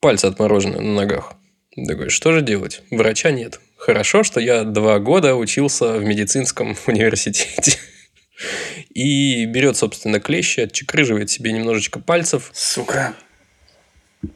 пальцы 0.00 0.26
отморожены 0.26 0.80
на 0.80 0.94
ногах. 0.94 1.34
Такой, 1.74 2.10
что 2.10 2.32
же 2.32 2.42
делать? 2.42 2.82
Врача 2.90 3.30
нет. 3.30 3.60
Хорошо, 3.76 4.22
что 4.22 4.40
я 4.40 4.64
два 4.64 4.98
года 4.98 5.34
учился 5.34 5.94
в 5.94 6.04
медицинском 6.04 6.76
университете. 6.86 7.78
И 8.94 9.46
берет, 9.46 9.76
собственно, 9.76 10.20
клещи, 10.20 10.60
отчекрыживает 10.60 11.30
себе 11.30 11.52
немножечко 11.52 11.98
пальцев. 12.00 12.50
Сука. 12.52 13.14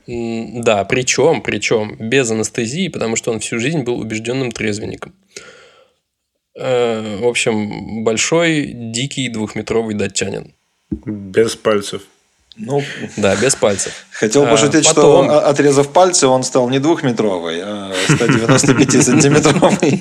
Да, 0.07 0.85
причем, 0.85 1.43
причем 1.43 1.97
без 1.99 2.31
анестезии, 2.31 2.89
потому 2.89 3.17
что 3.17 3.33
он 3.33 3.41
всю 3.41 3.59
жизнь 3.59 3.83
был 3.83 3.99
убежденным 3.99 4.51
трезвенником. 4.51 5.15
Э, 6.59 7.19
В 7.19 7.27
общем, 7.27 8.03
большой, 8.03 8.73
дикий, 8.73 9.29
двухметровый 9.29 9.95
датчанин. 9.95 10.55
Без 10.91 11.55
пальцев. 11.55 12.03
Ну, 12.59 12.83
Да, 13.17 13.37
без 13.37 13.55
пальцев. 13.55 13.93
хотел 14.13 14.45
А, 14.45 14.47
пошутить, 14.51 14.85
что 14.85 14.95
потом- 14.95 15.29
о- 15.29 15.41
отрезав 15.41 15.93
пальцы, 15.93 16.27
он 16.27 16.43
стал 16.43 16.69
не 16.71 16.79
двухметровый, 16.79 17.61
а 17.63 17.93
195-сантиметровый. 18.09 20.01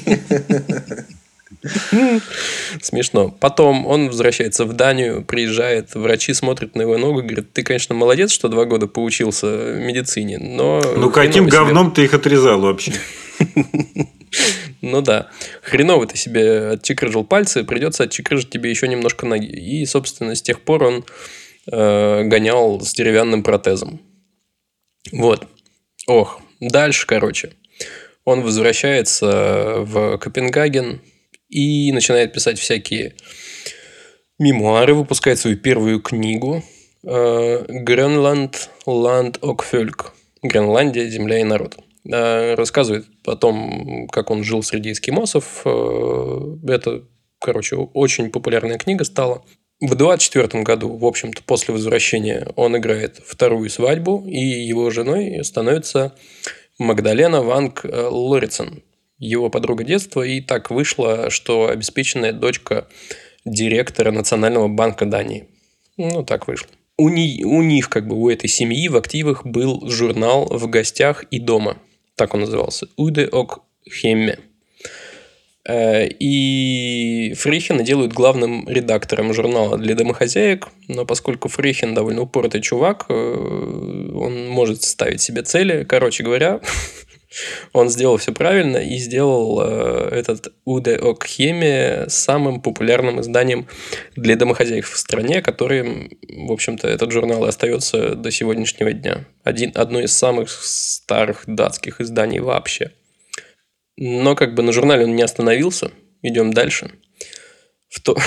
Смешно. 2.82 3.30
Потом 3.40 3.86
он 3.88 4.08
возвращается 4.08 4.66
в 4.66 4.74
Данию, 4.74 5.24
приезжает, 5.24 5.96
врачи 5.96 6.34
смотрят 6.34 6.76
на 6.76 6.82
его 6.84 6.98
ногу 6.98 7.20
и 7.20 7.24
говорят, 7.24 7.52
ты, 7.54 7.64
конечно, 7.64 7.96
молодец, 7.96 8.32
что 8.32 8.48
два 8.50 8.66
года 8.66 8.88
поучился 8.88 9.48
медицине, 9.48 10.38
но... 10.38 10.82
Ну, 10.96 11.10
каким 11.10 11.46
себе- 11.46 11.58
говном 11.58 11.92
ты 11.92 12.04
их 12.06 12.14
отрезал 12.14 12.60
вообще? 12.62 12.94
Ну 14.82 15.02
да. 15.02 15.28
Хреново 15.64 16.06
ты 16.06 16.16
себе 16.18 16.72
отчекрыжил 16.72 17.24
пальцы, 17.24 17.64
придется 17.64 18.04
отчекрыжить 18.04 18.50
тебе 18.52 18.70
еще 18.70 18.88
немножко 18.88 19.26
ноги. 19.26 19.48
И, 19.48 19.86
собственно, 19.86 20.36
с 20.36 20.42
тех 20.42 20.62
пор 20.62 20.84
он 20.84 21.06
э, 21.72 22.24
гонял 22.24 22.80
с 22.82 22.94
деревянным 22.94 23.44
протезом. 23.44 24.02
Вот. 25.12 25.48
Ох. 26.08 26.42
Дальше, 26.60 27.06
короче. 27.06 27.54
Он 28.24 28.42
возвращается 28.42 29.76
в 29.80 30.18
Копенгаген 30.18 31.02
и 31.50 31.92
начинает 31.92 32.34
писать 32.34 32.58
всякие 32.58 33.16
мемуары, 34.40 34.94
выпускает 34.94 35.40
свою 35.40 35.58
первую 35.58 36.02
книгу 36.02 36.64
э, 37.04 37.66
«Гренланд, 37.68 38.70
Ланд 38.86 39.40
Окфельк». 39.44 40.14
Гренландия, 40.42 41.08
земля 41.10 41.40
и 41.40 41.44
народ. 41.44 41.78
Э, 42.12 42.56
Рассказывает 42.56 43.06
о 43.26 43.36
том, 43.36 44.08
как 44.12 44.32
он 44.32 44.44
жил 44.44 44.64
среди 44.64 44.92
эскимосов. 44.92 45.62
Э, 45.66 46.58
Это, 46.68 47.04
короче, 47.40 47.76
очень 47.76 48.30
популярная 48.30 48.78
книга 48.78 49.04
стала. 49.04 49.44
В 49.82 49.94
24 49.96 50.64
году, 50.64 50.96
в 50.96 51.06
общем-то, 51.06 51.44
после 51.44 51.74
возвращения, 51.74 52.48
он 52.56 52.78
играет 52.78 53.18
вторую 53.26 53.70
свадьбу, 53.70 54.24
и 54.26 54.40
его 54.40 54.90
женой 54.90 55.44
становится 55.44 56.16
Магдалена 56.80 57.42
Ванг 57.42 57.84
э, 57.84 58.08
Лорицен, 58.10 58.84
его 59.18 59.50
подруга 59.50 59.84
детства, 59.84 60.22
и 60.22 60.40
так 60.40 60.72
вышло, 60.72 61.30
что 61.30 61.68
обеспеченная 61.68 62.32
дочка 62.32 62.88
директора 63.44 64.12
Национального 64.12 64.70
банка 64.70 65.06
Дании. 65.06 65.50
Ну, 65.98 66.24
так 66.24 66.48
вышло. 66.48 66.70
У, 66.98 67.10
ни- 67.10 67.44
у 67.44 67.62
них, 67.62 67.90
как 67.90 68.08
бы, 68.08 68.16
у 68.16 68.30
этой 68.30 68.48
семьи 68.48 68.88
в 68.88 68.96
активах 68.96 69.46
был 69.46 69.90
журнал 69.90 70.46
«В 70.46 70.70
гостях 70.70 71.24
и 71.32 71.40
дома». 71.40 71.78
Так 72.16 72.34
он 72.34 72.42
назывался. 72.42 72.88
«Уде 72.96 73.28
ок 73.28 73.64
хемме». 73.90 74.40
Э, 75.68 76.08
И 76.20 77.34
Фрихена 77.38 77.84
делают 77.84 78.14
главным 78.14 78.68
редактором 78.70 79.34
журнала 79.34 79.78
для 79.78 79.96
домохозяек, 79.96 80.68
но 80.88 81.06
поскольку 81.06 81.50
Фрихен 81.50 81.94
довольно 81.94 82.22
упоротый 82.22 82.62
чувак, 82.62 83.06
э, 83.10 83.14
он 83.14 84.48
может 84.48 84.84
ставить 84.84 85.22
себе 85.22 85.42
цели. 85.42 85.84
Короче 85.84 86.24
говоря, 86.24 86.62
он 87.74 87.90
сделал 87.90 88.18
все 88.18 88.32
правильно 88.32 88.78
и 88.78 88.98
сделал 88.98 89.60
э, 89.64 90.10
этот 90.12 90.54
Уде 90.66 90.96
Окхеме 90.98 92.06
самым 92.10 92.62
популярным 92.62 93.22
изданием 93.22 93.68
для 94.16 94.36
домохозяек 94.36 94.86
в 94.86 94.98
стране, 94.98 95.42
которым, 95.42 96.12
в 96.30 96.52
общем-то, 96.52 96.88
этот 96.88 97.12
журнал 97.12 97.44
и 97.46 97.50
остается 97.50 98.14
до 98.14 98.30
сегодняшнего 98.30 98.94
дня. 98.94 99.26
Один, 99.44 99.72
одно 99.74 100.00
из 100.00 100.14
самых 100.14 100.50
старых 100.50 101.44
датских 101.48 102.02
изданий 102.02 102.40
вообще. 102.40 102.92
Но 103.98 104.36
как 104.36 104.54
бы 104.54 104.64
на 104.64 104.72
журнале 104.72 105.06
он 105.06 105.16
не 105.16 105.24
остановился. 105.24 105.92
Идем 106.22 106.54
дальше. 106.54 106.92
В 107.90 108.02
то, 108.02 108.18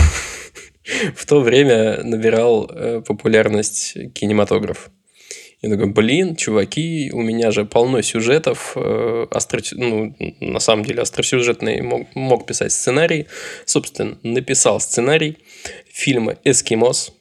в 1.15 1.27
то 1.27 1.41
время 1.41 2.03
набирал 2.03 2.71
э, 2.71 3.03
популярность 3.07 3.95
кинематограф. 4.15 4.91
Я 5.61 5.71
такой, 5.71 5.87
блин, 5.91 6.37
чуваки, 6.37 7.11
у 7.13 7.21
меня 7.21 7.51
же 7.51 7.65
полно 7.65 8.01
сюжетов, 8.03 8.75
э, 8.77 9.27
остро, 9.29 9.61
ну, 9.73 10.15
на 10.41 10.61
самом 10.61 10.85
деле 10.85 11.03
остросюжетный, 11.03 11.83
мог, 11.83 12.15
мог 12.15 12.47
писать 12.47 12.73
сценарий. 12.73 13.27
Собственно, 13.65 14.19
написал 14.23 14.79
сценарий 14.79 15.39
фильма 15.89 16.37
«Эскимос». 16.45 17.13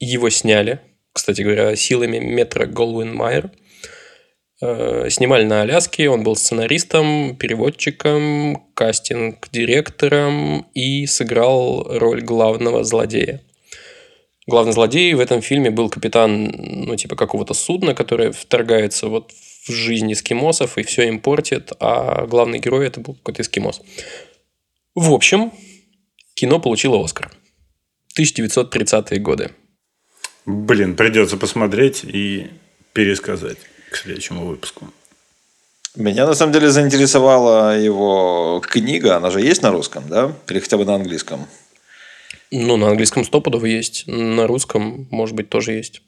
Его 0.00 0.28
сняли, 0.28 0.80
кстати 1.12 1.42
говоря, 1.42 1.76
силами 1.76 2.18
метра 2.18 2.66
Голвин 2.66 3.14
Майер. 3.14 3.52
Э, 4.60 5.08
Снимали 5.08 5.44
на 5.44 5.62
Аляске, 5.62 6.08
он 6.08 6.24
был 6.24 6.34
сценаристом, 6.34 7.36
переводчиком, 7.36 8.68
кастинг-директором 8.74 10.66
и 10.74 11.06
сыграл 11.06 11.86
роль 11.98 12.22
главного 12.22 12.82
злодея. 12.82 13.40
Главный 14.46 14.72
злодей 14.72 15.14
в 15.14 15.20
этом 15.20 15.42
фильме 15.42 15.70
был 15.70 15.90
капитан, 15.90 16.50
ну, 16.56 16.96
типа 16.96 17.14
какого-то 17.16 17.54
судна, 17.54 17.94
которое 17.94 18.32
вторгается 18.32 19.08
вот 19.08 19.30
в 19.32 19.70
жизнь 19.70 20.12
эскимосов 20.12 20.78
и 20.78 20.82
все 20.82 21.06
им 21.06 21.20
портит, 21.20 21.72
а 21.78 22.26
главный 22.26 22.58
герой 22.58 22.86
это 22.86 23.00
был 23.00 23.14
какой-то 23.14 23.42
эскимос. 23.42 23.82
В 24.94 25.12
общем, 25.12 25.52
кино 26.34 26.58
получило 26.58 27.04
Оскар. 27.04 27.30
1930-е 28.18 29.20
годы. 29.20 29.50
Блин, 30.46 30.96
придется 30.96 31.36
посмотреть 31.36 32.02
и 32.02 32.48
пересказать 32.94 33.58
к 33.90 33.96
следующему 33.96 34.46
выпуску. 34.46 34.92
Меня 35.96 36.26
на 36.26 36.34
самом 36.34 36.52
деле 36.52 36.70
заинтересовала 36.70 37.78
его 37.78 38.62
книга. 38.64 39.16
Она 39.16 39.30
же 39.30 39.40
есть 39.40 39.62
на 39.62 39.72
русском, 39.72 40.04
да? 40.08 40.32
Или 40.48 40.60
хотя 40.60 40.76
бы 40.76 40.84
на 40.84 40.94
английском? 40.94 41.46
Ну, 42.50 42.76
на 42.76 42.88
английском 42.88 43.24
стопудово 43.24 43.66
есть, 43.66 44.04
на 44.06 44.46
русском, 44.46 45.06
может 45.10 45.34
быть, 45.34 45.48
тоже 45.48 45.72
есть. 45.72 46.02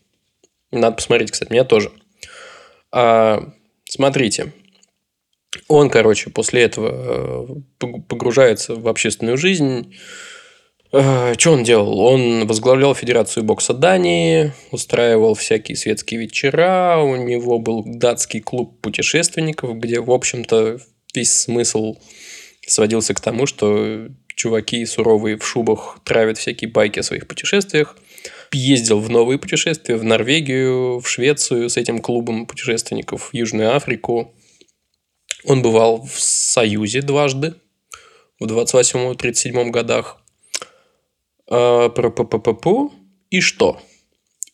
Надо 0.71 0.97
посмотреть, 0.97 1.33
кстати, 1.33 1.51
меня 1.51 1.65
тоже. 1.65 1.93
А, 2.93 3.53
смотрите, 3.89 4.53
Он, 5.69 5.91
короче, 5.91 6.31
после 6.31 6.63
этого 6.63 7.59
э, 7.81 7.89
погружается 8.09 8.77
в 8.77 8.89
общественную 8.89 9.37
жизнь. 9.37 9.97
Что 10.91 11.53
он 11.53 11.63
делал? 11.63 12.01
Он 12.01 12.49
возглавлял 12.49 12.95
Федерацию 12.97 13.45
бокса 13.45 13.75
Дании, 13.75 14.53
устраивал 14.73 15.35
всякие 15.35 15.77
светские 15.77 16.21
вечера, 16.21 16.99
у 16.99 17.15
него 17.15 17.61
был 17.61 17.85
датский 17.87 18.41
клуб 18.41 18.81
путешественников, 18.81 19.79
где, 19.79 20.01
в 20.01 20.11
общем-то, 20.11 20.81
весь 21.15 21.33
смысл 21.33 21.97
сводился 22.67 23.15
к 23.15 23.21
тому, 23.21 23.47
что 23.47 24.09
чуваки 24.35 24.85
суровые 24.85 25.37
в 25.39 25.47
шубах 25.47 26.01
травят 26.05 26.39
всякие 26.39 26.71
байки 26.71 26.99
о 26.99 27.05
своих 27.05 27.29
путешествиях. 27.29 27.97
Ездил 28.53 28.99
в 28.99 29.09
новые 29.11 29.39
путешествия 29.39 29.97
в 29.97 30.03
Норвегию, 30.03 30.99
в 30.99 31.09
Швецию 31.09 31.71
с 31.71 31.77
этим 31.77 32.01
клубом 32.01 32.47
путешественников, 32.47 33.31
в 33.31 33.35
Южную 33.35 33.77
Африку. 33.77 34.35
Он 35.45 35.63
бывал 35.63 36.03
в 36.03 36.21
Союзе 36.21 37.01
дважды, 37.01 37.55
в 38.41 38.47
28-37 38.47 39.71
годах. 39.71 40.20
А, 41.51 41.93
и 43.31 43.41
что? 43.41 43.81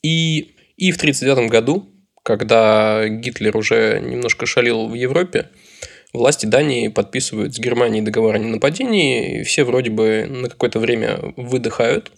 И, 0.03 0.55
и 0.77 0.93
в 0.93 0.97
1939 0.97 1.51
году, 1.51 1.87
когда 2.23 3.07
Гитлер 3.09 3.57
уже 3.57 4.01
немножко 4.01 4.47
шалил 4.47 4.89
в 4.89 4.95
Европе, 4.95 5.51
власти 6.13 6.47
Дании 6.47 6.89
подписывают 6.89 7.55
с 7.55 7.59
Германией 7.59 8.03
договор 8.03 8.35
о 8.35 8.39
ненападении, 8.39 9.41
и 9.41 9.43
все 9.45 9.65
вроде 9.65 9.91
бы 9.91 10.27
на 10.29 10.49
какое-то 10.49 10.79
время 10.79 11.35
выдыхают. 11.37 12.13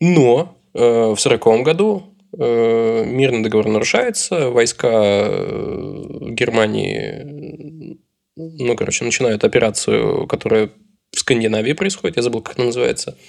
Но 0.00 0.56
э, 0.74 0.78
в 0.78 1.18
1940 1.18 1.62
году 1.62 2.02
э, 2.38 3.04
мирный 3.06 3.42
договор 3.42 3.68
нарушается, 3.68 4.50
войска 4.50 4.90
э, 4.92 6.04
Германии, 6.30 7.98
ну, 8.36 8.76
короче, 8.76 9.04
начинают 9.04 9.44
операцию, 9.44 10.26
которая 10.26 10.70
в 11.12 11.18
Скандинавии 11.18 11.72
происходит, 11.72 12.16
я 12.16 12.22
забыл, 12.22 12.42
как 12.42 12.54
это 12.54 12.64
называется– 12.64 13.16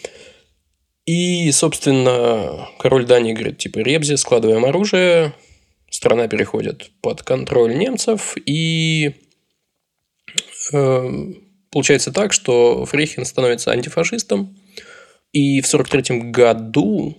и, 1.05 1.51
собственно, 1.51 2.67
король 2.79 3.05
Дании 3.05 3.33
говорит, 3.33 3.59
типа, 3.59 3.79
Ребзи, 3.79 4.15
складываем 4.15 4.65
оружие, 4.65 5.33
страна 5.89 6.27
переходит 6.27 6.91
под 7.01 7.21
контроль 7.21 7.77
немцев, 7.77 8.35
и 8.45 9.13
э, 10.73 11.09
получается 11.71 12.11
так, 12.11 12.33
что 12.33 12.85
Фрейхен 12.85 13.25
становится 13.25 13.71
антифашистом, 13.71 14.57
и 15.31 15.61
в 15.61 15.67
1943 15.67 16.31
году 16.31 17.17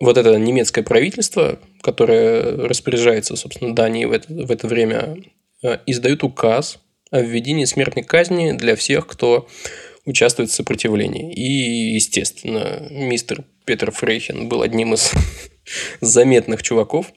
вот 0.00 0.16
это 0.16 0.36
немецкое 0.36 0.84
правительство, 0.84 1.58
которое 1.82 2.42
распоряжается, 2.68 3.36
собственно, 3.36 3.74
Данией 3.74 4.06
в 4.06 4.12
это, 4.12 4.32
в 4.32 4.50
это 4.50 4.66
время, 4.66 5.16
э, 5.62 5.78
издают 5.86 6.24
указ 6.24 6.78
о 7.10 7.20
введении 7.20 7.64
смертной 7.64 8.04
казни 8.04 8.52
для 8.52 8.76
всех, 8.76 9.06
кто 9.06 9.48
участвует 10.06 10.50
в 10.50 10.54
сопротивлении. 10.54 11.32
И, 11.32 11.94
естественно, 11.94 12.88
мистер 12.90 13.44
Петр 13.64 13.90
Фрейхен 13.90 14.48
был 14.48 14.62
одним 14.62 14.94
из 14.94 15.12
заметных 16.00 16.62
чуваков. 16.62 17.12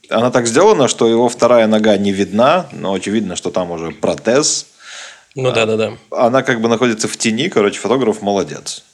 она 0.09 0.31
так 0.31 0.47
сделана, 0.47 0.87
что 0.87 1.09
его 1.09 1.29
вторая 1.29 1.67
нога 1.67 1.97
не 1.97 2.13
видна, 2.13 2.69
но 2.71 2.95
очевидно, 2.95 3.35
что 3.35 3.51
там 3.51 3.73
уже 3.73 3.91
протез. 3.91 4.67
Ну 5.35 5.51
да, 5.51 5.67
да, 5.67 5.77
да. 5.77 5.93
Она 6.13 6.45
как 6.45 6.61
бы 6.61 6.69
находится 6.69 7.09
в 7.09 7.17
тени, 7.17 7.49
короче, 7.49 7.81
фотограф 7.81 8.23
молодец. 8.23 8.85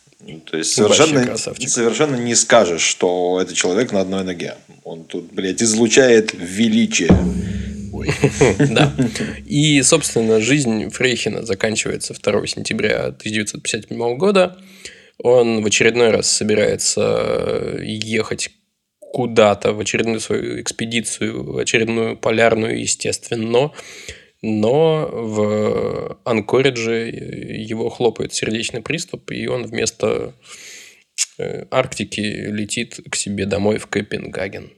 То 0.46 0.56
есть 0.56 0.72
совершенно, 0.72 1.36
совершенно 1.36 2.16
не 2.16 2.34
скажешь, 2.34 2.80
что 2.80 3.40
это 3.42 3.54
человек 3.54 3.92
на 3.92 4.00
одной 4.00 4.24
ноге. 4.24 4.54
Он 4.84 5.04
тут, 5.04 5.30
блядь, 5.34 5.62
излучает 5.62 6.32
величие. 6.32 7.14
Да. 8.70 8.95
И, 9.47 9.82
собственно, 9.82 10.40
жизнь 10.40 10.90
Фрейхина 10.90 11.45
заканчивается 11.45 12.14
2 12.14 12.47
сентября 12.47 13.07
1957 13.07 14.16
года. 14.16 14.59
Он 15.18 15.62
в 15.62 15.66
очередной 15.66 16.11
раз 16.11 16.28
собирается 16.28 17.78
ехать 17.80 18.51
куда-то 18.99 19.72
в 19.72 19.78
очередную 19.78 20.18
свою 20.18 20.61
экспедицию, 20.61 21.57
очередную 21.59 22.16
полярную, 22.16 22.80
естественно. 22.80 23.70
Но 24.42 25.09
в 25.12 26.18
Анкоридже 26.24 27.11
его 27.11 27.88
хлопает 27.90 28.34
сердечный 28.34 28.82
приступ, 28.82 29.30
и 29.30 29.47
он 29.47 29.64
вместо 29.64 30.34
э, 31.38 31.64
Арктики 31.70 32.20
летит 32.20 33.01
к 33.09 33.14
себе 33.14 33.47
домой 33.47 33.78
в 33.78 33.86
Копенгаген. 33.86 34.70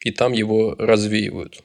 И 0.00 0.10
там 0.10 0.32
его 0.32 0.74
развеивают. 0.78 1.62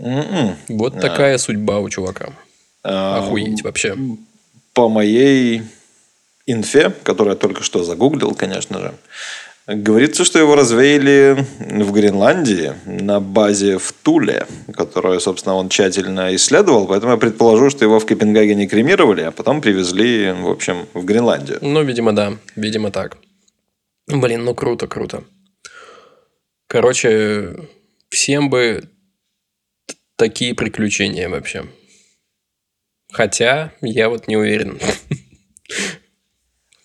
Mm-mm. 0.00 0.54
Вот 0.68 0.96
а. 0.96 1.00
такая 1.00 1.38
судьба 1.38 1.78
у 1.78 1.88
чувака. 1.88 2.30
А, 2.82 3.18
Охуеть 3.18 3.62
вообще. 3.62 3.96
По 4.72 4.88
моей 4.88 5.62
инфе, 6.46 6.92
которую 7.02 7.34
я 7.34 7.38
только 7.38 7.62
что 7.62 7.84
загуглил, 7.84 8.34
конечно 8.34 8.80
же, 8.80 8.94
говорится, 9.66 10.24
что 10.24 10.38
его 10.38 10.54
развеяли 10.54 11.46
в 11.58 11.92
Гренландии 11.92 12.72
на 12.86 13.20
базе 13.20 13.78
в 13.78 13.92
Туле, 13.92 14.46
которую, 14.74 15.20
собственно, 15.20 15.54
он 15.54 15.68
тщательно 15.68 16.34
исследовал. 16.34 16.86
Поэтому 16.86 17.12
я 17.12 17.18
предположу, 17.18 17.70
что 17.70 17.84
его 17.84 18.00
в 18.00 18.06
Копенгагене 18.06 18.66
кремировали, 18.66 19.22
а 19.22 19.30
потом 19.30 19.60
привезли, 19.60 20.32
в 20.32 20.48
общем, 20.48 20.86
в 20.94 21.04
Гренландию. 21.04 21.58
Ну, 21.60 21.82
видимо, 21.82 22.12
да. 22.12 22.32
Видимо, 22.56 22.90
так. 22.90 23.18
Блин, 24.06 24.44
ну 24.44 24.54
круто, 24.54 24.88
круто. 24.88 25.22
Короче, 26.66 27.56
всем 28.08 28.50
бы 28.50 28.84
такие 30.20 30.54
приключения 30.54 31.30
вообще. 31.30 31.64
Хотя 33.10 33.72
я 33.80 34.10
вот 34.10 34.28
не 34.28 34.36
уверен. 34.36 34.78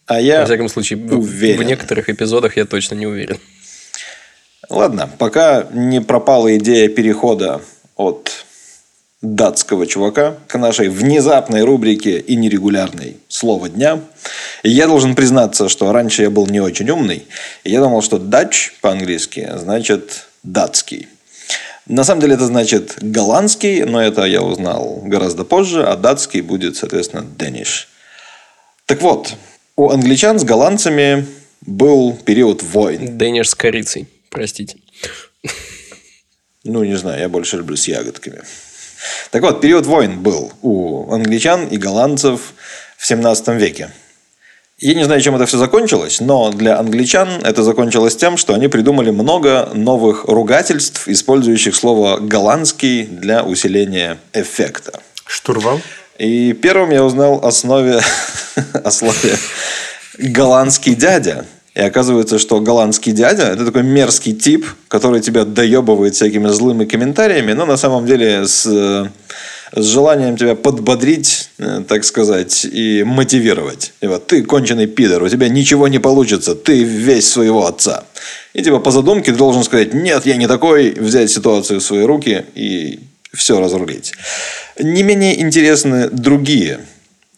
А 0.08 0.22
я 0.22 0.40
Во 0.40 0.46
всяком 0.46 0.70
случае, 0.70 1.00
уверен. 1.00 1.60
в 1.60 1.64
некоторых 1.64 2.10
эпизодах 2.10 2.56
я 2.56 2.66
точно 2.66 2.96
не 2.96 3.08
уверен. 3.08 3.38
Ладно, 4.70 5.10
пока 5.18 5.68
не 5.74 6.00
пропала 6.00 6.56
идея 6.58 6.88
перехода 6.88 7.62
от 7.98 8.46
датского 9.22 9.86
чувака 9.86 10.38
к 10.48 10.58
нашей 10.58 10.88
внезапной 10.88 11.64
рубрике 11.64 12.20
и 12.20 12.36
нерегулярной 12.38 13.18
«Слово 13.28 13.68
дня». 13.68 14.00
Я 14.64 14.88
должен 14.88 15.14
признаться, 15.16 15.68
что 15.68 15.92
раньше 15.92 16.22
я 16.22 16.30
был 16.30 16.48
не 16.48 16.62
очень 16.62 16.90
умный. 16.90 17.26
И 17.66 17.72
я 17.72 17.82
думал, 17.82 18.02
что 18.02 18.18
«дач» 18.18 18.74
по-английски 18.82 19.50
значит 19.56 20.28
«датский». 20.44 21.10
На 21.88 22.04
самом 22.04 22.22
деле 22.22 22.34
это 22.34 22.46
значит 22.46 22.98
голландский, 23.00 23.84
но 23.84 24.02
это 24.02 24.24
я 24.24 24.42
узнал 24.42 25.02
гораздо 25.04 25.44
позже, 25.44 25.84
а 25.84 25.96
датский 25.96 26.42
будет, 26.42 26.78
соответственно, 26.78 27.26
Danish. 27.38 27.86
Так 28.88 29.02
вот, 29.02 29.36
у 29.76 29.90
англичан 29.90 30.40
с 30.40 30.44
голландцами 30.44 31.28
был 31.62 32.14
период 32.14 32.64
войн. 32.64 33.18
Danish 33.18 33.46
с 33.46 33.56
корицей, 33.56 34.08
простите. 34.30 34.78
Ну, 36.64 36.84
не 36.84 36.96
знаю, 36.96 37.20
я 37.20 37.30
больше 37.30 37.58
люблю 37.58 37.76
с 37.76 37.88
ягодками. 37.88 38.42
Так 39.30 39.44
вот, 39.44 39.62
период 39.62 39.86
войн 39.86 40.20
был 40.20 40.52
у 40.64 41.12
англичан 41.12 41.68
и 41.68 41.78
голландцев 41.78 42.54
в 42.98 43.06
17 43.06 43.50
веке. 43.50 43.92
Я 44.78 44.94
не 44.94 45.06
знаю, 45.06 45.22
чем 45.22 45.36
это 45.36 45.46
все 45.46 45.58
закончилось, 45.58 46.20
но 46.20 46.52
для 46.52 46.78
англичан 46.78 47.30
это 47.46 47.64
закончилось 47.64 48.18
тем, 48.18 48.36
что 48.36 48.54
они 48.54 48.68
придумали 48.68 49.10
много 49.10 49.70
новых 49.74 50.26
ругательств, 50.26 51.08
использующих 51.08 51.74
слово 51.74 52.18
«голландский» 52.20 53.06
для 53.06 53.42
усиления 53.46 54.18
эффекта. 54.34 55.00
Штурвал? 55.26 55.80
И 56.20 56.52
первым 56.52 56.92
я 56.92 57.06
узнал 57.06 57.36
о 57.36 57.48
основе, 57.48 58.02
о 58.74 58.92
слове 58.92 59.38
голландский 60.18 60.94
дядя. 60.94 61.46
И 61.74 61.80
оказывается, 61.80 62.38
что 62.38 62.60
голландский 62.60 63.14
дядя– 63.14 63.44
это 63.54 63.66
такой 63.66 63.84
мерзкий 63.84 64.34
тип, 64.34 64.66
который 64.90 65.22
тебя 65.22 65.46
доебывает 65.46 66.16
всякими 66.16 66.50
злыми 66.50 66.84
комментариями, 66.84 67.54
но 67.54 67.66
на 67.66 67.78
самом 67.78 68.06
деле 68.06 68.46
с, 68.46 69.10
с 69.72 69.86
желанием 69.86 70.38
тебя 70.38 70.56
подбодрить, 70.56 71.50
э, 71.58 71.84
так 71.88 72.04
сказать, 72.04 72.66
и 72.66 73.04
мотивировать. 73.04 73.94
И 74.02 74.08
вот 74.08 74.28
ты 74.28 74.44
конченый 74.44 74.88
пидор, 74.88 75.24
у 75.24 75.30
тебя 75.30 75.50
ничего 75.50 75.88
не 75.88 76.00
получится, 76.00 76.56
ты 76.56 76.84
весь 76.84 77.30
своего 77.30 77.66
отца. 77.66 78.04
И 78.54 78.64
типа 78.64 78.80
по 78.80 78.92
задумке 78.92 79.32
ты 79.32 79.38
должен 79.38 79.64
сказать, 79.64 79.94
нет, 79.94 80.26
я 80.26 80.38
не 80.38 80.48
такой, 80.48 80.92
взять 80.92 81.32
ситуацию 81.32 81.80
в 81.80 81.84
свои 81.84 82.04
руки 82.04 82.46
и 82.56 83.00
все 83.34 83.60
разрулить. 83.60 84.14
Не 84.80 85.04
менее 85.04 85.42
интересны 85.42 86.10
другие 86.10 86.80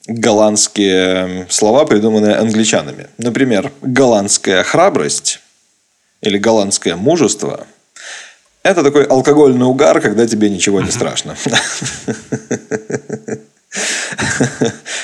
голландские 0.08 1.48
слова, 1.50 1.86
придуманные 1.86 2.36
англичанами. 2.36 3.08
Например, 3.18 3.72
голландская 3.82 4.64
храбрость 4.64 5.40
или 6.22 6.38
голландское 6.38 6.96
мужество– 6.96 7.68
это 8.68 8.84
такой 8.84 9.06
алкогольный 9.06 9.66
угар, 9.66 10.02
когда 10.02 10.28
тебе 10.28 10.50
ничего 10.50 10.82
не 10.82 10.92
страшно. 10.92 11.36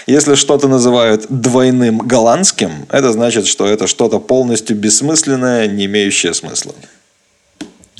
Если 0.05 0.36
что-то 0.36 0.68
называют 0.68 1.26
двойным 1.30 1.99
голландским, 1.99 2.86
это 2.89 3.11
значит, 3.11 3.47
что 3.47 3.66
это 3.66 3.88
что-то 3.88 4.20
полностью 4.20 4.76
бессмысленное, 4.76 5.68
не 5.68 5.86
имеющее 5.86 6.34
смысла. 6.34 6.76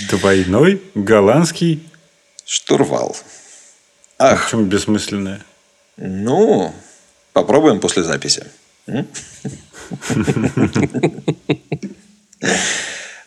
Двойной 0.10 0.82
голландский. 0.96 1.82
Штурвал. 2.46 3.16
А 4.18 4.34
Ах, 4.34 4.46
почему 4.46 4.64
бессмысленное? 4.64 5.40
ну, 5.96 6.74
попробуем 7.32 7.80
после 7.80 8.04
записи. 8.04 8.46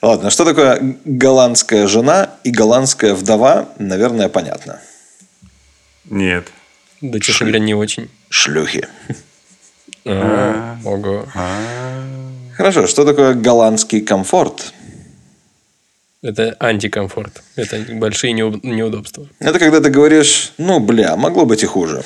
Ладно, 0.06 0.30
что 0.30 0.44
такое 0.44 0.96
голландская 1.04 1.88
жена 1.88 2.30
и 2.44 2.52
голландская 2.52 3.12
вдова, 3.12 3.68
наверное, 3.80 4.28
понятно. 4.28 4.80
Нет. 6.04 6.46
Да, 7.00 7.18
честно 7.18 7.46
говоря, 7.46 7.58
не 7.58 7.74
очень. 7.74 8.08
Шлюхи. 8.28 8.86
А, 10.04 10.78
Ого. 10.84 11.26
Хорошо, 12.56 12.86
что 12.86 13.04
такое 13.04 13.34
голландский 13.34 14.00
комфорт? 14.00 14.72
Это 16.22 16.54
антикомфорт. 16.60 17.42
Это 17.56 17.84
большие 17.94 18.32
неуд- 18.32 18.60
неудобства. 18.62 19.26
Это 19.40 19.58
когда 19.58 19.80
ты 19.80 19.90
говоришь, 19.90 20.52
ну, 20.56 20.78
бля, 20.78 21.16
могло 21.16 21.46
быть 21.46 21.64
и 21.64 21.66
хуже. 21.66 22.04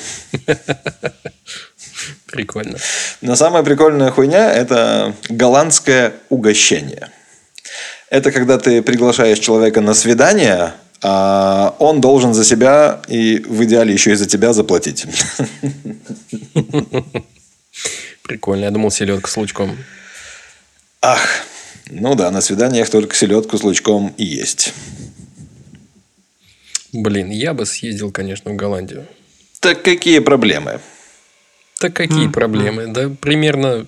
Прикольно. 2.31 2.79
Но 3.21 3.35
самая 3.35 3.61
прикольная 3.61 4.09
хуйня– 4.09 4.51
это 4.55 5.13
голландское 5.29 6.13
угощение. 6.29 7.11
Это 8.11 8.33
когда 8.33 8.57
ты 8.57 8.81
приглашаешь 8.81 9.39
человека 9.39 9.79
на 9.79 9.93
свидание, 9.93 10.73
а 11.01 11.73
он 11.79 12.01
должен 12.01 12.33
за 12.33 12.43
себя 12.43 13.01
и 13.07 13.37
в 13.39 13.63
идеале 13.63 13.93
еще 13.93 14.11
и 14.11 14.15
за 14.15 14.25
тебя 14.25 14.51
заплатить. 14.51 15.05
Прикольно. 18.23 18.65
Я 18.65 18.71
думал, 18.71 18.91
селедка 18.91 19.29
с 19.29 19.37
лучком. 19.37 19.77
Ах, 21.01 21.25
ну 21.89 22.15
да, 22.15 22.31
на 22.31 22.41
свиданиях 22.41 22.89
только 22.89 23.15
селедку 23.15 23.57
с 23.57 23.63
лучком 23.63 24.13
и 24.17 24.25
есть. 24.25 24.73
Блин, 26.91 27.29
я 27.29 27.53
бы 27.53 27.65
съездил, 27.65 28.11
конечно, 28.11 28.51
в 28.51 28.57
Голландию. 28.57 29.07
Так 29.61 29.83
какие 29.83 30.19
проблемы? 30.19 30.81
Так 31.79 31.93
какие 31.93 32.27
проблемы? 32.27 32.87
Да 32.87 33.09
примерно 33.09 33.85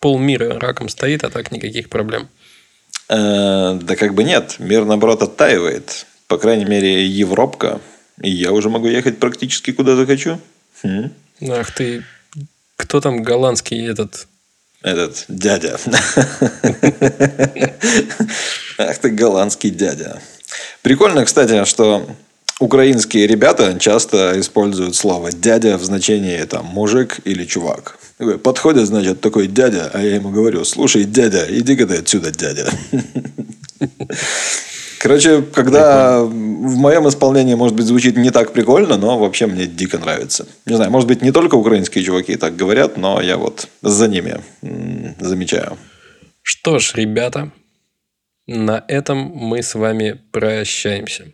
полмира 0.00 0.60
раком 0.60 0.88
стоит, 0.88 1.24
а 1.24 1.30
так 1.30 1.50
никаких 1.50 1.88
проблем. 1.88 2.28
Э, 3.12 3.78
да 3.82 3.94
как 3.96 4.14
бы 4.14 4.24
нет, 4.24 4.56
мир 4.58 4.86
наоборот 4.86 5.22
оттаивает. 5.22 6.06
По 6.28 6.38
крайней 6.38 6.64
мере, 6.64 7.04
Европка. 7.06 7.80
И 8.22 8.30
я 8.30 8.52
уже 8.52 8.70
могу 8.70 8.86
ехать 8.86 9.18
практически 9.18 9.72
куда 9.72 9.96
захочу. 9.96 10.38
Хм. 10.82 11.10
Ах 11.50 11.74
ты, 11.74 12.04
кто 12.76 13.00
там 13.00 13.22
голландский 13.22 13.86
этот? 13.86 14.26
Этот 14.82 15.26
дядя. 15.28 15.78
Ах 18.78 18.98
ты 18.98 19.10
голландский 19.10 19.70
дядя. 19.70 20.20
Прикольно, 20.80 21.24
кстати, 21.26 21.66
что 21.66 22.08
украинские 22.60 23.26
ребята 23.26 23.78
часто 23.78 24.40
используют 24.40 24.96
слово 24.96 25.32
дядя 25.32 25.76
в 25.76 25.84
значении 25.84 26.42
там 26.44 26.64
мужик 26.64 27.18
или 27.24 27.44
чувак. 27.44 27.98
Такой, 28.18 28.38
Подходит, 28.38 28.86
значит, 28.86 29.20
такой 29.20 29.46
дядя, 29.46 29.90
а 29.92 30.02
я 30.02 30.16
ему 30.16 30.30
говорю, 30.30 30.64
слушай, 30.64 31.04
дядя, 31.04 31.46
иди-ка 31.48 31.86
ты 31.86 31.96
отсюда, 31.96 32.30
дядя. 32.30 32.70
Короче, 35.02 35.42
когда 35.42 36.22
в 36.22 36.76
моем 36.76 37.08
исполнении, 37.08 37.54
может 37.54 37.76
быть, 37.76 37.86
звучит 37.86 38.16
не 38.16 38.30
так 38.30 38.52
прикольно, 38.52 38.96
но 38.96 39.18
вообще 39.18 39.46
мне 39.46 39.66
дико 39.66 39.98
нравится. 39.98 40.46
Не 40.64 40.76
знаю, 40.76 40.92
может 40.92 41.08
быть, 41.08 41.22
не 41.22 41.32
только 41.32 41.56
украинские 41.56 42.04
чуваки 42.04 42.36
так 42.36 42.54
говорят, 42.54 42.96
но 42.96 43.20
я 43.20 43.36
вот 43.36 43.66
за 43.82 44.06
ними 44.06 44.40
замечаю. 45.18 45.76
Что 46.42 46.78
ж, 46.78 46.92
ребята, 46.94 47.50
на 48.46 48.84
этом 48.86 49.18
мы 49.18 49.64
с 49.64 49.74
вами 49.74 50.20
прощаемся. 50.30 51.32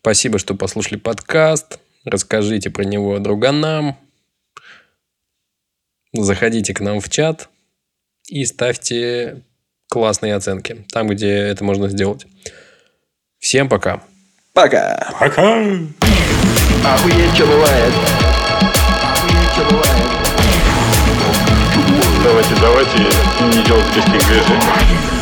Спасибо, 0.00 0.38
что 0.38 0.54
послушали 0.54 0.96
подкаст. 0.98 1.78
Расскажите 2.04 2.70
про 2.70 2.82
него 2.82 3.18
друганам. 3.20 3.96
Заходите 6.12 6.72
к 6.72 6.80
нам 6.80 7.00
в 7.00 7.08
чат 7.10 7.48
и 8.28 8.44
ставьте 8.44 9.42
классные 9.90 10.34
оценки 10.34 10.86
там, 10.90 11.08
где 11.08 11.28
это 11.28 11.64
можно 11.64 11.88
сделать. 11.88 12.26
Всем 13.38 13.68
пока. 13.68 14.02
Пока! 14.54 15.14
Пока! 15.20 15.62
Охуеть, 16.84 17.34
что 17.34 17.46
бывает. 17.46 17.92
Охуеть, 19.02 19.52
что 19.52 19.64
бывает. 19.70 20.18
Давайте, 22.24 22.54
давайте 22.60 22.98
не 22.98 23.64
делать 23.64 23.96
лишних 23.96 24.26
движений. 24.26 25.18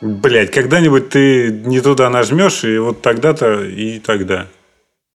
Блять, 0.00 0.50
когда-нибудь 0.50 1.08
ты 1.10 1.50
не 1.50 1.80
туда 1.80 2.10
нажмешь, 2.10 2.64
и 2.64 2.76
вот 2.78 3.02
тогда-то 3.02 3.62
и 3.62 3.98
тогда. 3.98 4.46